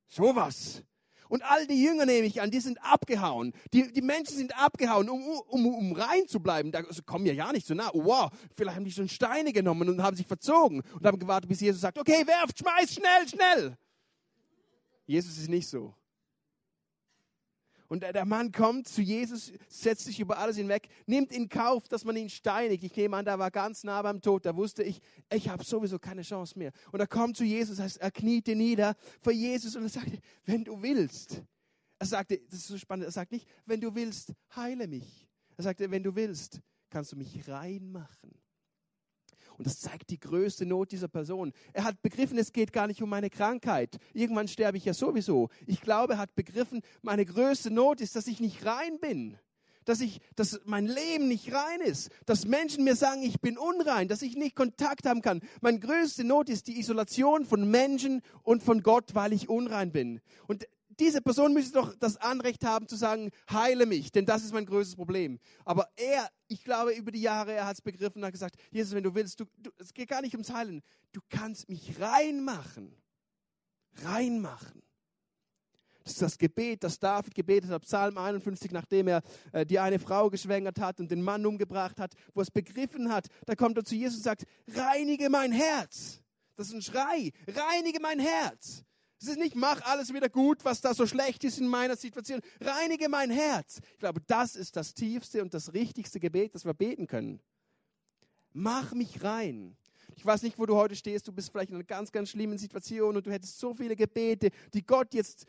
sowas. 0.06 0.84
Und 1.28 1.42
all 1.42 1.66
die 1.66 1.84
Jünger 1.84 2.06
nehme 2.06 2.28
ich 2.28 2.40
an, 2.40 2.52
die 2.52 2.60
sind 2.60 2.78
abgehauen. 2.84 3.52
Die, 3.74 3.92
die 3.92 4.04
Menschen 4.04 4.38
sind 4.38 4.56
abgehauen, 4.56 5.10
um, 5.10 5.24
um, 5.48 5.66
um 5.66 5.94
rein 5.94 6.28
zu 6.28 6.40
bleiben. 6.40 6.72
Da 6.72 6.82
also 6.82 7.02
kommen 7.02 7.26
ja 7.26 7.34
ja 7.34 7.52
nicht 7.52 7.66
so 7.66 7.74
nah. 7.74 7.90
Oh, 7.94 8.06
wow, 8.06 8.32
vielleicht 8.56 8.76
haben 8.76 8.86
die 8.86 8.92
schon 8.92 9.10
Steine 9.10 9.52
genommen 9.52 9.90
und 9.90 10.04
haben 10.04 10.16
sich 10.16 10.28
verzogen 10.28 10.84
und 10.94 11.08
haben 11.08 11.18
gewartet, 11.18 11.50
bis 11.50 11.62
Jesus 11.62 11.82
sagt, 11.82 11.98
okay, 11.98 12.28
werft, 12.28 12.60
schmeiß, 12.60 12.94
schnell, 12.94 13.28
schnell. 13.28 13.78
Jesus 15.08 15.36
ist 15.40 15.50
nicht 15.50 15.68
so. 15.68 15.96
Und 17.88 18.02
der 18.02 18.26
Mann 18.26 18.52
kommt 18.52 18.88
zu 18.88 19.02
Jesus, 19.02 19.52
setzt 19.68 20.06
sich 20.06 20.20
über 20.20 20.40
alles 20.40 20.58
hinweg, 20.58 20.88
nimmt 21.06 21.32
in 21.32 21.50
Kauf, 21.50 21.88
dass 21.88 22.04
man 22.04 22.16
ihn 22.18 22.30
steinigt. 22.30 22.84
Ich 22.84 22.96
nehme 22.96 23.18
an, 23.18 23.26
da 23.26 23.38
war 23.38 23.52
ganz 23.52 23.84
nah 23.84 24.02
beim 24.02 24.22
Tod. 24.22 24.46
Da 24.46 24.56
wusste 24.56 24.84
ich, 24.84 25.00
ich 25.32 25.50
habe 25.50 25.64
sowieso 25.64 26.00
keine 26.00 26.24
Chance 26.24 26.58
mehr. 26.58 26.72
Und 26.92 27.00
er 27.00 27.08
kommt 27.08 27.38
zu 27.38 27.44
Jesus, 27.44 27.80
heißt, 27.80 27.98
er 27.98 28.12
kniete 28.12 28.56
nieder 28.56 28.96
vor 29.20 29.34
Jesus 29.34 29.76
und 29.76 29.84
er 29.84 29.90
sagte, 29.90 30.20
wenn 30.46 30.64
du 30.64 30.82
willst. 30.82 31.44
Er 32.00 32.08
sagte, 32.08 32.40
das 32.50 32.60
ist 32.60 32.68
so 32.68 32.78
spannend, 32.78 33.06
er 33.06 33.12
sagt 33.12 33.32
nicht, 33.32 33.48
wenn 33.66 33.80
du 33.80 33.94
willst, 33.96 34.34
heile 34.56 34.88
mich. 34.88 35.28
Er 35.58 35.64
sagte, 35.64 35.90
wenn 35.90 36.04
du 36.04 36.16
willst, 36.16 36.60
kannst 36.90 37.12
du 37.12 37.16
mich 37.16 37.48
reinmachen. 37.48 38.34
Und 39.58 39.68
das 39.68 39.80
zeigt 39.80 40.10
die 40.10 40.20
größte 40.20 40.66
Not 40.66 40.92
dieser 40.92 41.08
Person. 41.08 41.54
Er 41.74 41.84
hat 41.84 42.02
begriffen, 42.02 42.38
es 42.38 42.52
geht 42.52 42.74
gar 42.74 42.88
nicht 42.88 43.02
um 43.02 43.10
meine 43.10 43.30
Krankheit. 43.30 43.98
Irgendwann 44.14 44.48
sterbe 44.48 44.78
ich 44.78 44.86
ja 44.86 44.94
sowieso. 44.94 45.50
Ich 45.66 45.82
glaube, 45.82 46.14
er 46.14 46.20
hat 46.20 46.36
begriffen, 46.36 46.82
meine 47.02 47.26
größte 47.26 47.72
Not 47.72 48.02
ist, 48.02 48.16
dass 48.16 48.28
ich 48.28 48.40
nicht 48.40 48.66
rein 48.66 49.00
bin. 49.00 49.38
Dass, 49.86 50.02
ich, 50.02 50.20
dass 50.36 50.62
mein 50.66 50.88
Leben 50.88 51.28
nicht 51.28 51.54
rein 51.54 51.80
ist. 51.82 52.10
Dass 52.26 52.46
Menschen 52.46 52.84
mir 52.84 52.96
sagen, 52.96 53.22
ich 53.22 53.40
bin 53.40 53.58
unrein. 53.58 54.08
Dass 54.08 54.24
ich 54.24 54.36
nicht 54.36 54.56
Kontakt 54.56 55.06
haben 55.06 55.22
kann. 55.22 55.42
Meine 55.62 55.80
größte 55.80 56.24
Not 56.24 56.50
ist 56.50 56.68
die 56.68 56.80
Isolation 56.80 57.46
von 57.46 57.70
Menschen 57.70 58.22
und 58.42 58.64
von 58.64 58.82
Gott, 58.82 59.14
weil 59.14 59.32
ich 59.32 59.48
unrein 59.48 59.92
bin. 59.92 60.22
Und 60.48 60.66
diese 61.00 61.22
Person 61.22 61.54
müsste 61.54 61.74
doch 61.80 61.96
das 61.96 62.18
Anrecht 62.18 62.64
haben 62.66 62.88
zu 62.88 62.96
sagen, 62.96 63.30
heile 63.52 63.86
mich, 63.86 64.12
denn 64.12 64.26
das 64.26 64.44
ist 64.44 64.54
mein 64.54 64.66
größtes 64.66 64.96
Problem. 64.96 65.40
Aber 65.64 65.90
er, 65.96 66.30
ich 66.48 66.64
glaube, 66.64 66.94
über 66.94 67.12
die 67.12 67.22
Jahre, 67.22 67.54
er 67.54 67.66
hat 67.66 67.76
es 67.76 67.82
begriffen 67.82 68.20
und 68.20 68.26
hat 68.26 68.34
gesagt, 68.34 68.56
Jesus, 68.72 68.94
wenn 68.94 69.04
du 69.04 69.14
willst, 69.16 69.40
du, 69.40 69.46
du, 69.58 69.72
es 69.78 69.94
geht 69.94 70.10
gar 70.10 70.22
nicht 70.22 70.34
ums 70.34 70.52
Heilen, 70.52 70.82
du 71.12 71.22
kannst 71.30 71.70
mich 71.70 72.00
reinmachen. 72.00 72.96
Reinmachen. 74.04 74.82
Das 76.04 76.14
ist 76.14 76.22
das 76.22 76.38
Gebet, 76.38 76.84
das 76.84 77.00
David 77.00 77.34
gebetet 77.34 77.72
hat, 77.72 77.82
Psalm 77.82 78.20
51, 78.20 78.72
nachdem 78.72 79.08
er 79.08 79.24
äh, 79.52 79.66
die 79.66 79.80
eine 79.80 79.98
Frau 79.98 80.30
geschwängert 80.30 80.80
hat 80.80 81.00
und 81.00 81.10
den 81.10 81.24
Mann 81.24 81.44
umgebracht 81.46 82.00
hat, 82.00 82.14
wo 82.36 82.42
er 82.42 82.44
es 82.44 82.52
begriffen 82.52 83.12
hat. 83.12 83.28
Da 83.48 83.56
kommt 83.56 83.76
er 83.78 83.84
zu 83.84 83.96
Jesus 83.96 84.18
und 84.18 84.24
sagt, 84.24 84.46
reinige 84.68 85.32
mein 85.32 85.52
Herz. 85.52 86.22
Das 86.56 86.68
ist 86.68 86.74
ein 86.74 86.82
Schrei, 86.84 87.32
reinige 87.48 88.00
mein 88.00 88.20
Herz. 88.20 88.86
Es 89.22 89.28
ist 89.28 89.40
nicht, 89.40 89.56
mach 89.56 89.82
alles 89.84 90.14
wieder 90.14 90.30
gut, 90.30 90.64
was 90.66 90.82
da 90.82 90.94
so 90.94 91.08
schlecht 91.08 91.44
ist 91.44 91.60
in 91.60 91.68
meiner 91.68 91.96
Situation. 91.96 92.42
Reinige 92.60 93.10
mein 93.10 93.32
Herz. 93.32 93.80
Ich 93.94 94.00
glaube, 94.00 94.22
das 94.28 94.56
ist 94.56 94.76
das 94.76 94.94
tiefste 94.94 95.42
und 95.42 95.54
das 95.54 95.74
richtigste 95.74 96.20
Gebet, 96.20 96.54
das 96.54 96.66
wir 96.66 96.74
beten 96.74 97.08
können. 97.08 97.40
Mach 98.52 98.94
mich 98.94 99.24
rein. 99.24 99.78
Ich 100.16 100.26
weiß 100.26 100.44
nicht, 100.44 100.60
wo 100.60 100.66
du 100.66 100.76
heute 100.76 100.96
stehst. 100.96 101.28
Du 101.28 101.32
bist 101.32 101.52
vielleicht 101.52 101.70
in 101.70 101.76
einer 101.76 101.84
ganz, 101.84 102.12
ganz 102.12 102.30
schlimmen 102.30 102.58
Situation 102.58 103.16
und 103.16 103.26
du 103.26 103.32
hättest 103.32 103.60
so 103.60 103.74
viele 103.74 103.96
Gebete, 103.96 104.50
die 104.74 104.86
Gott 104.86 105.14
jetzt 105.14 105.46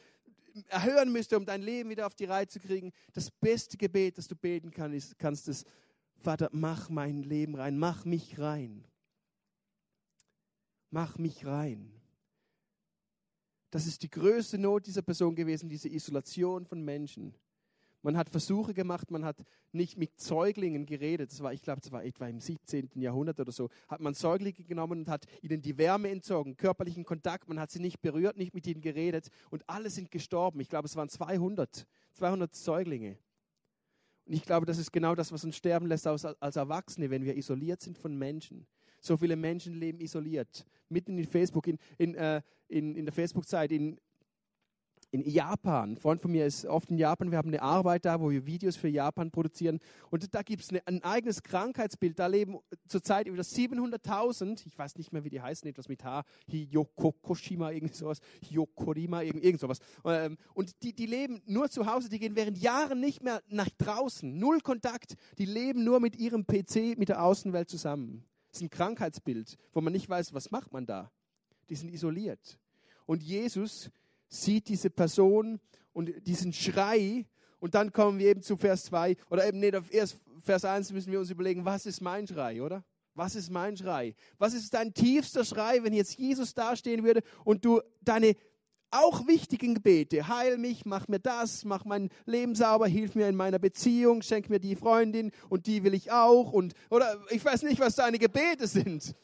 erhören 0.68 1.12
müsste, 1.12 1.36
um 1.36 1.44
dein 1.44 1.62
Leben 1.62 1.90
wieder 1.90 2.06
auf 2.06 2.14
die 2.14 2.24
Reihe 2.24 2.46
zu 2.46 2.60
kriegen. 2.60 2.92
Das 3.12 3.30
beste 3.30 3.76
Gebet, 3.76 4.18
das 4.18 4.28
du 4.28 4.36
beten 4.36 4.70
kannst, 4.70 5.48
ist, 5.48 5.66
Vater, 6.18 6.48
mach 6.52 6.88
mein 6.88 7.22
Leben 7.22 7.54
rein, 7.54 7.78
mach 7.78 8.04
mich 8.04 8.38
rein. 8.38 8.84
Mach 10.90 11.18
mich 11.18 11.44
rein. 11.44 11.95
Das 13.76 13.86
ist 13.86 14.02
die 14.02 14.08
größte 14.08 14.56
Not 14.56 14.86
dieser 14.86 15.02
Person 15.02 15.34
gewesen, 15.34 15.68
diese 15.68 15.90
Isolation 15.90 16.64
von 16.64 16.82
Menschen. 16.82 17.34
Man 18.00 18.16
hat 18.16 18.30
Versuche 18.30 18.72
gemacht, 18.72 19.10
man 19.10 19.22
hat 19.22 19.36
nicht 19.70 19.98
mit 19.98 20.18
Säuglingen 20.18 20.86
geredet. 20.86 21.30
Das 21.30 21.42
war, 21.42 21.52
ich 21.52 21.60
glaube, 21.60 21.82
das 21.82 21.92
war 21.92 22.02
etwa 22.02 22.26
im 22.26 22.40
17. 22.40 22.88
Jahrhundert 22.94 23.38
oder 23.38 23.52
so. 23.52 23.68
Hat 23.86 24.00
man 24.00 24.14
Säuglinge 24.14 24.64
genommen 24.64 25.00
und 25.00 25.08
hat 25.10 25.26
ihnen 25.42 25.60
die 25.60 25.76
Wärme 25.76 26.08
entzogen, 26.08 26.56
körperlichen 26.56 27.04
Kontakt. 27.04 27.48
Man 27.48 27.60
hat 27.60 27.70
sie 27.70 27.80
nicht 27.80 28.00
berührt, 28.00 28.38
nicht 28.38 28.54
mit 28.54 28.66
ihnen 28.66 28.80
geredet 28.80 29.28
und 29.50 29.62
alle 29.68 29.90
sind 29.90 30.10
gestorben. 30.10 30.58
Ich 30.60 30.70
glaube, 30.70 30.86
es 30.86 30.96
waren 30.96 31.10
200, 31.10 31.86
200 32.14 32.54
Säuglinge. 32.54 33.18
Und 34.24 34.32
ich 34.32 34.42
glaube, 34.44 34.64
das 34.64 34.78
ist 34.78 34.90
genau 34.90 35.14
das, 35.14 35.32
was 35.32 35.44
uns 35.44 35.54
sterben 35.54 35.84
lässt 35.84 36.06
als, 36.06 36.24
als 36.24 36.56
Erwachsene, 36.56 37.10
wenn 37.10 37.26
wir 37.26 37.36
isoliert 37.36 37.82
sind 37.82 37.98
von 37.98 38.16
Menschen. 38.16 38.66
So 39.00 39.16
viele 39.16 39.36
Menschen 39.36 39.74
leben 39.74 40.00
isoliert. 40.00 40.66
Mitten 40.88 41.18
in 41.18 41.26
Facebook, 41.26 41.66
in, 41.66 41.78
in, 41.98 42.14
äh, 42.14 42.42
in, 42.68 42.94
in 42.94 43.04
der 43.04 43.12
Facebook-Zeit, 43.12 43.72
in, 43.72 43.98
in 45.10 45.22
Japan. 45.30 45.92
Ein 45.92 45.96
Freund 45.96 46.20
von 46.20 46.30
mir 46.30 46.46
ist 46.46 46.66
oft 46.66 46.90
in 46.90 46.98
Japan. 46.98 47.30
Wir 47.30 47.38
haben 47.38 47.48
eine 47.48 47.62
Arbeit 47.62 48.04
da, 48.04 48.20
wo 48.20 48.30
wir 48.30 48.44
Videos 48.46 48.76
für 48.76 48.88
Japan 48.88 49.30
produzieren. 49.30 49.78
Und 50.10 50.34
da 50.34 50.42
gibt 50.42 50.62
es 50.62 50.70
ein 50.84 51.02
eigenes 51.02 51.42
Krankheitsbild. 51.42 52.18
Da 52.18 52.26
leben 52.26 52.58
zurzeit 52.88 53.26
über 53.26 53.40
700.000, 53.42 54.66
ich 54.66 54.76
weiß 54.76 54.96
nicht 54.96 55.12
mehr, 55.12 55.24
wie 55.24 55.30
die 55.30 55.40
heißen, 55.40 55.68
etwas 55.68 55.88
mit 55.88 56.04
H, 56.04 56.24
Hiyokokoshima, 56.48 57.70
irgend 57.70 57.94
sowas, 57.94 58.18
Hiyokorima, 58.42 59.22
irgend, 59.22 59.44
irgend 59.44 59.60
sowas. 59.60 59.78
Ähm, 60.04 60.36
und 60.54 60.82
die, 60.82 60.92
die 60.92 61.06
leben 61.06 61.40
nur 61.46 61.70
zu 61.70 61.86
Hause, 61.86 62.08
die 62.08 62.18
gehen 62.18 62.36
während 62.36 62.58
Jahren 62.58 63.00
nicht 63.00 63.22
mehr 63.22 63.42
nach 63.48 63.70
draußen. 63.78 64.38
Null 64.38 64.60
Kontakt. 64.60 65.14
Die 65.38 65.46
leben 65.46 65.84
nur 65.84 66.00
mit 66.00 66.16
ihrem 66.16 66.46
PC, 66.46 66.98
mit 66.98 67.08
der 67.08 67.22
Außenwelt 67.22 67.68
zusammen. 67.68 68.24
Ist 68.56 68.62
ein 68.62 68.70
Krankheitsbild, 68.70 69.58
wo 69.74 69.82
man 69.82 69.92
nicht 69.92 70.08
weiß, 70.08 70.32
was 70.32 70.50
macht 70.50 70.72
man 70.72 70.86
da. 70.86 71.12
Die 71.68 71.74
sind 71.74 71.90
isoliert. 71.92 72.58
Und 73.04 73.22
Jesus 73.22 73.90
sieht 74.28 74.68
diese 74.68 74.88
Person 74.88 75.60
und 75.92 76.26
diesen 76.26 76.54
Schrei 76.54 77.26
und 77.58 77.74
dann 77.74 77.92
kommen 77.92 78.18
wir 78.18 78.28
eben 78.30 78.40
zu 78.40 78.56
Vers 78.56 78.84
2 78.84 79.16
oder 79.28 79.46
eben 79.46 79.76
auf 79.76 79.92
erst 79.92 80.16
Vers 80.40 80.64
1 80.64 80.90
müssen 80.92 81.12
wir 81.12 81.20
uns 81.20 81.28
überlegen, 81.28 81.66
was 81.66 81.84
ist 81.84 82.00
mein 82.00 82.26
Schrei, 82.26 82.62
oder? 82.62 82.82
Was 83.14 83.34
ist 83.34 83.50
mein 83.50 83.76
Schrei? 83.76 84.14
Was 84.38 84.54
ist 84.54 84.72
dein 84.72 84.94
tiefster 84.94 85.44
Schrei, 85.44 85.84
wenn 85.84 85.92
jetzt 85.92 86.18
Jesus 86.18 86.54
dastehen 86.54 87.04
würde 87.04 87.22
und 87.44 87.62
du 87.62 87.82
deine 88.00 88.36
auch 88.90 89.26
wichtigen 89.26 89.74
Gebete. 89.74 90.28
Heil 90.28 90.58
mich, 90.58 90.84
mach 90.84 91.08
mir 91.08 91.18
das, 91.18 91.64
mach 91.64 91.84
mein 91.84 92.10
Leben 92.24 92.54
sauber, 92.54 92.86
hilf 92.86 93.14
mir 93.14 93.28
in 93.28 93.36
meiner 93.36 93.58
Beziehung, 93.58 94.22
schenk 94.22 94.48
mir 94.48 94.60
die 94.60 94.76
Freundin 94.76 95.32
und 95.48 95.66
die 95.66 95.82
will 95.82 95.94
ich 95.94 96.12
auch 96.12 96.52
und 96.52 96.74
oder 96.90 97.20
ich 97.30 97.44
weiß 97.44 97.62
nicht, 97.62 97.80
was 97.80 97.96
deine 97.96 98.18
Gebete 98.18 98.66
sind. 98.66 99.14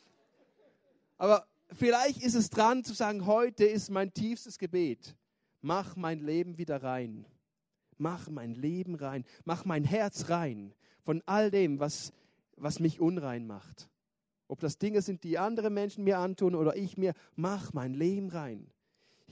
Aber 1.16 1.46
vielleicht 1.72 2.22
ist 2.22 2.34
es 2.34 2.50
dran 2.50 2.84
zu 2.84 2.94
sagen, 2.94 3.26
heute 3.26 3.64
ist 3.64 3.90
mein 3.90 4.12
tiefstes 4.12 4.58
Gebet. 4.58 5.16
Mach 5.60 5.94
mein 5.96 6.20
Leben 6.20 6.58
wieder 6.58 6.82
rein. 6.82 7.24
Mach 7.98 8.28
mein 8.28 8.54
Leben 8.54 8.96
rein. 8.96 9.24
Mach 9.44 9.64
mein 9.64 9.84
Herz 9.84 10.28
rein 10.28 10.74
von 11.02 11.22
all 11.26 11.50
dem, 11.50 11.78
was, 11.78 12.12
was 12.56 12.80
mich 12.80 13.00
unrein 13.00 13.46
macht. 13.46 13.88
Ob 14.48 14.60
das 14.60 14.78
Dinge 14.78 15.02
sind, 15.02 15.24
die 15.24 15.38
andere 15.38 15.70
Menschen 15.70 16.04
mir 16.04 16.18
antun 16.18 16.54
oder 16.54 16.76
ich 16.76 16.96
mir, 16.96 17.14
mach 17.36 17.72
mein 17.72 17.94
Leben 17.94 18.28
rein. 18.28 18.66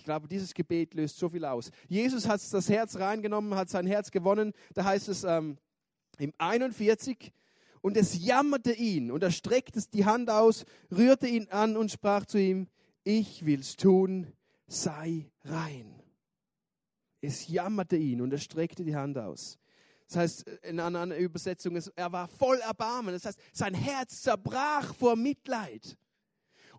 Ich 0.01 0.05
glaube, 0.05 0.29
dieses 0.29 0.55
Gebet 0.55 0.95
löst 0.95 1.19
so 1.19 1.29
viel 1.29 1.45
aus. 1.45 1.71
Jesus 1.87 2.27
hat 2.27 2.41
das 2.55 2.71
Herz 2.71 2.97
reingenommen, 2.97 3.55
hat 3.55 3.69
sein 3.69 3.87
Herz 3.87 4.11
gewonnen. 4.11 4.55
Da 4.73 4.85
heißt 4.85 5.11
es 5.11 5.25
ähm, 5.25 5.59
im 6.17 6.33
41, 6.39 7.31
und 7.83 7.99
es 7.99 8.19
jammerte 8.25 8.73
ihn 8.73 9.11
und 9.11 9.23
er 9.23 9.31
streckte 9.31 9.79
die 9.93 10.07
Hand 10.07 10.31
aus, 10.31 10.65
rührte 10.91 11.27
ihn 11.27 11.49
an 11.51 11.77
und 11.77 11.91
sprach 11.91 12.25
zu 12.25 12.39
ihm, 12.39 12.69
ich 13.05 13.45
will's 13.45 13.77
tun, 13.77 14.33
sei 14.69 15.31
rein. 15.45 16.03
Es 17.21 17.47
jammerte 17.49 17.99
ihn 17.99 18.23
und 18.23 18.33
er 18.33 18.39
streckte 18.39 18.85
die 18.85 18.97
Hand 18.97 19.19
aus. 19.19 19.59
Das 20.09 20.17
heißt, 20.17 20.49
in 20.63 20.81
einer 20.81 21.15
Übersetzung, 21.15 21.79
er 21.95 22.11
war 22.11 22.27
voll 22.27 22.57
Erbarmen. 22.61 23.13
Das 23.13 23.27
heißt, 23.27 23.39
sein 23.53 23.75
Herz 23.75 24.23
zerbrach 24.23 24.95
vor 24.95 25.15
Mitleid. 25.15 25.99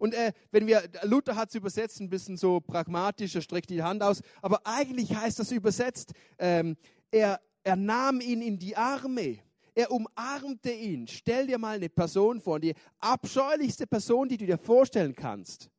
Und 0.01 0.15
äh, 0.15 0.33
wenn 0.49 0.65
wir, 0.65 0.81
Luther 1.03 1.35
hat 1.35 1.49
es 1.49 1.55
übersetzt, 1.55 2.01
ein 2.01 2.09
bisschen 2.09 2.35
so 2.35 2.59
pragmatisch, 2.59 3.35
er 3.35 3.43
streckt 3.43 3.69
die 3.69 3.83
Hand 3.83 4.01
aus, 4.01 4.23
aber 4.41 4.65
eigentlich 4.65 5.15
heißt 5.15 5.37
das 5.37 5.51
übersetzt, 5.51 6.13
ähm, 6.39 6.75
er, 7.11 7.39
er 7.63 7.75
nahm 7.75 8.19
ihn 8.19 8.41
in 8.41 8.57
die 8.57 8.75
Arme. 8.75 9.37
Er 9.75 9.91
umarmte 9.91 10.71
ihn. 10.71 11.07
Stell 11.07 11.45
dir 11.45 11.59
mal 11.59 11.75
eine 11.75 11.87
Person 11.87 12.41
vor, 12.41 12.59
die 12.59 12.73
abscheulichste 12.97 13.85
Person, 13.85 14.27
die 14.27 14.37
du 14.37 14.47
dir 14.47 14.57
vorstellen 14.57 15.13
kannst. 15.13 15.69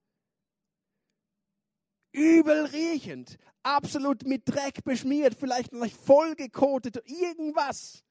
übel 2.12 2.66
riechend, 2.66 3.38
absolut 3.64 4.24
mit 4.24 4.48
Dreck 4.48 4.84
beschmiert, 4.84 5.34
vielleicht 5.34 5.72
noch 5.72 5.84
vollgekotet, 5.90 7.02
irgendwas. 7.06 8.04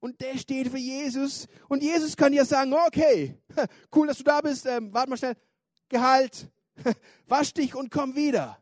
Und 0.00 0.20
der 0.20 0.38
steht 0.38 0.68
für 0.68 0.78
Jesus. 0.78 1.46
Und 1.68 1.82
Jesus 1.82 2.16
kann 2.16 2.32
ja 2.32 2.44
sagen, 2.44 2.72
okay, 2.72 3.38
cool, 3.94 4.06
dass 4.06 4.18
du 4.18 4.24
da 4.24 4.40
bist, 4.40 4.66
ähm, 4.66 4.92
warte 4.92 5.10
mal 5.10 5.16
schnell, 5.16 5.36
Gehalt, 5.88 6.48
wasch 7.26 7.52
dich 7.52 7.74
und 7.74 7.90
komm 7.90 8.14
wieder. 8.14 8.56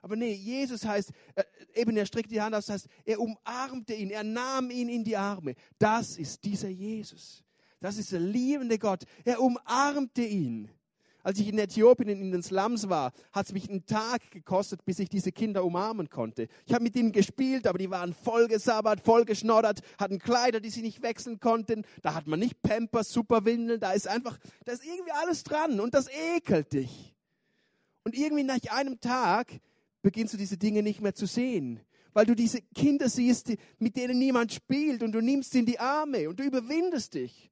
Aber 0.00 0.16
nee, 0.16 0.32
Jesus 0.32 0.84
heißt, 0.84 1.10
äh, 1.34 1.44
eben 1.74 1.96
er 1.96 2.06
streckte 2.06 2.30
die 2.30 2.40
Hand 2.40 2.54
aus, 2.54 2.66
das 2.66 2.74
heißt, 2.74 2.88
er 3.04 3.20
umarmte 3.20 3.94
ihn, 3.94 4.10
er 4.10 4.24
nahm 4.24 4.70
ihn 4.70 4.88
in 4.88 5.04
die 5.04 5.16
Arme. 5.16 5.54
Das 5.78 6.16
ist 6.16 6.42
dieser 6.44 6.68
Jesus. 6.68 7.44
Das 7.80 7.96
ist 7.96 8.12
der 8.12 8.20
liebende 8.20 8.78
Gott. 8.78 9.04
Er 9.24 9.40
umarmte 9.40 10.22
ihn. 10.22 10.70
Als 11.22 11.38
ich 11.38 11.48
in 11.48 11.58
Äthiopien 11.58 12.08
in 12.08 12.32
den 12.32 12.42
Slums 12.42 12.88
war, 12.88 13.12
hat 13.32 13.46
es 13.46 13.52
mich 13.52 13.68
einen 13.68 13.86
Tag 13.86 14.30
gekostet, 14.30 14.84
bis 14.84 14.98
ich 14.98 15.08
diese 15.08 15.32
Kinder 15.32 15.64
umarmen 15.64 16.08
konnte. 16.08 16.48
Ich 16.66 16.72
habe 16.72 16.82
mit 16.82 16.96
ihnen 16.96 17.12
gespielt, 17.12 17.66
aber 17.66 17.78
die 17.78 17.90
waren 17.90 18.14
voll 18.14 18.48
gesabbert, 18.48 19.00
voll 19.00 19.24
geschnoddert, 19.24 19.80
hatten 19.98 20.18
Kleider, 20.18 20.60
die 20.60 20.70
sie 20.70 20.82
nicht 20.82 21.02
wechseln 21.02 21.40
konnten. 21.40 21.84
Da 22.02 22.14
hat 22.14 22.26
man 22.26 22.38
nicht 22.40 22.62
Pampers, 22.62 23.12
Superwindeln, 23.12 23.80
da 23.80 23.92
ist 23.92 24.08
einfach, 24.08 24.38
da 24.64 24.72
ist 24.72 24.84
irgendwie 24.84 25.12
alles 25.12 25.44
dran 25.44 25.80
und 25.80 25.94
das 25.94 26.08
ekelt 26.08 26.72
dich. 26.72 27.14
Und 28.04 28.16
irgendwie 28.16 28.44
nach 28.44 28.58
einem 28.70 29.00
Tag 29.00 29.60
beginnst 30.02 30.34
du 30.34 30.38
diese 30.38 30.56
Dinge 30.56 30.82
nicht 30.82 31.00
mehr 31.00 31.14
zu 31.14 31.26
sehen, 31.26 31.80
weil 32.12 32.26
du 32.26 32.34
diese 32.34 32.62
Kinder 32.74 33.08
siehst, 33.08 33.52
mit 33.78 33.96
denen 33.96 34.18
niemand 34.18 34.52
spielt 34.52 35.02
und 35.02 35.12
du 35.12 35.20
nimmst 35.20 35.52
sie 35.52 35.60
in 35.60 35.66
die 35.66 35.78
Arme 35.78 36.28
und 36.28 36.40
du 36.40 36.44
überwindest 36.44 37.14
dich. 37.14 37.49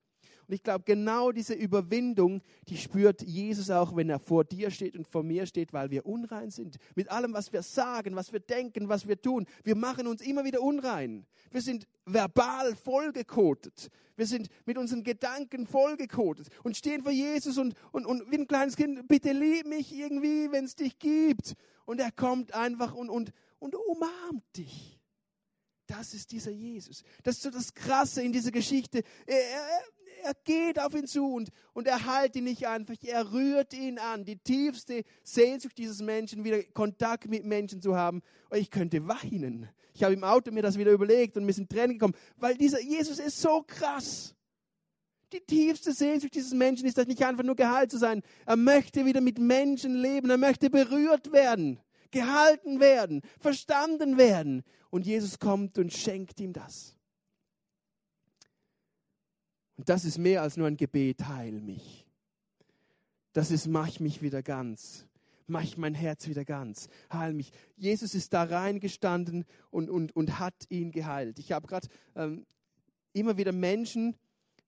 Und 0.49 0.55
ich 0.55 0.63
glaube, 0.63 0.85
genau 0.87 1.31
diese 1.31 1.53
Überwindung, 1.53 2.41
die 2.69 2.79
spürt 2.79 3.21
Jesus 3.21 3.69
auch, 3.69 3.95
wenn 3.95 4.09
er 4.09 4.19
vor 4.19 4.45
dir 4.45 4.71
steht 4.71 4.97
und 4.97 5.07
vor 5.07 5.23
mir 5.23 5.45
steht, 5.45 5.75
weil 5.75 5.91
wir 5.91 6.07
unrein 6.07 6.51
sind. 6.51 6.79
Mit 6.95 7.11
allem, 7.11 7.35
was 7.35 7.53
wir 7.53 7.63
sagen, 7.63 8.17
was 8.17 8.33
wir 8.33 8.41
denken, 8.41 8.89
was 8.89 9.07
wir 9.07 9.21
tun. 9.21 9.45
Wir 9.63 9.77
machen 9.77 10.07
uns 10.07 10.23
immer 10.23 10.45
wieder 10.45 10.63
unrein. 10.63 11.27
Wir 11.51 11.61
sind 11.61 11.87
verbal 12.07 12.75
vollgekotet. 12.77 13.91
Wir 14.17 14.27
sind 14.27 14.49
mit 14.65 14.79
unseren 14.79 15.05
Gedanken 15.05 15.67
vollgekotet 15.67 16.49
und 16.65 16.79
stehen 16.79 17.03
vor 17.03 17.13
Jesus 17.13 17.59
und, 17.59 17.75
und, 17.93 18.07
und 18.07 18.31
wie 18.31 18.39
ein 18.39 18.49
kleines 18.49 18.75
Kind, 18.75 19.07
bitte 19.07 19.33
lieb 19.33 19.67
mich 19.67 19.95
irgendwie, 19.95 20.51
wenn 20.51 20.65
es 20.65 20.75
dich 20.75 20.99
gibt. 20.99 21.57
Und 21.85 22.01
er 22.01 22.11
kommt 22.11 22.55
einfach 22.55 22.95
und, 22.95 23.11
und, 23.11 23.33
und 23.59 23.75
umarmt 23.75 24.45
dich. 24.57 24.98
Das 25.89 26.13
ist 26.13 26.31
dieser 26.33 26.51
Jesus. 26.51 27.03
Das 27.23 27.37
ist 27.37 27.43
so 27.43 27.51
das 27.51 27.73
Krasse 27.73 28.23
in 28.23 28.31
dieser 28.31 28.51
Geschichte. 28.51 29.03
Er, 29.27 29.39
er, 29.39 29.83
er 30.23 30.35
geht 30.45 30.79
auf 30.79 30.95
ihn 30.95 31.07
zu 31.07 31.33
und, 31.35 31.49
und 31.73 31.87
er 31.87 32.05
heilt 32.05 32.37
ihn 32.37 32.45
nicht 32.45 32.67
einfach, 32.67 32.95
er 33.03 33.33
rührt 33.33 33.73
ihn 33.73 33.99
an. 33.99 34.25
Die 34.25 34.37
tiefste 34.37 35.03
Sehnsucht 35.23 35.79
dieses 35.79 36.03
Menschen, 36.03 36.45
wieder 36.45 36.63
Kontakt 36.75 37.29
mit 37.29 37.45
Menschen 37.47 37.81
zu 37.81 37.97
haben. 37.97 38.23
Und 38.51 38.59
ich 38.59 38.71
könnte 38.71 39.09
weinen. 39.09 39.69
Ich 39.95 40.03
habe 40.05 40.13
im 40.13 40.25
Auto 40.25 40.53
mir 40.53 40.63
das 40.63 40.77
wieder 40.77 40.93
überlegt 40.93 41.39
und 41.39 41.47
mir 41.47 41.55
sind 41.55 41.71
Tränen 41.71 41.99
gekommen, 41.99 42.15
weil 42.37 42.57
dieser 42.57 42.81
Jesus 42.83 43.19
ist 43.19 43.41
so 43.41 43.65
krass. 43.67 44.35
Die 45.33 45.41
tiefste 45.41 45.93
Sehnsucht 45.93 46.35
dieses 46.35 46.53
Menschen 46.53 46.87
ist 46.87 46.99
das 46.99 47.07
nicht 47.07 47.23
einfach 47.25 47.45
nur 47.45 47.57
geheilt 47.57 47.91
zu 47.91 47.99
sein. 47.99 48.23
Er 48.45 48.57
möchte 48.57 49.07
wieder 49.07 49.23
mit 49.23 49.39
Menschen 49.39 49.95
leben. 49.95 50.29
Er 50.29 50.39
möchte 50.39 50.69
berührt 50.69 51.33
werden, 51.33 51.81
gehalten 52.11 52.81
werden, 52.81 53.23
verstanden 53.39 54.19
werden. 54.19 54.65
Und 54.91 55.07
Jesus 55.07 55.39
kommt 55.39 55.79
und 55.79 55.93
schenkt 55.93 56.41
ihm 56.41 56.53
das. 56.53 56.97
Und 59.77 59.89
das 59.89 60.05
ist 60.05 60.19
mehr 60.19 60.43
als 60.43 60.57
nur 60.57 60.67
ein 60.67 60.77
Gebet, 60.77 61.27
heil 61.29 61.61
mich. 61.61 62.07
Das 63.33 63.51
ist, 63.51 63.69
mach 63.69 64.01
mich 64.01 64.23
wieder 64.23 64.43
ganz. 64.43 65.07
Mach 65.47 65.77
mein 65.77 65.95
Herz 65.95 66.27
wieder 66.29 66.45
ganz. 66.45 66.89
Heil 67.13 67.33
mich. 67.33 67.53
Jesus 67.77 68.15
ist 68.15 68.35
da 68.35 68.43
reingestanden 68.43 69.45
und, 69.71 69.89
und, 69.89 70.15
und 70.15 70.39
hat 70.39 70.67
ihn 70.69 70.91
geheilt. 70.91 71.39
Ich 71.39 71.53
habe 71.53 71.67
gerade 71.67 71.89
ähm, 72.17 72.45
immer 73.13 73.37
wieder 73.37 73.53
Menschen, 73.53 74.17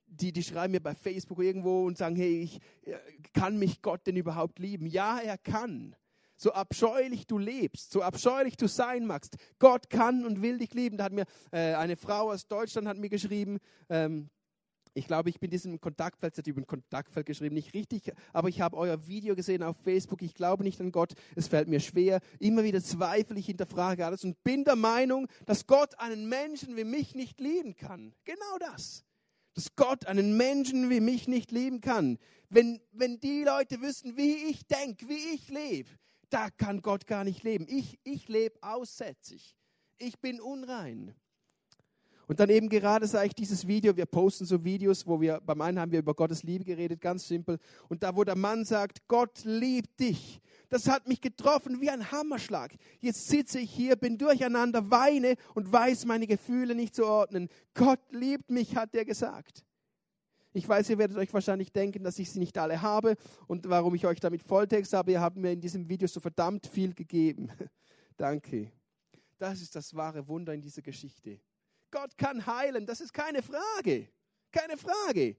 die, 0.07 0.33
die 0.33 0.43
schreiben 0.43 0.73
mir 0.73 0.81
bei 0.81 0.95
Facebook 0.95 1.41
irgendwo 1.41 1.85
und 1.85 1.99
sagen, 1.99 2.17
hey, 2.17 2.43
ich, 2.43 2.61
äh, 2.83 2.97
kann 3.33 3.59
mich 3.59 3.83
Gott 3.83 4.07
denn 4.07 4.17
überhaupt 4.17 4.59
lieben? 4.59 4.87
Ja, 4.87 5.19
er 5.19 5.39
kann. 5.39 5.97
So 6.43 6.53
abscheulich 6.53 7.27
du 7.27 7.37
lebst, 7.37 7.93
so 7.93 8.01
abscheulich 8.01 8.57
du 8.57 8.67
sein 8.67 9.07
magst, 9.07 9.37
Gott 9.59 9.91
kann 9.91 10.25
und 10.25 10.41
will 10.41 10.57
dich 10.57 10.73
lieben. 10.73 10.97
Da 10.97 11.05
hat 11.05 11.13
mir 11.13 11.27
äh, 11.53 11.75
eine 11.75 11.97
Frau 11.97 12.31
aus 12.31 12.49
Deutschland 12.49 12.89
hat 12.89 12.97
mir 12.97 13.11
geschrieben, 13.11 13.59
ähm, 13.91 14.31
ich 14.95 15.07
glaube, 15.07 15.29
ich 15.29 15.39
bin 15.39 15.51
diesem 15.51 15.83
Kontaktfeld, 15.83 16.35
sie 16.35 16.41
hat 16.41 16.47
über 16.47 16.63
ein 16.63 16.67
Kontaktfeld 16.67 17.27
geschrieben, 17.27 17.55
nicht 17.55 17.75
richtig, 17.75 18.11
aber 18.33 18.49
ich 18.49 18.63
habe 18.63 18.79
euer 18.79 19.07
Video 19.07 19.37
gesehen 19.37 19.63
auf 19.63 19.77
Facebook. 19.85 20.23
Ich 20.23 20.33
glaube 20.33 20.65
nicht 20.65 20.81
an 20.81 20.93
Gott, 20.93 21.13
es 21.37 21.47
fällt 21.47 21.69
mir 21.69 21.79
schwer. 21.79 22.21
Immer 22.39 22.65
wieder 22.65 22.83
zweifle 22.83 23.39
ich, 23.39 23.45
hinterfrage 23.45 24.07
alles 24.07 24.25
und 24.25 24.43
bin 24.43 24.65
der 24.65 24.77
Meinung, 24.77 25.29
dass 25.45 25.67
Gott 25.67 25.99
einen 25.99 26.27
Menschen 26.27 26.75
wie 26.75 26.85
mich 26.85 27.15
nicht 27.15 27.39
lieben 27.39 27.77
kann. 27.77 28.15
Genau 28.25 28.59
das. 28.61 29.05
Dass 29.53 29.77
Gott 29.77 30.07
einen 30.07 30.39
Menschen 30.39 30.89
wie 30.89 31.01
mich 31.01 31.29
nicht 31.29 31.53
lieben 31.53 31.83
kann. 31.83 32.19
Wenn, 32.49 32.81
wenn 32.93 33.21
die 33.21 33.45
Leute 33.45 33.83
wüssten, 33.83 34.17
wie 34.17 34.49
ich 34.49 34.67
denke, 34.67 35.07
wie 35.07 35.35
ich 35.35 35.51
lebe, 35.51 35.91
da 36.31 36.51
kann 36.51 36.81
Gott 36.83 37.07
gar 37.07 37.25
nicht 37.25 37.43
leben. 37.43 37.67
Ich, 37.69 37.99
ich 38.05 38.29
lebe 38.29 38.57
aussätzig. 38.63 39.57
Ich 39.99 40.19
bin 40.21 40.41
unrein. 40.41 41.15
Und 42.31 42.39
dann 42.39 42.49
eben 42.49 42.69
gerade 42.69 43.09
sah 43.09 43.25
ich 43.25 43.35
dieses 43.35 43.67
Video, 43.67 43.97
wir 43.97 44.07
posten 44.07 44.45
so 44.45 44.63
Videos, 44.63 45.05
wo 45.05 45.21
wir, 45.21 45.41
beim 45.45 45.61
einen 45.61 45.81
haben 45.81 45.91
wir 45.91 45.99
über 45.99 46.15
Gottes 46.15 46.45
Liebe 46.45 46.65
geredet, 46.65 47.01
ganz 47.01 47.27
simpel. 47.27 47.59
Und 47.89 48.05
da, 48.05 48.15
wo 48.15 48.23
der 48.23 48.37
Mann 48.37 48.65
sagt, 48.65 49.09
Gott 49.09 49.41
liebt 49.43 49.99
dich. 49.99 50.41
Das 50.69 50.87
hat 50.87 51.09
mich 51.09 51.21
getroffen 51.21 51.81
wie 51.81 51.91
ein 51.91 52.13
Hammerschlag. 52.13 52.73
Jetzt 53.01 53.27
sitze 53.27 53.59
ich 53.59 53.73
hier, 53.73 53.97
bin 53.97 54.17
durcheinander, 54.17 54.93
weine 54.93 55.35
und 55.55 55.73
weiß 55.73 56.05
meine 56.05 56.29
Gefühle 56.29 56.77
nicht 56.77 56.95
zu 56.95 57.05
ordnen. 57.05 57.49
Gott 57.75 58.13
liebt 58.13 58.49
mich, 58.49 58.77
hat 58.77 58.95
er 58.95 59.05
gesagt. 59.05 59.65
Ich 60.53 60.69
weiß, 60.69 60.91
ihr 60.91 60.99
werdet 60.99 61.17
euch 61.17 61.33
wahrscheinlich 61.33 61.73
denken, 61.73 62.03
dass 62.03 62.19
ich 62.19 62.31
sie 62.31 62.41
nicht 62.41 62.59
alle 62.59 62.83
habe 62.83 63.17
und 63.47 63.69
warum 63.69 63.95
ich 63.95 64.05
euch 64.07 64.19
damit 64.19 64.43
Volltext 64.43 64.93
habe. 64.93 65.13
Ihr 65.13 65.21
habt 65.21 65.37
mir 65.37 65.53
in 65.53 65.61
diesem 65.61 65.89
Video 65.89 66.09
so 66.09 66.19
verdammt 66.19 66.67
viel 66.67 66.93
gegeben. 66.93 67.51
Danke. 68.17 68.73
Das 69.39 69.61
ist 69.63 69.75
das 69.77 69.95
wahre 69.95 70.27
Wunder 70.27 70.53
in 70.53 70.61
dieser 70.61 70.83
Geschichte. 70.83 71.41
Gott 71.91 72.17
kann 72.19 72.45
heilen, 72.47 72.85
das 72.85 73.01
ist 73.01 73.13
keine 73.13 73.43
Frage. 73.43 74.09
Keine 74.51 74.77
Frage. 74.77 75.37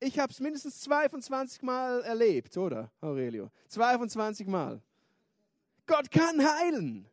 Ich 0.00 0.18
habe 0.18 0.32
es 0.32 0.40
mindestens 0.40 0.80
22 0.80 1.62
Mal 1.62 2.02
erlebt, 2.02 2.56
oder, 2.56 2.92
Aurelio? 3.00 3.50
22 3.68 4.46
Mal. 4.46 4.82
Gott 5.86 6.10
kann 6.10 6.40
heilen. 6.40 7.08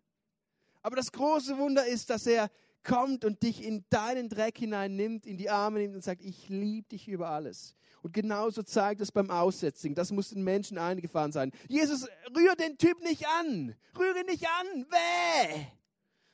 Aber 0.82 0.96
das 0.96 1.12
große 1.12 1.58
Wunder 1.58 1.86
ist, 1.86 2.10
dass 2.10 2.26
er 2.28 2.50
kommt 2.84 3.26
und 3.26 3.44
dich 3.44 3.64
in 3.64 3.86
deinen 3.90 4.30
Dreck 4.30 4.58
hineinnimmt, 4.58 5.26
in 5.26 5.38
die 5.38 5.50
Arme 5.50 5.80
nimmt 5.80 5.96
und 5.96 6.04
sagt, 6.04 6.22
ich 6.22 6.50
liebe 6.50 6.88
dich 6.90 7.08
über 7.08 7.30
alles. 7.30 7.76
Und 8.02 8.14
genauso 8.14 8.64
zeigt 8.64 9.02
es 9.02 9.12
beim 9.12 9.30
Aussetzen. 9.30 9.94
Das 9.94 10.12
muss 10.12 10.30
den 10.30 10.44
Menschen 10.44 10.78
eingefahren 10.78 11.32
sein. 11.32 11.52
Jesus, 11.68 12.08
rühr 12.36 12.56
den 12.56 12.78
Typ 12.78 13.02
nicht 13.04 13.28
an. 13.28 13.76
Rühre 13.98 14.24
nicht 14.26 14.46
an. 14.48 14.86
Weh. 14.90 15.66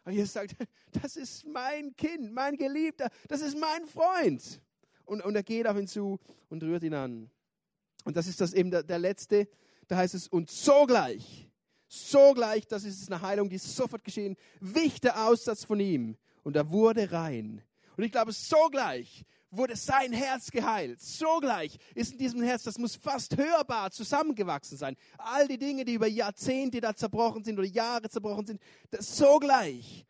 Und 0.06 0.14
Jesus 0.14 0.34
sagt, 0.34 0.56
das 1.02 1.18
ist 1.18 1.46
mein 1.46 1.96
Kind, 1.96 2.34
mein 2.34 2.56
Geliebter, 2.56 3.10
das 3.28 3.42
ist 3.42 3.58
mein 3.58 3.86
Freund. 3.86 4.62
Und, 5.04 5.22
und 5.24 5.36
er 5.36 5.44
geht 5.44 5.68
auf 5.68 5.78
ihn 5.78 5.88
zu 5.88 6.20
und 6.50 6.64
rührt 6.64 6.84
ihn 6.84 6.94
an. 6.94 7.30
Und 8.06 8.16
das 8.16 8.28
ist 8.28 8.40
das 8.40 8.54
eben 8.54 8.72
der, 8.72 8.84
der 8.84 9.00
letzte, 9.00 9.50
da 9.90 9.98
heißt 9.98 10.16
es, 10.16 10.30
und 10.30 10.50
sogleich, 10.50 11.50
sogleich, 11.90 12.66
das 12.68 12.86
ist 12.86 13.12
eine 13.12 13.22
Heilung, 13.22 13.50
die 13.50 13.58
ist 13.58 13.76
sofort 13.76 14.04
geschehen, 14.04 14.38
wich 14.62 15.02
der 15.02 15.28
Aussatz 15.28 15.66
von 15.66 15.80
ihm 15.82 16.18
und 16.48 16.56
er 16.56 16.70
wurde 16.72 17.12
rein. 17.12 17.62
Und 17.98 18.06
ich 18.06 18.12
glaube, 18.14 18.32
sogleich 18.32 19.26
wurde 19.52 19.76
sein 19.76 20.14
Herz 20.14 20.50
geheilt. 20.50 21.02
Sogleich 21.02 21.78
ist 21.94 22.14
in 22.14 22.20
diesem 22.20 22.42
Herz, 22.42 22.64
das 22.64 22.78
muss 22.78 22.96
fast 22.96 23.36
hörbar 23.36 23.92
zusammengewachsen 23.92 24.78
sein. 24.78 24.96
All 25.18 25.50
die 25.50 25.58
Dinge, 25.58 25.84
die 25.84 25.96
über 25.96 26.08
Jahrzehnte 26.08 26.80
da 26.80 26.96
zerbrochen 26.96 27.44
sind 27.44 27.60
oder 27.60 27.68
Jahre 27.68 28.08
zerbrochen 28.08 28.46
sind, 28.46 28.62
das 28.92 29.18
sogleich. 29.18 30.06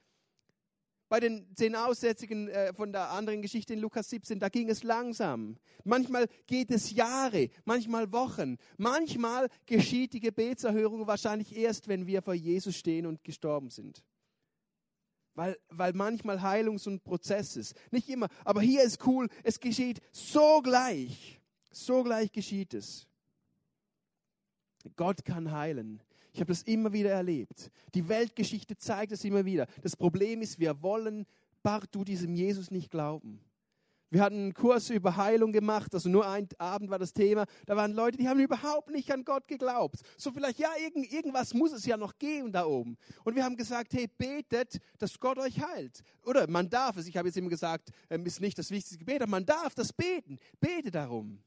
Bei 1.10 1.20
den 1.20 1.48
zehn 1.56 1.76
Aussätzigen 1.76 2.50
äh, 2.50 2.72
von 2.72 2.92
der 2.92 3.10
anderen 3.10 3.42
Geschichte 3.42 3.74
in 3.74 3.80
Lukas 3.80 4.08
17, 4.12 4.40
da 4.40 4.50
ging 4.50 4.70
es 4.70 4.84
langsam. 4.84 5.58
Manchmal 5.86 6.28
geht 6.46 6.70
es 6.70 6.92
Jahre, 6.92 7.50
manchmal 7.66 8.12
Wochen. 8.12 8.58
Manchmal 8.78 9.50
geschieht 9.66 10.14
die 10.14 10.20
Gebetserhörung 10.20 11.08
wahrscheinlich 11.08 11.58
erst, 11.58 11.88
wenn 11.88 12.06
wir 12.06 12.22
vor 12.22 12.36
Jesus 12.36 12.76
stehen 12.76 13.08
und 13.08 13.24
gestorben 13.24 13.72
sind 13.72 14.04
weil, 15.38 15.56
weil 15.70 15.94
manchmal 15.94 16.42
Heilung 16.42 16.80
so 16.80 16.90
ein 16.90 17.00
Prozess 17.00 17.56
ist. 17.56 17.76
Nicht 17.92 18.10
immer, 18.10 18.28
aber 18.44 18.60
hier 18.60 18.84
ist 18.84 19.06
cool, 19.06 19.30
es 19.44 19.60
geschieht 19.60 20.02
so 20.12 20.62
gleich. 20.64 21.40
So 21.72 22.04
gleich 22.04 22.32
geschieht 22.32 22.74
es. 22.74 23.08
Gott 24.96 25.24
kann 25.24 25.52
heilen. 25.52 26.02
Ich 26.34 26.40
habe 26.40 26.52
das 26.52 26.64
immer 26.64 26.92
wieder 26.92 27.12
erlebt. 27.12 27.72
Die 27.94 28.10
Weltgeschichte 28.10 28.78
zeigt 28.78 29.12
es 29.12 29.24
immer 29.24 29.46
wieder. 29.46 29.68
Das 29.84 29.96
Problem 29.96 30.42
ist, 30.42 30.60
wir 30.60 30.82
wollen 30.82 31.28
partout 31.62 32.06
diesem 32.06 32.34
Jesus 32.34 32.72
nicht 32.72 32.90
glauben. 32.90 33.40
Wir 34.10 34.22
hatten 34.22 34.36
einen 34.36 34.54
Kurs 34.54 34.90
über 34.90 35.18
Heilung 35.18 35.52
gemacht, 35.52 35.94
also 35.94 36.08
nur 36.08 36.26
ein 36.28 36.48
Abend 36.58 36.90
war 36.90 37.00
das 37.00 37.14
Thema. 37.14 37.46
Da 37.66 37.76
waren 37.76 37.92
Leute, 37.92 38.18
die 38.18 38.30
haben 38.30 38.40
überhaupt 38.40 38.90
nicht 38.90 39.12
an 39.12 39.26
Gott 39.26 39.48
geglaubt. 39.48 40.00
So 40.16 40.32
vielleicht, 40.32 40.60
ja, 40.60 40.70
irgend, 40.82 41.12
irgendwas 41.12 41.54
muss 41.54 41.74
es 41.74 41.86
ja 41.86 41.98
noch 41.98 42.18
geben 42.18 42.54
da 42.54 42.66
oben. 42.66 42.98
Und 43.26 43.36
wir 43.36 43.44
haben 43.44 43.58
gesagt, 43.58 43.94
hey, 43.94 44.08
betet, 44.18 44.80
dass 44.98 45.20
Gott 45.20 45.38
euch 45.38 45.62
heilt. 45.62 46.04
Oder 46.24 46.50
man 46.50 46.70
darf 46.70 46.96
es, 46.96 47.08
ich 47.08 47.18
habe 47.18 47.28
jetzt 47.28 47.38
immer 47.38 47.50
gesagt, 47.50 47.90
ähm, 48.10 48.26
ist 48.26 48.40
nicht 48.40 48.58
das 48.58 48.72
wichtigste 48.72 48.98
Gebet, 48.98 49.22
aber 49.22 49.32
man 49.32 49.46
darf 49.46 49.76
das 49.76 49.92
beten. 49.92 50.40
Bete 50.60 50.90
darum. 50.90 51.40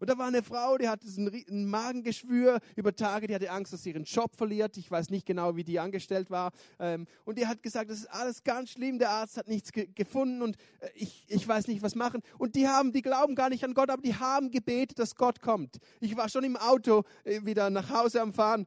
Und 0.00 0.08
da 0.08 0.16
war 0.16 0.26
eine 0.26 0.42
Frau, 0.42 0.78
die 0.78 0.88
hatte 0.88 1.06
ein 1.06 1.66
Magengeschwür 1.66 2.60
über 2.74 2.96
Tage, 2.96 3.26
die 3.26 3.34
hatte 3.34 3.50
Angst, 3.50 3.74
dass 3.74 3.82
sie 3.82 3.90
ihren 3.90 4.04
Job 4.04 4.34
verliert. 4.34 4.78
Ich 4.78 4.90
weiß 4.90 5.10
nicht 5.10 5.26
genau, 5.26 5.56
wie 5.56 5.62
die 5.62 5.78
angestellt 5.78 6.30
war. 6.30 6.52
Ähm, 6.78 7.06
und 7.26 7.38
die 7.38 7.46
hat 7.46 7.62
gesagt, 7.62 7.90
das 7.90 7.98
ist 7.98 8.06
alles 8.06 8.42
ganz 8.42 8.70
schlimm, 8.70 8.98
der 8.98 9.10
Arzt 9.10 9.36
hat 9.36 9.46
nichts 9.46 9.70
gefunden 9.72 10.40
und 10.40 10.56
äh, 10.80 10.88
ich, 10.94 11.26
ich 11.28 11.46
weiß 11.46 11.68
nicht, 11.68 11.82
was 11.82 11.94
machen. 11.94 12.22
Und 12.38 12.56
die 12.56 12.66
haben, 12.66 12.92
die 12.92 13.02
glauben 13.02 13.34
gar 13.34 13.50
nicht 13.50 13.62
an 13.62 13.74
Gott, 13.74 13.90
aber 13.90 14.00
die 14.00 14.14
haben 14.14 14.50
gebetet, 14.50 14.98
dass 14.98 15.14
Gott 15.14 15.42
kommt. 15.42 15.76
Ich 16.00 16.16
war 16.16 16.30
schon 16.30 16.44
im 16.44 16.56
Auto 16.56 17.04
äh, 17.24 17.44
wieder 17.44 17.68
nach 17.68 17.90
Hause 17.90 18.22
am 18.22 18.32
Fahren. 18.32 18.66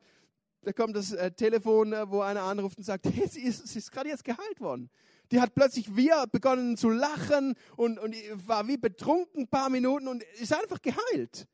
Da 0.62 0.72
kommt 0.72 0.96
das 0.96 1.14
äh, 1.14 1.32
Telefon, 1.32 1.94
wo 2.08 2.22
einer 2.22 2.44
anruft 2.44 2.78
und 2.78 2.84
sagt, 2.84 3.08
hey, 3.08 3.28
sie 3.30 3.42
ist, 3.42 3.68
sie 3.68 3.80
ist 3.80 3.92
gerade 3.92 4.10
jetzt 4.10 4.24
geheilt 4.24 4.62
worden 4.62 4.92
die 5.34 5.42
hat 5.42 5.56
plötzlich 5.56 5.96
wir 5.96 6.26
begonnen 6.32 6.78
zu 6.78 6.90
lachen 6.90 7.56
und, 7.76 7.98
und 7.98 8.16
war 8.48 8.68
wie 8.68 8.78
betrunken 8.78 9.42
ein 9.42 9.48
paar 9.48 9.70
Minuten 9.72 10.08
und 10.08 10.22
ist 10.40 10.54
einfach 10.54 10.80
geheilt. 10.80 11.48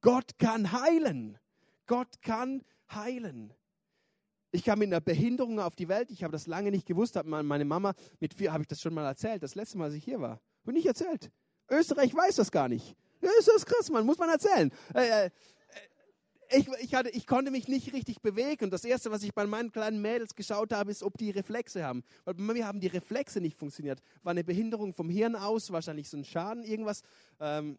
Gott 0.00 0.38
kann 0.38 0.72
heilen. 0.72 1.38
Gott 1.86 2.22
kann 2.22 2.64
heilen. 2.90 3.52
Ich 4.50 4.64
kam 4.64 4.78
mit 4.78 4.88
einer 4.88 5.02
Behinderung 5.02 5.60
auf 5.60 5.76
die 5.76 5.88
Welt. 5.88 6.10
Ich 6.10 6.24
habe 6.24 6.32
das 6.32 6.46
lange 6.46 6.70
nicht 6.70 6.86
gewusst. 6.86 7.22
Meine 7.22 7.66
Mama, 7.66 7.92
mit 8.18 8.32
vier 8.32 8.50
habe 8.50 8.62
ich 8.62 8.68
das 8.68 8.80
schon 8.80 8.94
mal 8.94 9.04
erzählt. 9.04 9.42
Das 9.42 9.54
letzte 9.54 9.76
Mal, 9.76 9.84
als 9.84 9.94
ich 9.94 10.04
hier 10.04 10.22
war. 10.22 10.40
Und 10.64 10.72
nicht 10.72 10.86
erzählt. 10.86 11.30
Österreich 11.70 12.14
weiß 12.14 12.36
das 12.36 12.50
gar 12.50 12.68
nicht. 12.68 12.96
Ja, 13.20 13.28
ist 13.38 13.48
das 13.48 13.66
krass, 13.66 13.90
man. 13.90 14.06
Muss 14.06 14.16
man 14.16 14.30
erzählen. 14.30 14.72
Äh, 14.94 15.26
äh, 15.26 15.30
ich, 16.50 16.68
ich, 16.80 16.94
hatte, 16.94 17.10
ich 17.10 17.26
konnte 17.26 17.50
mich 17.50 17.68
nicht 17.68 17.92
richtig 17.92 18.20
bewegen. 18.22 18.64
Und 18.64 18.70
das 18.72 18.84
Erste, 18.84 19.10
was 19.10 19.22
ich 19.22 19.34
bei 19.34 19.46
meinen 19.46 19.72
kleinen 19.72 20.00
Mädels 20.00 20.34
geschaut 20.34 20.72
habe, 20.72 20.90
ist, 20.90 21.02
ob 21.02 21.16
die 21.18 21.30
Reflexe 21.30 21.84
haben. 21.84 22.02
Weil 22.24 22.34
bei 22.34 22.54
mir 22.54 22.66
haben 22.66 22.80
die 22.80 22.86
Reflexe 22.86 23.40
nicht 23.40 23.56
funktioniert. 23.56 24.00
War 24.22 24.30
eine 24.32 24.44
Behinderung 24.44 24.94
vom 24.94 25.10
Hirn 25.10 25.36
aus, 25.36 25.70
wahrscheinlich 25.70 26.08
so 26.08 26.16
ein 26.16 26.24
Schaden, 26.24 26.64
irgendwas. 26.64 27.02
Ähm, 27.40 27.78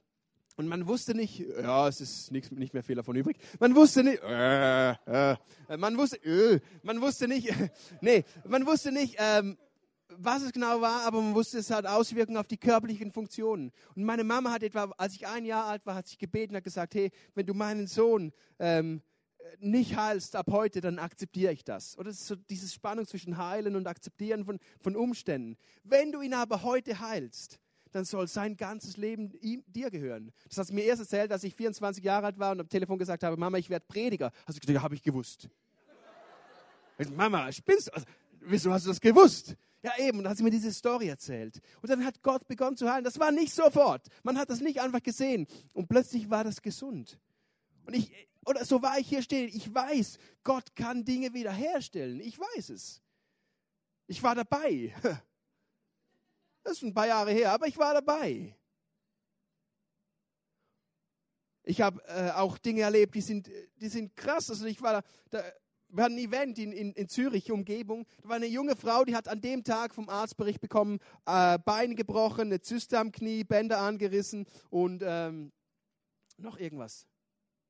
und 0.60 0.68
man 0.68 0.88
wusste 0.88 1.16
nicht, 1.16 1.40
ja, 1.40 1.88
es 1.88 2.02
ist 2.02 2.32
nichts, 2.32 2.52
nicht 2.52 2.74
mehr 2.74 2.84
viel 2.84 2.96
davon 2.96 3.16
übrig. 3.16 3.38
Man 3.60 3.76
wusste 3.76 4.04
nicht, 4.04 4.22
äh, 4.22 4.92
äh, 4.92 5.38
man 5.78 5.98
wusste, 5.98 6.18
äh, 6.18 6.60
man 6.84 7.00
wusste 7.02 7.30
nicht, 7.30 7.54
nee, 8.02 8.26
man 8.46 8.66
wusste 8.66 8.92
nicht, 8.92 9.16
ähm, 9.20 9.58
was 10.22 10.44
es 10.44 10.52
genau 10.52 10.82
war, 10.82 11.06
aber 11.06 11.22
man 11.22 11.34
wusste, 11.34 11.60
es 11.60 11.72
hat 11.72 11.86
Auswirkungen 11.86 12.38
auf 12.38 12.48
die 12.48 12.58
körperlichen 12.58 13.12
Funktionen. 13.12 13.72
Und 13.96 14.04
meine 14.04 14.24
Mama 14.24 14.52
hat 14.52 14.64
etwa, 14.64 14.92
als 14.98 15.16
ich 15.16 15.28
ein 15.28 15.46
Jahr 15.46 15.66
alt 15.66 15.86
war, 15.86 15.96
hat 15.96 16.08
sich 16.08 16.18
gebeten, 16.18 16.56
hat 16.56 16.64
gesagt, 16.64 16.94
hey, 16.96 17.12
wenn 17.36 17.46
du 17.46 17.54
meinen 17.54 17.88
Sohn 17.88 18.34
ähm, 18.60 19.02
nicht 19.60 19.96
heilst 19.96 20.36
ab 20.36 20.48
heute, 20.52 20.82
dann 20.82 21.00
akzeptiere 21.00 21.54
ich 21.54 21.64
das. 21.64 21.98
Oder 21.98 22.10
das 22.10 22.20
ist 22.20 22.28
so 22.28 22.36
diese 22.36 22.68
Spannung 22.68 23.08
zwischen 23.08 23.38
Heilen 23.38 23.76
und 23.76 23.88
Akzeptieren 23.88 24.46
von, 24.46 24.60
von 24.82 24.96
Umständen. 24.96 25.58
Wenn 25.84 26.12
du 26.12 26.22
ihn 26.22 26.34
aber 26.34 26.64
heute 26.64 27.00
heilst, 27.00 27.60
dann 27.92 28.06
soll 28.06 28.28
sein 28.28 28.56
ganzes 28.58 28.98
Leben 28.98 29.32
ihm, 29.42 29.64
dir 29.68 29.90
gehören. 29.90 30.32
Das 30.48 30.58
hast 30.58 30.70
du 30.70 30.76
mir 30.76 30.84
erst 30.84 31.02
erzählt, 31.02 31.32
als 31.32 31.44
ich 31.44 31.56
24 31.56 32.04
Jahre 32.04 32.28
alt 32.28 32.38
war 32.38 32.52
und 32.52 32.60
am 32.60 32.70
Telefon 32.70 33.00
gesagt 33.00 33.24
habe, 33.24 33.38
Mama, 33.38 33.58
ich 33.58 33.70
werde 33.70 33.86
Prediger. 33.88 34.32
Hast 34.46 34.58
du 34.58 34.62
gesagt, 34.62 34.76
ja, 34.76 34.82
habe 34.82 34.96
ich 34.96 35.02
gewusst. 35.02 35.50
Mama, 37.16 37.52
spinnst 37.52 37.88
du? 37.88 37.94
Also, 37.94 38.06
wieso 38.42 38.72
hast 38.72 38.86
du 38.86 38.90
das 38.90 39.00
gewusst? 39.00 39.56
Ja, 39.82 39.98
eben, 39.98 40.18
und 40.18 40.26
dann 40.26 40.32
hat 40.32 40.38
sie 40.38 40.44
mir 40.44 40.52
diese 40.52 40.74
Story 40.74 41.08
erzählt. 41.08 41.62
Und 41.82 41.90
dann 41.90 42.04
hat 42.04 42.22
Gott 42.22 42.48
begonnen 42.48 42.76
zu 42.76 42.92
heilen. 42.92 43.04
Das 43.04 43.20
war 43.20 43.32
nicht 43.32 43.54
sofort. 43.54 44.08
Man 44.24 44.38
hat 44.38 44.50
das 44.50 44.60
nicht 44.60 44.82
einfach 44.82 45.02
gesehen. 45.02 45.48
Und 45.74 45.88
plötzlich 45.88 46.30
war 46.30 46.44
das 46.44 46.62
gesund. 46.62 47.18
Und 47.86 47.96
ich, 47.96 48.12
oder 48.46 48.66
so 48.66 48.82
war 48.82 49.00
ich 49.00 49.08
hier 49.08 49.22
stehen. 49.22 49.50
Ich 49.54 49.74
weiß, 49.74 50.18
Gott 50.44 50.76
kann 50.76 51.06
Dinge 51.06 51.34
wiederherstellen. 51.34 52.20
Ich 52.20 52.38
weiß 52.38 52.70
es. 52.70 53.02
Ich 54.08 54.22
war 54.24 54.36
dabei. 54.36 54.94
Das 56.62 56.74
ist 56.74 56.84
ein 56.84 56.94
paar 56.94 57.08
Jahre 57.08 57.32
her, 57.32 57.54
aber 57.54 57.68
ich 57.68 57.78
war 57.78 57.94
dabei. 57.94 58.54
Ich 61.64 61.82
habe 61.82 62.04
äh, 62.06 62.32
auch 62.32 62.58
Dinge 62.58 62.82
erlebt, 62.82 63.16
die 63.16 63.22
sind, 63.22 63.50
die 63.80 63.88
sind 63.88 64.16
krass. 64.16 64.50
Also 64.50 64.66
ich 64.66 64.82
war 64.82 65.02
da, 65.02 65.04
da 65.30 65.44
wir 65.92 66.04
hatten 66.04 66.16
ein 66.16 66.20
Event 66.20 66.60
in, 66.60 66.72
in, 66.72 66.94
in 66.94 67.10
Zürich, 67.10 67.52
Umgebung. 67.52 68.06
Da 68.22 68.30
war 68.30 68.36
eine 68.36 68.46
junge 68.46 68.76
Frau, 68.76 69.04
die 69.06 69.16
hat 69.16 69.28
an 69.28 69.42
dem 69.42 69.64
Tag 69.64 69.94
vom 69.94 70.08
Arztbericht 70.08 70.62
bekommen, 70.62 71.00
äh, 71.26 71.58
Bein 71.60 71.96
gebrochen, 71.96 72.48
eine 72.48 72.62
Zyste 72.62 73.00
am 73.00 73.12
Knie, 73.12 73.44
Bänder 73.44 73.80
angerissen 73.80 74.46
und 74.70 75.04
ähm, 75.06 75.52
noch 76.38 76.60
irgendwas 76.60 77.09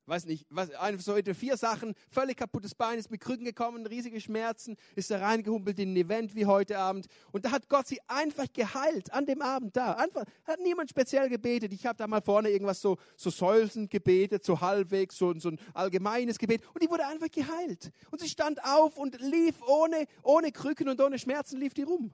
weiß 0.09 0.25
nicht, 0.25 0.45
was, 0.49 0.69
so 0.99 1.15
vier 1.33 1.57
Sachen, 1.57 1.93
völlig 2.09 2.37
kaputtes 2.37 2.75
Bein, 2.75 2.97
ist 2.97 3.11
mit 3.11 3.21
Krücken 3.21 3.45
gekommen, 3.45 3.85
riesige 3.85 4.19
Schmerzen, 4.19 4.75
ist 4.95 5.11
da 5.11 5.19
reingehumpelt 5.19 5.79
in 5.79 5.93
ein 5.93 5.97
Event 5.97 6.35
wie 6.35 6.45
heute 6.45 6.77
Abend. 6.79 7.07
Und 7.31 7.45
da 7.45 7.51
hat 7.51 7.69
Gott 7.69 7.87
sie 7.87 7.99
einfach 8.07 8.47
geheilt, 8.51 9.13
an 9.13 9.25
dem 9.25 9.41
Abend 9.41 9.77
da. 9.77 9.93
Einfach, 9.93 10.23
hat 10.45 10.59
niemand 10.61 10.89
speziell 10.89 11.29
gebetet. 11.29 11.71
Ich 11.73 11.85
habe 11.85 11.97
da 11.97 12.07
mal 12.07 12.21
vorne 12.21 12.49
irgendwas 12.49 12.81
so, 12.81 12.97
so 13.15 13.29
säulsend 13.29 13.91
gebetet, 13.91 14.43
so 14.43 14.59
halbwegs, 14.59 15.17
so, 15.17 15.37
so 15.39 15.49
ein 15.49 15.59
allgemeines 15.73 16.39
Gebet. 16.39 16.63
Und 16.73 16.83
die 16.83 16.89
wurde 16.89 17.05
einfach 17.05 17.29
geheilt. 17.29 17.91
Und 18.11 18.19
sie 18.19 18.29
stand 18.29 18.63
auf 18.63 18.97
und 18.97 19.19
lief 19.21 19.55
ohne, 19.67 20.05
ohne 20.23 20.51
Krücken 20.51 20.89
und 20.89 20.99
ohne 20.99 21.19
Schmerzen, 21.19 21.59
lief 21.59 21.73
die 21.73 21.83
rum. 21.83 22.13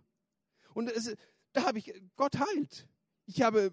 Und 0.73 0.91
es, 0.91 1.15
da 1.53 1.63
habe 1.65 1.79
ich, 1.79 1.93
Gott 2.17 2.37
heilt. 2.37 2.87
Ich 3.25 3.41
habe 3.41 3.71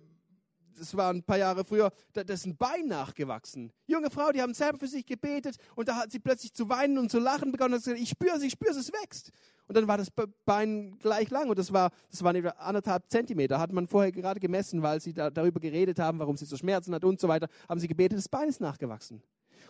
das 0.79 0.97
war 0.97 1.12
ein 1.12 1.23
paar 1.23 1.39
Jahre 1.39 1.64
früher, 1.64 1.93
da, 2.12 2.25
da 2.25 2.35
ist 2.35 2.47
ein 2.47 2.57
Bein 2.57 2.87
nachgewachsen. 2.87 3.73
Junge 3.87 4.11
Frau, 4.11 4.33
die 4.33 4.43
haben 4.43 4.55
selber 4.55 4.79
für 4.79 4.89
sich 4.89 5.07
gebetet 5.07 5.57
und 5.75 5.89
da 5.89 5.97
hat 5.97 6.12
sie 6.12 6.18
plötzlich 6.18 6.53
zu 6.53 6.68
weinen 6.68 6.99
und 6.99 7.11
zu 7.11 7.18
lachen 7.18 7.53
begonnen 7.53 7.75
und 7.75 7.81
gesagt, 7.81 8.01
ich 8.01 8.09
spüre 8.09 8.37
es, 8.37 8.43
ich 8.43 8.53
spüre 8.53 8.73
es, 8.73 8.77
es 8.77 8.93
wächst. 8.93 9.31
Und 9.66 9.77
dann 9.77 9.89
war 9.89 9.97
das 9.97 10.09
Bein 10.45 10.99
gleich 10.99 11.31
lang 11.31 11.49
und 11.49 11.59
das 11.59 11.73
war, 11.73 11.91
das 12.11 12.23
waren 12.23 12.37
etwa 12.37 12.51
anderthalb 12.51 13.09
Zentimeter. 13.11 13.59
Hat 13.59 13.73
man 13.73 13.87
vorher 13.87 14.12
gerade 14.12 14.41
gemessen, 14.41 14.83
weil 14.83 15.01
sie 15.01 15.14
da, 15.14 15.31
darüber 15.31 15.61
geredet 15.61 15.99
haben, 15.99 16.18
warum 16.18 16.37
sie 16.37 16.45
so 16.45 16.57
Schmerzen 16.57 16.95
hat 16.95 17.05
und 17.05 17.20
so 17.20 17.29
weiter, 17.29 17.49
haben 17.68 17.81
sie 17.81 17.89
gebetet, 17.89 18.18
das 18.18 18.29
Bein 18.29 18.49
ist 18.49 18.61
nachgewachsen. 18.61 19.23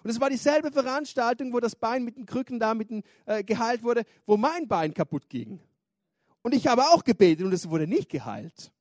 Und 0.03 0.11
es 0.11 0.21
war 0.21 0.31
dieselbe 0.31 0.73
Veranstaltung, 0.73 1.53
wo 1.53 1.61
das 1.61 1.77
Bein 1.77 2.05
mit 2.05 2.17
den 2.17 2.27
Krücken 2.27 2.59
da 2.59 2.75
mit 2.75 2.91
den, 2.91 3.03
äh, 3.27 3.45
geheilt 3.45 3.83
wurde, 3.83 4.03
wo 4.27 4.37
mein 4.37 4.67
Bein 4.67 4.95
kaputt 4.95 5.29
ging. 5.29 5.61
Und 6.43 6.55
ich 6.55 6.67
habe 6.67 6.83
auch 6.83 7.05
gebetet 7.05 7.47
und 7.47 7.53
es 7.53 7.71
wurde 7.71 7.87
nicht 7.87 8.09
geheilt. 8.09 8.73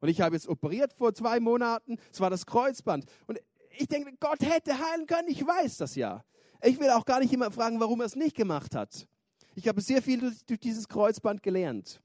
Und 0.00 0.08
ich 0.08 0.20
habe 0.20 0.36
jetzt 0.36 0.48
operiert 0.48 0.92
vor 0.92 1.14
zwei 1.14 1.40
Monaten. 1.40 1.98
Es 2.12 2.20
war 2.20 2.30
das 2.30 2.46
Kreuzband. 2.46 3.04
Und 3.26 3.38
ich 3.78 3.88
denke, 3.88 4.12
Gott 4.20 4.40
hätte 4.42 4.78
heilen 4.78 5.06
können. 5.06 5.28
Ich 5.28 5.44
weiß 5.44 5.78
das 5.78 5.94
ja. 5.94 6.24
Ich 6.62 6.78
will 6.80 6.90
auch 6.90 7.04
gar 7.04 7.20
nicht 7.20 7.32
immer 7.32 7.50
fragen, 7.50 7.80
warum 7.80 8.00
er 8.00 8.06
es 8.06 8.16
nicht 8.16 8.36
gemacht 8.36 8.74
hat. 8.74 9.06
Ich 9.54 9.68
habe 9.68 9.80
sehr 9.80 10.02
viel 10.02 10.20
durch, 10.20 10.44
durch 10.46 10.60
dieses 10.60 10.88
Kreuzband 10.88 11.42
gelernt. 11.42 12.00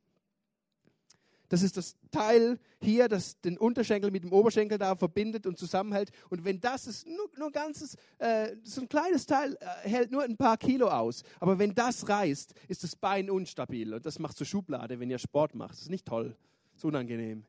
Das 1.50 1.62
ist 1.62 1.78
das 1.78 1.96
Teil 2.10 2.58
hier, 2.82 3.08
das 3.08 3.40
den 3.42 3.60
Unterschenkel 3.60 4.10
mit 4.10 4.24
dem 4.24 4.34
Oberschenkel 4.34 4.80
da 4.80 4.96
verbindet 4.96 5.46
und 5.46 5.58
zusammenhält. 5.60 6.10
Und 6.32 6.46
wenn 6.46 6.60
das 6.60 6.88
ist, 6.88 7.06
nur, 7.06 7.30
nur 7.38 7.52
ganzes, 7.52 7.96
äh, 8.18 8.56
so 8.64 8.82
ein 8.82 8.90
kleines 8.90 9.28
Teil 9.28 9.56
äh, 9.60 9.88
hält 9.88 10.12
nur 10.12 10.24
ein 10.24 10.36
paar 10.36 10.58
Kilo 10.58 10.88
aus. 10.88 11.22
Aber 11.40 11.60
wenn 11.60 11.76
das 11.76 12.10
reißt, 12.10 12.56
ist 12.70 12.84
das 12.84 12.96
Bein 12.96 13.30
unstabil. 13.30 13.94
Und 13.94 14.04
das 14.04 14.18
macht 14.18 14.36
so 14.36 14.46
Schublade, 14.46 15.00
wenn 15.00 15.12
ihr 15.12 15.20
Sport 15.20 15.54
macht. 15.54 15.74
Das 15.74 15.82
ist 15.82 15.90
nicht 15.92 16.08
toll. 16.08 16.36
Das 16.72 16.80
ist 16.80 16.86
unangenehm. 16.86 17.46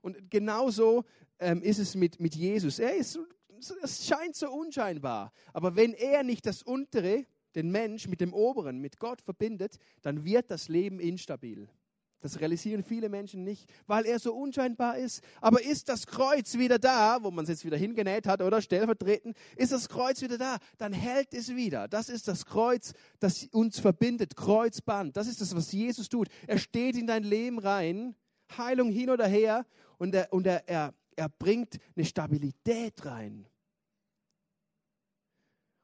Und 0.00 0.30
genauso 0.30 1.04
ähm, 1.38 1.62
ist 1.62 1.78
es 1.78 1.94
mit, 1.94 2.20
mit 2.20 2.34
Jesus. 2.34 2.78
Er 2.78 2.94
ist, 2.94 3.18
es 3.82 4.06
scheint 4.06 4.36
so 4.36 4.50
unscheinbar. 4.50 5.32
Aber 5.52 5.76
wenn 5.76 5.94
er 5.94 6.22
nicht 6.22 6.46
das 6.46 6.62
Untere, 6.62 7.26
den 7.54 7.70
Mensch 7.70 8.06
mit 8.08 8.20
dem 8.20 8.32
Oberen, 8.32 8.80
mit 8.80 8.98
Gott 8.98 9.20
verbindet, 9.20 9.78
dann 10.02 10.24
wird 10.24 10.50
das 10.50 10.68
Leben 10.68 11.00
instabil. 11.00 11.68
Das 12.20 12.40
realisieren 12.40 12.82
viele 12.82 13.08
Menschen 13.08 13.44
nicht, 13.44 13.70
weil 13.86 14.04
er 14.04 14.18
so 14.18 14.34
unscheinbar 14.34 14.98
ist. 14.98 15.22
Aber 15.40 15.62
ist 15.62 15.88
das 15.88 16.06
Kreuz 16.06 16.58
wieder 16.58 16.78
da, 16.78 17.18
wo 17.22 17.30
man 17.30 17.44
es 17.44 17.48
jetzt 17.48 17.64
wieder 17.64 17.76
hingenäht 17.76 18.26
hat 18.26 18.42
oder 18.42 18.60
stellvertretend, 18.60 19.36
ist 19.56 19.70
das 19.70 19.88
Kreuz 19.88 20.20
wieder 20.20 20.36
da, 20.36 20.56
dann 20.78 20.92
hält 20.92 21.32
es 21.32 21.54
wieder. 21.54 21.86
Das 21.86 22.08
ist 22.08 22.26
das 22.26 22.44
Kreuz, 22.44 22.92
das 23.20 23.44
uns 23.52 23.78
verbindet, 23.78 24.34
Kreuzband. 24.34 25.16
Das 25.16 25.28
ist 25.28 25.40
das, 25.40 25.54
was 25.54 25.70
Jesus 25.70 26.08
tut. 26.08 26.28
Er 26.48 26.58
steht 26.58 26.96
in 26.96 27.06
dein 27.06 27.22
Leben 27.22 27.60
rein, 27.60 28.16
Heilung 28.56 28.90
hin 28.90 29.10
oder 29.10 29.26
her 29.26 29.66
und 29.98 30.14
er, 30.14 30.32
und 30.32 30.46
er, 30.46 30.68
er, 30.68 30.94
er 31.16 31.28
bringt 31.28 31.78
eine 31.96 32.04
Stabilität 32.04 33.04
rein. 33.04 33.46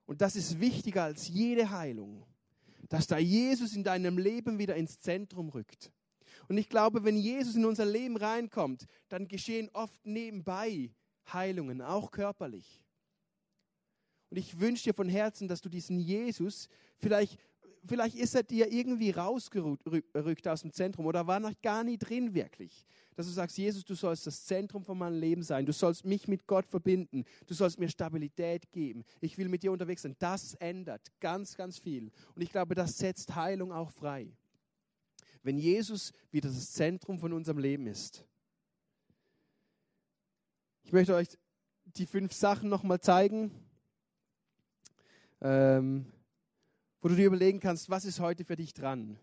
Und 0.07 0.21
das 0.21 0.37
ist 0.37 0.61
wichtiger 0.61 1.05
als 1.05 1.29
jede 1.29 1.71
Heilung, 1.71 2.27
dass 2.89 3.07
da 3.07 3.19
Jesus 3.19 3.75
in 3.75 3.85
deinem 3.85 4.19
Leben 4.19 4.59
wieder 4.59 4.77
ins 4.77 4.99
Zentrum 4.99 5.49
rückt. 5.49 5.93
Und 6.49 6.59
ich 6.59 6.69
glaube, 6.69 7.05
wenn 7.05 7.17
Jesus 7.17 7.55
in 7.55 7.65
unser 7.65 7.87
Leben 7.87 8.17
reinkommt, 8.17 8.87
dann 9.09 9.29
geschehen 9.29 9.71
oft 9.73 10.05
nebenbei 10.05 10.91
Heilungen, 11.33 11.81
auch 11.81 12.11
körperlich. 12.11 12.85
Und 14.31 14.37
ich 14.37 14.61
wünsche 14.61 14.85
dir 14.85 14.95
von 14.95 15.09
Herzen, 15.09 15.49
dass 15.49 15.61
du 15.61 15.69
diesen 15.69 15.99
Jesus 15.99 16.69
vielleicht 16.99 17.39
vielleicht 17.87 18.17
ist 18.17 18.35
er 18.35 18.43
dir 18.43 18.73
irgendwie 18.73 19.11
rausgerückt 19.11 20.49
aus 20.49 20.63
dem 20.63 20.73
Zentrum 20.73 21.07
oder 21.07 21.27
war 21.27 21.41
noch 21.41 21.53
gar 21.63 21.85
nie 21.85 21.99
drin 21.99 22.35
wirklich. 22.35 22.85
Dass 23.17 23.27
du 23.27 23.33
sagst, 23.33 23.57
Jesus, 23.57 23.85
du 23.85 23.95
sollst 23.95 24.27
das 24.27 24.45
Zentrum 24.45 24.83
von 24.83 24.99
meinem 24.99 25.21
Leben 25.21 25.43
sein. 25.43 25.67
Du 25.67 25.73
sollst 25.73 26.05
mich 26.05 26.27
mit 26.27 26.47
Gott 26.47 26.67
verbinden. 26.67 27.25
Du 27.47 27.55
sollst 27.55 27.79
mir 27.79 27.89
Stabilität 27.89 28.73
geben. 28.73 29.05
Ich 29.21 29.39
will 29.39 29.49
mit 29.49 29.63
dir 29.63 29.73
unterwegs 29.73 30.03
sein. 30.03 30.17
Das 30.19 30.55
ändert 30.55 31.13
ganz, 31.21 31.57
ganz 31.57 31.79
viel. 31.79 32.11
Und 32.35 32.43
ich 32.43 32.51
glaube, 32.51 32.75
das 32.75 32.99
setzt 32.99 33.35
Heilung 33.35 33.73
auch 33.73 33.91
frei. 33.91 34.33
Wenn 35.43 35.59
Jesus 35.59 36.13
wieder 36.31 36.49
das 36.49 36.73
Zentrum 36.73 37.19
von 37.19 37.33
unserem 37.33 37.59
Leben 37.59 37.87
ist. 37.87 38.25
Ich 40.83 40.93
möchte 40.93 41.15
euch 41.15 41.29
die 41.85 42.07
fünf 42.07 42.33
Sachen 42.33 42.69
nochmal 42.69 43.01
zeigen. 43.01 43.51
Ähm, 45.41 46.07
wo 47.05 47.09
du 47.09 47.17
dir 47.17 47.27
überlegen 47.27 47.61
kannst, 47.61 47.91
was 47.91 48.07
ist 48.07 48.19
heute 48.19 48.47
für 48.47 48.57
dich 48.57 48.73
dran? 48.73 49.19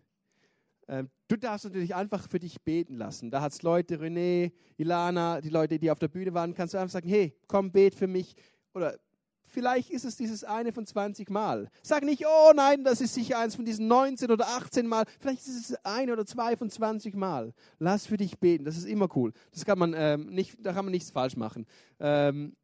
Ähm, 0.88 1.10
du 1.28 1.36
darfst 1.36 1.66
natürlich 1.66 1.96
einfach 1.96 2.30
für 2.30 2.38
dich 2.38 2.62
beten 2.62 2.94
lassen. 2.94 3.32
Da 3.32 3.42
hat 3.42 3.54
es 3.54 3.64
Leute, 3.64 3.98
René, 3.98 4.52
Ilana, 4.78 5.42
die 5.42 5.50
Leute, 5.50 5.80
die 5.80 5.90
auf 5.90 5.98
der 5.98 6.08
Bühne 6.08 6.32
waren, 6.36 6.54
kannst 6.54 6.76
du 6.76 6.78
einfach 6.78 6.94
sagen, 6.94 7.10
hey, 7.10 7.36
komm, 7.48 7.72
bet 7.72 7.96
für 7.96 8.06
mich. 8.06 8.36
Oder 8.76 9.00
vielleicht 9.42 9.90
ist 9.90 10.06
es 10.06 10.16
dieses 10.16 10.44
eine 10.44 10.72
von 10.72 10.86
20 10.86 11.32
Mal. 11.32 11.72
Sag 11.82 12.04
nicht, 12.04 12.24
oh 12.28 12.52
nein, 12.56 12.84
das 12.84 13.02
ist 13.02 13.16
sicher 13.16 13.40
eins 13.40 13.56
von 13.56 13.66
diesen 13.66 13.88
19 13.88 14.30
oder 14.30 14.48
18 14.50 14.86
Mal. 14.86 15.06
Vielleicht 15.20 15.42
ist 15.48 15.72
es 15.72 15.76
ein 15.84 16.12
oder 16.12 16.24
zwei 16.28 16.56
von 16.56 16.70
20 16.70 17.16
Mal. 17.16 17.52
Lass 17.80 18.06
für 18.06 18.18
dich 18.18 18.38
beten, 18.38 18.64
das 18.64 18.78
ist 18.78 18.86
immer 18.86 19.08
cool. 19.16 19.34
Das 19.54 19.66
kann 19.66 19.80
man 19.80 19.96
ähm, 19.98 20.28
nicht, 20.28 20.56
da 20.64 20.74
kann 20.74 20.86
man 20.86 20.92
nichts 20.92 21.10
falsch 21.10 21.36
machen. 21.36 21.66
Ähm, 22.00 22.56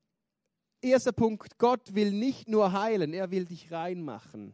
erster 0.80 1.12
Punkt, 1.12 1.58
Gott 1.58 1.96
will 1.96 2.12
nicht 2.12 2.48
nur 2.48 2.72
heilen, 2.72 3.16
er 3.16 3.32
will 3.32 3.46
dich 3.46 3.72
reinmachen. 3.72 4.54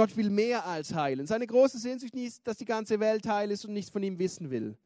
Gott 0.00 0.16
will 0.16 0.30
mehr 0.30 0.64
als 0.64 0.94
heilen. 0.94 1.26
Seine 1.26 1.46
große 1.46 1.78
Sehnsucht 1.78 2.14
ist, 2.14 2.46
dass 2.46 2.56
die 2.56 2.64
ganze 2.64 3.00
Welt 3.00 3.26
heil 3.26 3.50
ist 3.50 3.66
und 3.66 3.74
nichts 3.74 3.90
von 3.90 4.02
ihm 4.02 4.18
wissen 4.18 4.48
will. 4.48 4.78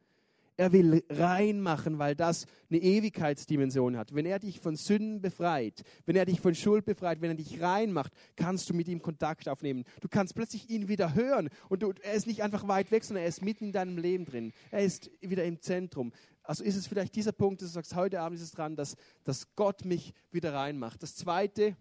Er 0.57 0.73
will 0.73 1.05
reinmachen, 1.09 2.01
weil 2.01 2.17
das 2.17 2.47
eine 2.69 2.81
Ewigkeitsdimension 2.81 3.97
hat. 3.97 4.13
Wenn 4.13 4.27
er 4.27 4.41
dich 4.41 4.59
von 4.59 4.75
Sünden 4.75 5.21
befreit, 5.21 5.85
wenn 6.05 6.17
er 6.17 6.25
dich 6.25 6.41
von 6.41 6.57
Schuld 6.57 6.85
befreit, 6.85 7.21
wenn 7.21 7.31
er 7.31 7.37
dich 7.37 7.61
reinmacht, 7.61 8.13
kannst 8.35 8.69
du 8.69 8.75
mit 8.75 8.89
ihm 8.89 9.03
Kontakt 9.03 9.49
aufnehmen. 9.49 9.85
Du 10.01 10.09
kannst 10.09 10.35
plötzlich 10.35 10.69
ihn 10.69 10.89
wieder 10.89 11.15
hören 11.15 11.49
und 11.69 11.85
du, 11.85 11.93
er 12.03 12.15
ist 12.15 12.27
nicht 12.27 12.43
einfach 12.43 12.67
weit 12.67 12.91
weg, 12.91 13.05
sondern 13.05 13.23
er 13.23 13.29
ist 13.29 13.41
mitten 13.41 13.67
in 13.67 13.73
deinem 13.73 13.99
Leben 13.99 14.25
drin. 14.25 14.53
Er 14.73 14.81
ist 14.81 15.13
wieder 15.21 15.45
im 15.45 15.61
Zentrum. 15.61 16.11
Also 16.43 16.65
ist 16.65 16.75
es 16.75 16.89
vielleicht 16.89 17.15
dieser 17.15 17.31
Punkt, 17.31 17.63
dass 17.63 17.69
du 17.69 17.75
sagst, 17.75 17.95
heute 17.95 18.21
Abend 18.21 18.37
ist 18.37 18.45
es 18.45 18.51
dran, 18.51 18.75
dass, 18.75 18.97
dass 19.23 19.55
Gott 19.55 19.85
mich 19.85 20.13
wieder 20.33 20.55
reinmacht. 20.55 21.05
Das 21.05 21.15
Zweite, 21.15 21.77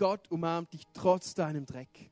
Gott 0.00 0.30
umarmt 0.30 0.72
dich 0.72 0.84
trotz 0.94 1.34
deinem 1.34 1.66
Dreck. 1.66 2.10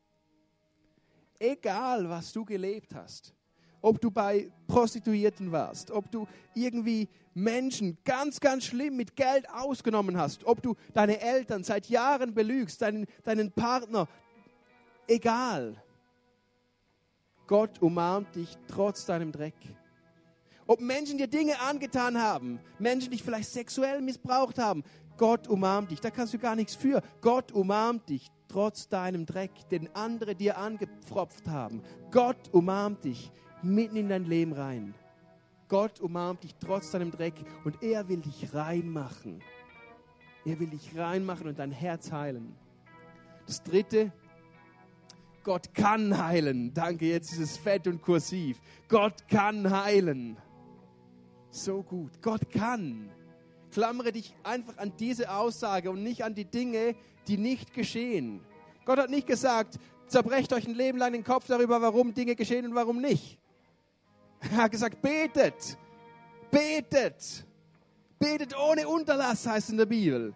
Egal, 1.39 2.07
was 2.11 2.35
du 2.35 2.45
gelebt 2.45 2.95
hast, 2.95 3.33
ob 3.81 3.99
du 3.99 4.11
bei 4.11 4.53
Prostituierten 4.67 5.51
warst, 5.51 5.91
ob 5.91 6.11
du 6.11 6.29
irgendwie 6.55 7.09
Menschen 7.33 7.97
ganz, 8.05 8.41
ganz 8.41 8.67
schlimm 8.67 8.95
mit 8.95 9.17
Geld 9.17 9.49
ausgenommen 9.49 10.19
hast, 10.19 10.45
ob 10.45 10.61
du 10.63 10.77
deine 10.93 11.19
Eltern 11.19 11.65
seit 11.65 11.89
Jahren 11.89 12.35
belügst, 12.35 12.83
deinen, 12.83 13.07
deinen 13.25 13.51
Partner, 13.51 14.07
egal. 15.07 15.83
Gott 17.47 17.81
umarmt 17.81 18.35
dich 18.37 18.59
trotz 18.67 19.07
deinem 19.07 19.33
Dreck. 19.33 19.57
Ob 20.67 20.83
Menschen 20.83 21.17
dir 21.17 21.29
Dinge 21.29 21.59
angetan 21.59 22.21
haben, 22.21 22.61
Menschen 22.79 23.13
dich 23.13 23.23
vielleicht 23.23 23.49
sexuell 23.49 24.03
missbraucht 24.03 24.59
haben, 24.59 24.85
Gott 25.19 25.49
umarmt 25.49 25.91
dich. 25.91 26.01
Da 26.01 26.11
kannst 26.11 26.33
du 26.33 26.39
gar 26.39 26.57
nichts 26.57 26.75
für. 26.75 27.03
Gott 27.21 27.53
umarmt 27.53 28.09
dich 28.09 28.31
trotz 28.49 28.89
deinem 28.89 29.27
Dreck, 29.27 29.51
den 29.71 29.95
andere 29.95 30.35
dir 30.35 30.57
angepfropft 30.57 31.47
haben. 31.49 31.83
Gott 32.11 32.49
umarmt 32.53 33.05
dich 33.05 33.31
mitten 33.63 33.97
in 33.97 34.09
dein 34.09 34.25
Leben 34.25 34.53
rein. 34.53 34.95
Gott 35.69 36.01
umarmt 36.01 36.45
dich 36.45 36.55
trotz 36.55 36.93
deinem 36.93 37.11
Dreck 37.11 37.35
und 37.65 37.83
er 37.83 38.09
will 38.09 38.21
dich 38.21 38.55
reinmachen. 38.55 39.43
Er 40.47 40.59
will 40.59 40.69
dich 40.69 40.97
reinmachen 40.97 41.49
und 41.49 41.59
dein 41.59 41.73
Herz 41.73 42.11
heilen. 42.11 42.55
Das 43.47 43.63
dritte, 43.63 44.13
Gott 45.43 45.75
kann 45.75 46.17
heilen. 46.17 46.73
Danke, 46.73 47.07
jetzt 47.07 47.33
ist 47.33 47.41
es 47.41 47.57
fett 47.59 47.87
und 47.87 48.01
kursiv. 48.01 48.61
Gott 48.89 49.29
kann 49.29 49.71
heilen. 49.71 50.37
So 51.51 51.83
gut. 51.83 52.23
Gott 52.23 52.51
kann. 52.51 53.11
Klammere 53.79 54.11
dich 54.11 54.35
einfach 54.43 54.77
an 54.79 54.93
diese 54.99 55.31
Aussage 55.31 55.89
und 55.89 56.03
nicht 56.03 56.25
an 56.25 56.35
die 56.35 56.45
Dinge, 56.45 56.97
die 57.29 57.37
nicht 57.37 57.73
geschehen. 57.73 58.41
Gott 58.85 58.99
hat 58.99 59.09
nicht 59.09 59.29
gesagt, 59.29 59.79
zerbrecht 60.09 60.53
euch 60.53 60.67
ein 60.67 60.75
Leben 60.75 60.99
lang 60.99 61.13
den 61.13 61.23
Kopf 61.23 61.47
darüber, 61.47 61.81
warum 61.81 62.13
Dinge 62.13 62.35
geschehen 62.35 62.67
und 62.67 62.75
warum 62.75 63.01
nicht. 63.01 63.39
Er 64.41 64.65
hat 64.65 64.73
gesagt, 64.73 65.01
betet, 65.01 65.79
betet, 66.51 67.47
betet 68.19 68.59
ohne 68.59 68.89
Unterlass, 68.89 69.47
heißt 69.47 69.71
in 69.71 69.77
der 69.77 69.87
Bibel. 69.87 70.35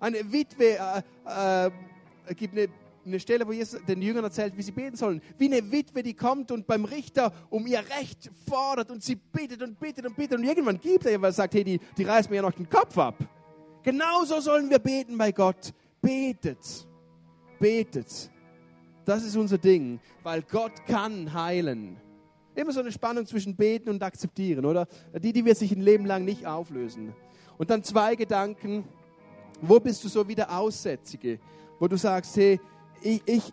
Eine 0.00 0.32
Witwe 0.32 0.76
äh, 0.76 1.66
äh, 1.66 2.34
gibt 2.34 2.58
eine 2.58 2.66
eine 3.10 3.20
Stelle, 3.20 3.46
wo 3.46 3.52
Jesus 3.52 3.80
den 3.86 4.02
Jüngern 4.02 4.24
erzählt, 4.24 4.56
wie 4.56 4.62
sie 4.62 4.72
beten 4.72 4.96
sollen. 4.96 5.20
Wie 5.38 5.46
eine 5.46 5.70
Witwe, 5.70 6.02
die 6.02 6.14
kommt 6.14 6.50
und 6.50 6.66
beim 6.66 6.84
Richter 6.84 7.32
um 7.50 7.66
ihr 7.66 7.80
Recht 7.98 8.30
fordert 8.48 8.90
und 8.90 9.02
sie 9.02 9.16
bittet 9.16 9.62
und 9.62 9.78
bittet 9.78 10.06
und 10.06 10.16
bittet 10.16 10.38
und 10.38 10.44
irgendwann 10.44 10.80
gibt 10.80 11.04
er 11.04 11.12
ihr, 11.12 11.20
weil 11.20 11.30
er 11.30 11.34
sagt, 11.34 11.54
hey, 11.54 11.64
die, 11.64 11.80
die 11.96 12.04
reißt 12.04 12.30
mir 12.30 12.36
ja 12.36 12.42
noch 12.42 12.52
den 12.52 12.68
Kopf 12.68 12.96
ab. 12.98 13.16
Genauso 13.82 14.40
sollen 14.40 14.68
wir 14.70 14.78
beten 14.78 15.16
bei 15.16 15.32
Gott. 15.32 15.72
Betet. 16.00 16.86
Betet. 17.58 18.30
Das 19.04 19.24
ist 19.24 19.36
unser 19.36 19.58
Ding, 19.58 20.00
weil 20.22 20.42
Gott 20.42 20.86
kann 20.86 21.32
heilen. 21.32 21.96
Immer 22.54 22.72
so 22.72 22.80
eine 22.80 22.92
Spannung 22.92 23.26
zwischen 23.26 23.56
beten 23.56 23.88
und 23.88 24.02
akzeptieren, 24.02 24.64
oder? 24.64 24.86
Die, 25.14 25.32
die 25.32 25.44
wird 25.44 25.56
sich 25.56 25.72
ein 25.72 25.80
Leben 25.80 26.04
lang 26.04 26.24
nicht 26.24 26.46
auflösen. 26.46 27.14
Und 27.58 27.70
dann 27.70 27.82
zwei 27.82 28.16
Gedanken. 28.16 28.84
Wo 29.62 29.78
bist 29.78 30.02
du 30.04 30.08
so 30.08 30.26
wie 30.26 30.34
der 30.34 30.56
Aussätzige? 30.56 31.38
Wo 31.78 31.86
du 31.86 31.96
sagst, 31.96 32.36
hey, 32.36 32.60
ich, 33.02 33.22
ich, 33.26 33.52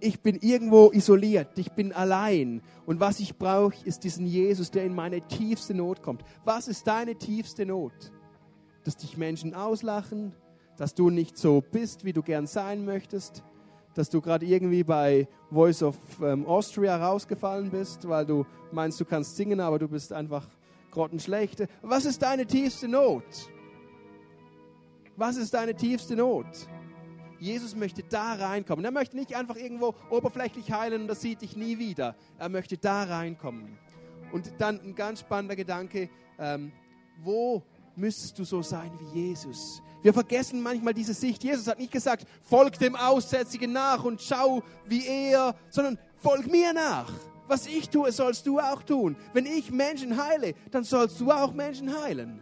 ich 0.00 0.20
bin 0.20 0.38
irgendwo 0.40 0.90
isoliert, 0.92 1.58
ich 1.58 1.72
bin 1.72 1.92
allein. 1.92 2.62
Und 2.86 3.00
was 3.00 3.20
ich 3.20 3.36
brauche, 3.36 3.74
ist 3.84 4.04
diesen 4.04 4.26
Jesus, 4.26 4.70
der 4.70 4.84
in 4.84 4.94
meine 4.94 5.20
tiefste 5.22 5.74
Not 5.74 6.02
kommt. 6.02 6.24
Was 6.44 6.68
ist 6.68 6.86
deine 6.86 7.16
tiefste 7.16 7.66
Not? 7.66 8.12
Dass 8.84 8.96
dich 8.96 9.16
Menschen 9.16 9.54
auslachen, 9.54 10.34
dass 10.76 10.94
du 10.94 11.10
nicht 11.10 11.38
so 11.38 11.62
bist, 11.62 12.04
wie 12.04 12.12
du 12.12 12.22
gern 12.22 12.46
sein 12.46 12.84
möchtest, 12.84 13.42
dass 13.94 14.10
du 14.10 14.20
gerade 14.20 14.44
irgendwie 14.44 14.84
bei 14.84 15.28
Voice 15.50 15.82
of 15.82 15.96
ähm, 16.20 16.46
Austria 16.46 16.96
rausgefallen 16.96 17.70
bist, 17.70 18.08
weil 18.08 18.26
du 18.26 18.44
meinst, 18.72 19.00
du 19.00 19.04
kannst 19.04 19.36
singen, 19.36 19.60
aber 19.60 19.78
du 19.78 19.88
bist 19.88 20.12
einfach 20.12 20.46
grottenschlecht. 20.90 21.64
Was 21.82 22.04
ist 22.04 22.22
deine 22.22 22.46
tiefste 22.46 22.88
Not? 22.88 23.24
Was 25.16 25.36
ist 25.36 25.54
deine 25.54 25.74
tiefste 25.74 26.16
Not? 26.16 26.46
Jesus 27.44 27.76
möchte 27.76 28.02
da 28.02 28.32
reinkommen. 28.32 28.82
Er 28.86 28.90
möchte 28.90 29.16
nicht 29.16 29.36
einfach 29.36 29.56
irgendwo 29.56 29.94
oberflächlich 30.08 30.72
heilen 30.72 31.02
und 31.02 31.08
das 31.08 31.20
sieht 31.20 31.42
dich 31.42 31.56
nie 31.56 31.78
wieder. 31.78 32.16
Er 32.38 32.48
möchte 32.48 32.78
da 32.78 33.02
reinkommen. 33.02 33.76
Und 34.32 34.50
dann 34.58 34.80
ein 34.80 34.94
ganz 34.94 35.20
spannender 35.20 35.54
Gedanke, 35.54 36.08
ähm, 36.38 36.72
wo 37.22 37.62
müsstest 37.96 38.38
du 38.38 38.44
so 38.44 38.62
sein 38.62 38.90
wie 38.98 39.20
Jesus? 39.20 39.82
Wir 40.02 40.14
vergessen 40.14 40.62
manchmal 40.62 40.94
diese 40.94 41.12
Sicht. 41.12 41.44
Jesus 41.44 41.66
hat 41.66 41.78
nicht 41.78 41.92
gesagt, 41.92 42.26
folg 42.40 42.78
dem 42.78 42.96
Aussätzigen 42.96 43.72
nach 43.72 44.04
und 44.04 44.22
schau 44.22 44.62
wie 44.86 45.06
er, 45.06 45.54
sondern 45.68 45.98
folg 46.16 46.50
mir 46.50 46.72
nach. 46.72 47.12
Was 47.46 47.66
ich 47.66 47.90
tue, 47.90 48.10
sollst 48.10 48.46
du 48.46 48.58
auch 48.58 48.82
tun. 48.82 49.16
Wenn 49.34 49.44
ich 49.44 49.70
Menschen 49.70 50.16
heile, 50.16 50.54
dann 50.70 50.84
sollst 50.84 51.20
du 51.20 51.30
auch 51.30 51.52
Menschen 51.52 51.94
heilen. 52.02 52.40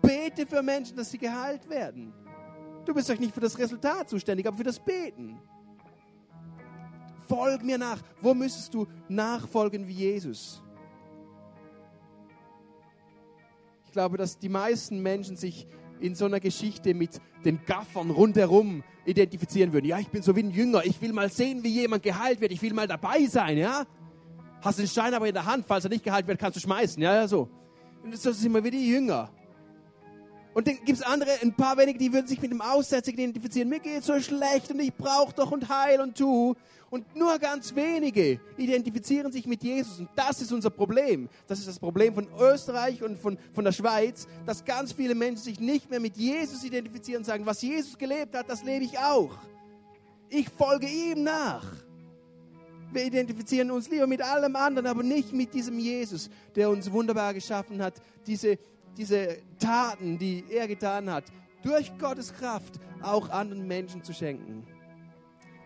Bete 0.00 0.46
für 0.46 0.62
Menschen, 0.62 0.96
dass 0.96 1.10
sie 1.10 1.18
geheilt 1.18 1.68
werden. 1.68 2.14
Du 2.88 2.94
bist 2.94 3.10
euch 3.10 3.20
nicht 3.20 3.34
für 3.34 3.40
das 3.40 3.58
Resultat 3.58 4.08
zuständig, 4.08 4.46
aber 4.46 4.56
für 4.56 4.64
das 4.64 4.80
Beten. 4.80 5.38
Folg 7.28 7.62
mir 7.62 7.76
nach. 7.76 8.00
Wo 8.22 8.32
müsstest 8.32 8.72
du 8.72 8.86
nachfolgen 9.10 9.86
wie 9.86 9.92
Jesus? 9.92 10.62
Ich 13.84 13.92
glaube, 13.92 14.16
dass 14.16 14.38
die 14.38 14.48
meisten 14.48 15.02
Menschen 15.02 15.36
sich 15.36 15.66
in 16.00 16.14
so 16.14 16.24
einer 16.24 16.40
Geschichte 16.40 16.94
mit 16.94 17.20
den 17.44 17.62
Gaffern 17.66 18.08
rundherum 18.08 18.82
identifizieren 19.04 19.74
würden. 19.74 19.84
Ja, 19.84 19.98
ich 19.98 20.08
bin 20.08 20.22
so 20.22 20.34
wie 20.34 20.44
ein 20.44 20.50
Jünger. 20.50 20.82
Ich 20.86 21.02
will 21.02 21.12
mal 21.12 21.28
sehen, 21.28 21.62
wie 21.62 21.68
jemand 21.68 22.02
geheilt 22.02 22.40
wird. 22.40 22.52
Ich 22.52 22.62
will 22.62 22.72
mal 22.72 22.88
dabei 22.88 23.26
sein, 23.26 23.58
ja? 23.58 23.84
Hast 24.62 24.78
den 24.78 24.88
Stein 24.88 25.12
aber 25.12 25.28
in 25.28 25.34
der 25.34 25.44
Hand. 25.44 25.66
Falls 25.68 25.84
er 25.84 25.90
nicht 25.90 26.04
geheilt 26.04 26.26
wird, 26.26 26.38
kannst 26.38 26.56
du 26.56 26.60
schmeißen. 26.60 27.02
Ja, 27.02 27.14
ja, 27.16 27.28
so. 27.28 27.50
Und 28.02 28.16
so 28.16 28.32
sind 28.32 28.54
wir 28.54 28.64
wie 28.64 28.70
die 28.70 28.88
Jünger. 28.88 29.30
Und 30.58 30.66
dann 30.66 30.74
gibt 30.84 30.98
es 30.98 31.02
andere, 31.02 31.30
ein 31.40 31.54
paar 31.54 31.76
wenige, 31.76 32.00
die 32.00 32.12
würden 32.12 32.26
sich 32.26 32.42
mit 32.42 32.50
dem 32.50 32.60
Aussetzer 32.60 33.12
identifizieren. 33.12 33.68
Mir 33.68 33.78
geht 33.78 34.02
so 34.02 34.18
schlecht 34.18 34.72
und 34.72 34.80
ich 34.80 34.92
brauche 34.92 35.32
doch 35.32 35.52
und 35.52 35.68
heil 35.68 36.00
und 36.00 36.18
tu. 36.18 36.56
Und 36.90 37.14
nur 37.14 37.38
ganz 37.38 37.76
wenige 37.76 38.40
identifizieren 38.56 39.30
sich 39.30 39.46
mit 39.46 39.62
Jesus. 39.62 40.00
Und 40.00 40.08
das 40.16 40.42
ist 40.42 40.50
unser 40.50 40.70
Problem. 40.70 41.28
Das 41.46 41.60
ist 41.60 41.68
das 41.68 41.78
Problem 41.78 42.12
von 42.12 42.26
Österreich 42.40 43.04
und 43.04 43.16
von, 43.20 43.38
von 43.52 43.64
der 43.64 43.70
Schweiz, 43.70 44.26
dass 44.46 44.64
ganz 44.64 44.90
viele 44.90 45.14
Menschen 45.14 45.44
sich 45.44 45.60
nicht 45.60 45.88
mehr 45.90 46.00
mit 46.00 46.16
Jesus 46.16 46.64
identifizieren 46.64 47.20
und 47.20 47.24
sagen, 47.24 47.46
was 47.46 47.62
Jesus 47.62 47.96
gelebt 47.96 48.34
hat, 48.34 48.50
das 48.50 48.64
lebe 48.64 48.84
ich 48.84 48.98
auch. 48.98 49.38
Ich 50.28 50.48
folge 50.48 50.88
ihm 50.88 51.22
nach. 51.22 51.64
Wir 52.90 53.04
identifizieren 53.04 53.70
uns 53.70 53.88
lieber 53.88 54.08
mit 54.08 54.22
allem 54.22 54.56
anderen, 54.56 54.88
aber 54.88 55.04
nicht 55.04 55.32
mit 55.32 55.54
diesem 55.54 55.78
Jesus, 55.78 56.28
der 56.56 56.68
uns 56.68 56.90
wunderbar 56.90 57.32
geschaffen 57.32 57.80
hat. 57.80 57.94
Diese, 58.26 58.58
diese 58.98 59.38
Taten, 59.58 60.18
die 60.18 60.44
er 60.50 60.68
getan 60.68 61.10
hat, 61.10 61.24
durch 61.62 61.96
Gottes 61.98 62.34
Kraft 62.34 62.78
auch 63.00 63.30
anderen 63.30 63.66
Menschen 63.66 64.02
zu 64.02 64.12
schenken. 64.12 64.66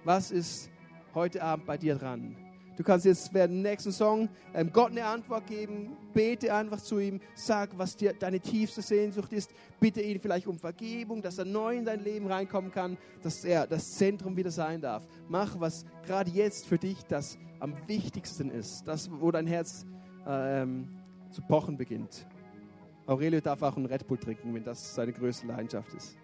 Was 0.05 0.30
ist 0.30 0.70
heute 1.14 1.43
Abend 1.43 1.66
bei 1.66 1.78
dir 1.78 1.97
dran? 1.97 2.37
Du 2.76 2.83
kannst 2.83 3.05
jetzt 3.05 3.33
während 3.35 3.55
dem 3.55 3.62
nächsten 3.62 3.93
Song 3.93 4.28
ähm, 4.55 4.70
Gott 4.72 4.93
eine 4.93 5.05
Antwort 5.05 5.47
geben. 5.47 5.97
Bete 6.14 6.55
einfach 6.55 6.80
zu 6.80 6.99
ihm. 6.99 7.20
Sag, 7.35 7.76
was 7.76 7.97
dir 7.97 8.14
deine 8.14 8.41
tiefste 8.41 8.80
Sehnsucht 8.80 9.33
ist. 9.33 9.51
Bitte 9.78 10.01
ihn 10.01 10.18
vielleicht 10.18 10.47
um 10.47 10.59
Vergebung, 10.59 11.20
dass 11.20 11.39
er 11.39 11.45
neu 11.45 11.76
in 11.76 11.85
dein 11.85 12.01
Leben 12.01 12.26
reinkommen 12.26 12.70
kann, 12.70 12.97
dass 13.22 13.45
er 13.45 13.66
das 13.66 13.93
Zentrum 13.93 14.37
wieder 14.37 14.51
sein 14.51 14.80
darf. 14.80 15.07
Mach, 15.28 15.61
was 15.61 15.85
gerade 16.07 16.30
jetzt 16.30 16.66
für 16.66 16.78
dich 16.78 17.03
das 17.05 17.37
am 17.61 17.76
wichtigsten 17.87 18.51
ist. 18.51 18.85
Das, 18.85 19.11
wo 19.11 19.30
dein 19.30 19.47
Herz 19.47 19.85
ähm, 20.26 20.89
zu 21.30 21.43
pochen 21.43 21.76
beginnt. 21.76 22.26
Aurelio 23.07 23.41
darf 23.41 23.63
auch 23.63 23.77
einen 23.77 23.87
Red 23.87 24.07
Bull 24.07 24.19
trinken, 24.19 24.55
wenn 24.55 24.65
das 24.65 24.95
seine 24.95 25.13
größte 25.13 25.47
Leidenschaft 25.47 25.93
ist. 25.95 26.17